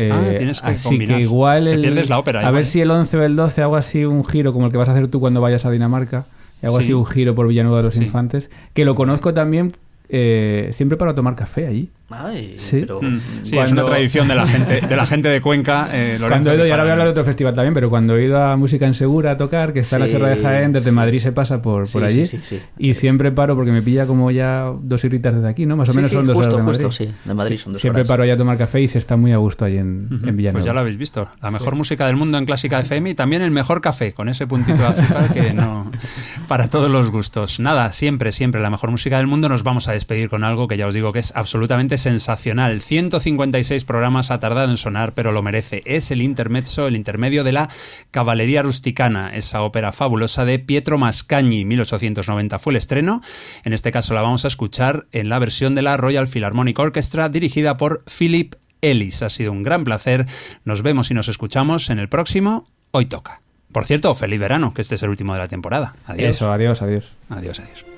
Eh. 0.00 0.10
Ah, 0.12 0.34
tienes 0.36 0.60
que 0.60 0.70
así 0.70 0.88
combinar. 0.90 1.16
que 1.16 1.22
igual 1.24 1.64
Te 1.64 1.72
el- 1.74 1.80
pierdes 1.80 2.08
la 2.08 2.18
ópera 2.18 2.38
A 2.38 2.42
igual, 2.42 2.54
ver 2.54 2.62
¿eh? 2.62 2.66
si 2.66 2.80
el 2.80 2.90
11 2.90 3.16
o 3.18 3.22
el 3.24 3.34
12 3.36 3.62
hago 3.62 3.74
así 3.76 4.04
un 4.04 4.24
giro 4.24 4.52
como 4.52 4.66
el 4.66 4.72
que 4.72 4.78
vas 4.78 4.88
a 4.88 4.92
hacer 4.92 5.08
tú 5.08 5.18
cuando 5.18 5.40
vayas 5.40 5.64
a 5.64 5.70
Dinamarca. 5.70 6.26
Y 6.62 6.66
hago 6.66 6.78
Sí. 6.78 6.84
así 6.84 6.92
un 6.92 7.04
giro 7.04 7.34
por 7.34 7.48
Villanueva 7.48 7.78
de 7.78 7.82
los 7.84 7.94
Sí. 7.94 8.04
Infantes, 8.04 8.50
que 8.74 8.84
lo 8.84 8.94
conozco 8.94 9.34
también 9.34 9.72
eh, 10.10 10.70
siempre 10.72 10.96
para 10.96 11.14
tomar 11.14 11.34
café 11.34 11.66
allí. 11.66 11.90
Ay, 12.10 12.54
Sí. 12.58 12.78
pero... 12.80 13.02
Mm, 13.02 13.20
es 13.42 13.72
una 13.72 13.84
tradición 13.84 14.28
de 14.28 14.34
la 14.34 14.46
gente 14.46 14.80
de 14.80 14.96
la 14.96 15.04
gente 15.06 15.28
de 15.28 15.40
Cuenca. 15.42 15.88
eh, 15.92 16.16
Lorenzo, 16.20 16.28
Cuando 16.44 16.50
he 16.52 16.54
ido, 16.56 16.66
y 16.66 16.70
ahora 16.70 16.82
voy 16.84 16.88
a 16.88 16.92
hablar 16.92 17.06
de 17.08 17.10
otro 17.12 17.24
festival 17.24 17.54
también, 17.54 17.74
pero 17.74 17.90
cuando 17.90 18.16
he 18.16 18.24
ido 18.24 18.42
a 18.42 18.56
Música 18.56 18.86
en 18.86 18.94
Segura 18.94 19.32
a 19.32 19.36
tocar, 19.36 19.72
que 19.74 19.80
está 19.80 19.96
en 19.96 20.02
la 20.02 20.08
Sierra 20.08 20.28
de 20.28 20.36
Jaén, 20.42 20.72
desde 20.72 20.90
sí. 20.90 20.96
Madrid 20.96 21.18
se 21.18 21.32
pasa 21.32 21.60
por, 21.60 21.90
por 21.90 22.02
Sí, 22.02 22.06
allí. 22.06 22.24
sí, 22.24 22.38
sí, 22.42 22.56
sí. 22.56 22.60
Y 22.78 22.94
siempre 22.94 23.30
paro 23.32 23.54
porque 23.56 23.72
me 23.72 23.82
pilla 23.82 24.06
como 24.06 24.30
ya 24.30 24.72
dos 24.80 25.04
horitas 25.04 25.34
desde 25.34 25.48
aquí, 25.48 25.66
¿no? 25.66 25.76
Más 25.76 25.88
o 25.90 25.92
Sí, 25.92 25.96
menos 25.98 26.10
sí, 26.10 26.16
son 26.16 26.26
dos 26.26 26.36
justo, 26.36 26.54
horas 26.56 26.66
de 26.66 26.72
justo, 26.72 26.88
Madrid. 26.88 27.14
sí. 27.14 27.28
De 27.28 27.34
Madrid 27.34 27.58
son 27.58 27.72
dos 27.74 27.82
Siempre 27.82 28.00
horas. 28.00 28.08
paro 28.08 28.22
allá 28.22 28.34
a 28.34 28.36
tomar 28.38 28.56
café 28.56 28.80
y 28.80 28.88
se 28.88 28.98
está 28.98 29.16
muy 29.16 29.32
a 29.32 29.36
gusto 29.36 29.66
allí 29.66 29.76
en, 29.76 30.08
en 30.10 30.18
Villanueva. 30.36 30.52
Pues 30.52 30.64
ya 30.64 30.72
lo 30.72 30.80
habéis 30.80 30.96
visto. 30.96 31.28
La 31.42 31.50
mejor 31.50 31.74
música 31.76 32.06
del 32.06 32.16
mundo 32.16 32.38
en 32.38 32.46
Clásica 32.46 32.80
FM 32.80 33.10
y 33.10 33.14
también 33.14 33.42
el 33.42 33.50
mejor 33.50 33.82
café, 33.82 34.14
con 34.14 34.30
ese 34.30 34.46
puntito 34.46 34.80
de 34.80 34.86
azúcar 34.88 35.30
que 35.30 35.52
no. 35.52 35.90
Para 36.48 36.68
todos 36.70 36.88
los 36.90 37.10
gustos. 37.10 37.60
Nada, 37.60 37.92
siempre, 37.92 38.32
siempre 38.32 38.62
la 38.62 38.70
mejor 38.70 38.90
música 38.90 39.18
del 39.18 39.26
mundo. 39.26 39.50
Nos 39.50 39.62
vamos 39.62 39.88
a 39.88 39.92
despedir 39.92 40.30
con 40.30 40.42
algo 40.42 40.68
que 40.68 40.78
ya 40.78 40.86
os 40.86 40.94
digo 40.94 41.12
que 41.12 41.18
es 41.18 41.36
absolutamente 41.36 41.97
sensacional. 41.98 42.80
156 42.80 43.84
programas 43.84 44.30
ha 44.30 44.38
tardado 44.38 44.70
en 44.70 44.76
sonar, 44.76 45.14
pero 45.14 45.32
lo 45.32 45.42
merece. 45.42 45.82
Es 45.84 46.10
el 46.10 46.22
intermezzo, 46.22 46.86
el 46.86 46.96
intermedio 46.96 47.44
de 47.44 47.52
la 47.52 47.68
Caballería 48.10 48.62
Rusticana, 48.62 49.34
esa 49.34 49.62
ópera 49.62 49.92
fabulosa 49.92 50.44
de 50.44 50.58
Pietro 50.58 50.98
Mascagni. 50.98 51.64
1890 51.64 52.58
fue 52.58 52.72
el 52.72 52.76
estreno. 52.76 53.20
En 53.64 53.72
este 53.72 53.92
caso 53.92 54.14
la 54.14 54.22
vamos 54.22 54.44
a 54.44 54.48
escuchar 54.48 55.06
en 55.12 55.28
la 55.28 55.38
versión 55.38 55.74
de 55.74 55.82
la 55.82 55.96
Royal 55.96 56.26
Philharmonic 56.26 56.78
Orchestra, 56.78 57.28
dirigida 57.28 57.76
por 57.76 58.02
Philip 58.04 58.54
Ellis. 58.80 59.22
Ha 59.22 59.30
sido 59.30 59.52
un 59.52 59.62
gran 59.62 59.84
placer. 59.84 60.26
Nos 60.64 60.82
vemos 60.82 61.10
y 61.10 61.14
nos 61.14 61.28
escuchamos 61.28 61.90
en 61.90 61.98
el 61.98 62.08
próximo 62.08 62.68
Hoy 62.90 63.06
Toca. 63.06 63.42
Por 63.72 63.84
cierto, 63.84 64.14
feliz 64.14 64.40
verano, 64.40 64.72
que 64.72 64.80
este 64.80 64.94
es 64.94 65.02
el 65.02 65.10
último 65.10 65.34
de 65.34 65.40
la 65.40 65.48
temporada. 65.48 65.94
Adiós. 66.06 66.30
Eso, 66.30 66.50
adiós, 66.50 66.80
adiós. 66.80 67.14
Adiós, 67.28 67.60
adiós. 67.60 67.97